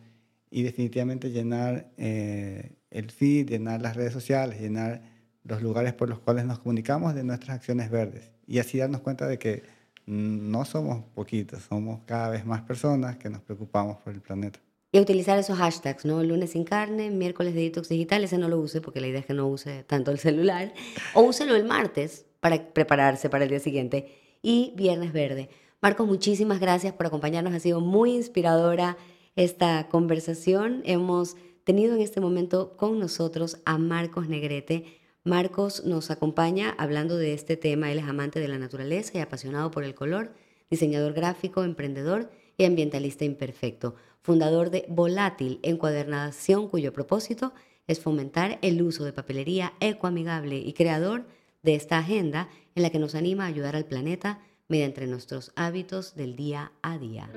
y 0.51 0.63
definitivamente 0.63 1.31
llenar 1.31 1.91
eh, 1.97 2.73
el 2.91 3.11
feed, 3.11 3.51
llenar 3.51 3.83
las 3.83 3.97
redes 3.97 4.13
sociales, 4.13 4.61
llenar 4.61 5.03
los 5.45 5.63
lugares 5.63 5.93
por 5.93 6.09
los 6.09 6.19
cuales 6.19 6.45
nos 6.45 6.59
comunicamos 6.59 7.15
de 7.15 7.25
nuestras 7.25 7.57
acciones 7.57 7.91
verdes. 7.91 8.31
Y 8.47 8.59
así 8.59 8.79
darnos 8.79 9.03
cuenta 9.03 9.27
de 9.27 9.39
que 9.39 9.63
no 10.07 10.65
somos 10.65 11.05
poquitos, 11.15 11.63
somos 11.63 12.01
cada 12.07 12.31
vez 12.31 12.47
más 12.47 12.63
personas 12.63 13.19
que 13.19 13.29
nos 13.29 13.43
preocupamos 13.43 13.99
por 13.99 14.15
el 14.15 14.21
planeta. 14.21 14.59
Y 14.91 15.01
utilizar 15.01 15.39
esos 15.39 15.59
hashtags, 15.59 16.07
¿no? 16.07 16.23
Lunes 16.23 16.53
sin 16.53 16.65
carne, 16.65 17.11
miércoles 17.11 17.55
de 17.55 17.61
detox 17.61 17.91
digital, 17.91 18.25
ese 18.25 18.39
no 18.39 18.49
lo 18.49 18.59
use 18.59 18.81
porque 18.81 19.03
la 19.03 19.09
idea 19.09 19.21
es 19.21 19.27
que 19.27 19.35
no 19.35 19.47
use 19.47 19.85
tanto 19.85 20.11
el 20.11 20.19
celular. 20.19 20.73
O 21.13 21.21
úselo 21.21 21.55
el 21.57 21.65
martes 21.65 22.25
para 22.41 22.73
prepararse 22.73 23.29
para 23.29 23.45
el 23.45 23.51
día 23.51 23.61
siguiente. 23.61 24.15
Y 24.41 24.73
viernes 24.77 25.13
verde. 25.13 25.51
Marcos, 25.81 26.09
muchísimas 26.09 26.59
gracias 26.59 26.93
por 26.95 27.07
acompañarnos. 27.07 27.55
Ha 27.55 27.61
sido 27.61 27.81
muy 27.81 28.13
inspiradora 28.15 28.97
esta 29.37 29.89
conversación. 29.89 30.83
Hemos 30.85 31.37
tenido 31.63 31.95
en 31.95 32.01
este 32.01 32.21
momento 32.21 32.77
con 32.77 32.99
nosotros 32.99 33.59
a 33.65 33.79
Marcos 33.79 34.29
Negrete 34.29 34.99
Marcos 35.29 35.85
nos 35.85 36.11
acompaña 36.11 36.75
hablando 36.79 37.19
de 37.19 37.35
este 37.35 37.59
tema. 37.59 37.93
Él 37.93 37.99
es 37.99 38.07
amante 38.07 38.41
de 38.41 38.49
la 38.49 38.59
naturaleza 38.59 39.19
y 39.19 39.21
apasionado 39.21 39.71
por 39.71 39.85
el 39.85 39.95
color, 39.95 40.33
diseñador 40.71 41.13
gráfico, 41.13 41.65
emprendedor 41.65 42.31
y 42.57 42.65
ambientalista 42.65 43.27
imperfecto, 43.27 43.95
fundador 44.23 44.71
de 44.71 44.87
Volátil, 44.89 45.61
encuadernación 45.63 46.69
cuyo 46.69 46.95
propósito 46.95 47.53
es 47.87 48.01
fomentar 48.01 48.59
el 48.63 48.81
uso 48.81 49.05
de 49.05 49.13
papelería 49.13 49.75
ecoamigable 49.81 50.57
y 50.59 50.73
creador 50.73 51.27
de 51.63 51.75
esta 51.75 51.99
agenda 51.99 52.49
en 52.75 52.83
la 52.83 52.91
que 52.91 52.99
nos 52.99 53.15
anima 53.15 53.45
a 53.45 53.49
ayudar 53.49 53.77
al 53.77 53.85
planeta 53.85 54.41
mediante 54.69 55.07
nuestros 55.07 55.53
hábitos 55.57 56.15
del 56.15 56.37
día 56.37 56.73
a 56.83 56.99
día. 56.99 57.31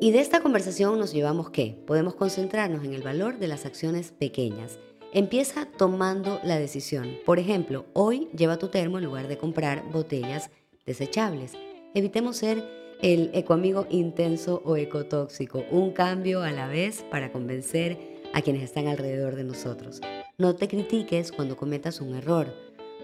Y 0.00 0.12
de 0.12 0.20
esta 0.20 0.40
conversación 0.40 0.98
nos 0.98 1.12
llevamos 1.12 1.50
que 1.50 1.76
podemos 1.86 2.14
concentrarnos 2.14 2.84
en 2.84 2.94
el 2.94 3.02
valor 3.02 3.38
de 3.38 3.48
las 3.48 3.66
acciones 3.66 4.12
pequeñas. 4.12 4.78
Empieza 5.12 5.66
tomando 5.66 6.40
la 6.44 6.58
decisión. 6.58 7.16
Por 7.26 7.38
ejemplo, 7.38 7.84
hoy 7.94 8.28
lleva 8.36 8.58
tu 8.58 8.68
termo 8.68 8.98
en 8.98 9.04
lugar 9.04 9.26
de 9.26 9.38
comprar 9.38 9.90
botellas 9.90 10.50
desechables. 10.86 11.52
Evitemos 11.94 12.36
ser 12.36 12.64
el 13.02 13.30
ecoamigo 13.34 13.86
intenso 13.90 14.62
o 14.64 14.76
ecotóxico, 14.76 15.64
un 15.70 15.92
cambio 15.92 16.42
a 16.42 16.52
la 16.52 16.68
vez 16.68 17.04
para 17.10 17.32
convencer 17.32 17.98
a 18.32 18.40
quienes 18.42 18.62
están 18.62 18.86
alrededor 18.86 19.34
de 19.34 19.44
nosotros. 19.44 20.00
No 20.40 20.54
te 20.54 20.68
critiques 20.68 21.32
cuando 21.32 21.56
cometas 21.56 22.00
un 22.00 22.14
error. 22.14 22.54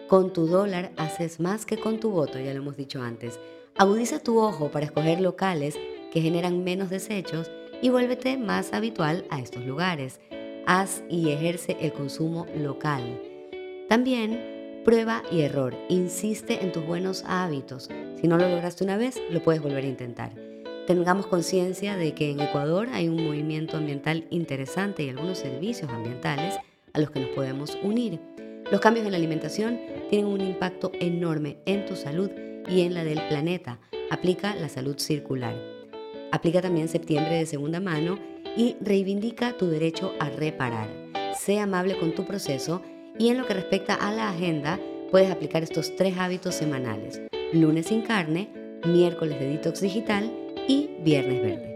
Con 0.06 0.32
tu 0.32 0.46
dólar 0.46 0.92
haces 0.96 1.40
más 1.40 1.66
que 1.66 1.76
con 1.76 1.98
tu 1.98 2.12
voto, 2.12 2.38
ya 2.38 2.54
lo 2.54 2.60
hemos 2.60 2.76
dicho 2.76 3.02
antes. 3.02 3.40
Agudiza 3.74 4.20
tu 4.20 4.38
ojo 4.38 4.70
para 4.70 4.86
escoger 4.86 5.20
locales 5.20 5.76
que 6.12 6.20
generan 6.20 6.62
menos 6.62 6.90
desechos 6.90 7.50
y 7.82 7.88
vuélvete 7.88 8.36
más 8.38 8.72
habitual 8.72 9.24
a 9.30 9.40
estos 9.40 9.66
lugares. 9.66 10.20
Haz 10.64 11.02
y 11.10 11.30
ejerce 11.30 11.76
el 11.80 11.92
consumo 11.92 12.46
local. 12.56 13.20
También 13.88 14.82
prueba 14.84 15.24
y 15.32 15.40
error. 15.40 15.74
Insiste 15.88 16.62
en 16.62 16.70
tus 16.70 16.86
buenos 16.86 17.24
hábitos. 17.26 17.90
Si 18.20 18.28
no 18.28 18.38
lo 18.38 18.48
lograste 18.48 18.84
una 18.84 18.96
vez, 18.96 19.20
lo 19.30 19.42
puedes 19.42 19.60
volver 19.60 19.82
a 19.82 19.88
intentar. 19.88 20.30
Tengamos 20.86 21.26
conciencia 21.26 21.96
de 21.96 22.14
que 22.14 22.30
en 22.30 22.38
Ecuador 22.38 22.90
hay 22.92 23.08
un 23.08 23.24
movimiento 23.26 23.76
ambiental 23.76 24.24
interesante 24.30 25.02
y 25.02 25.08
algunos 25.08 25.38
servicios 25.38 25.90
ambientales 25.90 26.60
a 26.94 27.00
los 27.00 27.10
que 27.10 27.20
nos 27.20 27.30
podemos 27.30 27.78
unir. 27.82 28.18
Los 28.70 28.80
cambios 28.80 29.04
en 29.04 29.12
la 29.12 29.18
alimentación 29.18 29.78
tienen 30.08 30.26
un 30.26 30.40
impacto 30.40 30.90
enorme 30.98 31.58
en 31.66 31.84
tu 31.84 31.96
salud 31.96 32.30
y 32.66 32.80
en 32.80 32.94
la 32.94 33.04
del 33.04 33.20
planeta. 33.28 33.78
Aplica 34.10 34.54
la 34.54 34.68
salud 34.68 34.98
circular. 34.98 35.54
Aplica 36.32 36.62
también 36.62 36.88
septiembre 36.88 37.36
de 37.36 37.46
segunda 37.46 37.80
mano 37.80 38.18
y 38.56 38.76
reivindica 38.80 39.56
tu 39.56 39.66
derecho 39.66 40.14
a 40.18 40.30
reparar. 40.30 40.88
Sé 41.38 41.60
amable 41.60 41.98
con 41.98 42.14
tu 42.14 42.24
proceso 42.24 42.80
y 43.18 43.28
en 43.28 43.38
lo 43.38 43.46
que 43.46 43.54
respecta 43.54 43.94
a 43.94 44.12
la 44.12 44.30
agenda, 44.30 44.80
puedes 45.10 45.30
aplicar 45.30 45.62
estos 45.62 45.94
tres 45.96 46.16
hábitos 46.16 46.54
semanales. 46.54 47.20
Lunes 47.52 47.86
sin 47.86 48.02
carne, 48.02 48.48
miércoles 48.84 49.38
de 49.38 49.46
detox 49.46 49.80
digital 49.80 50.32
y 50.66 50.90
viernes 51.04 51.42
verde. 51.42 51.73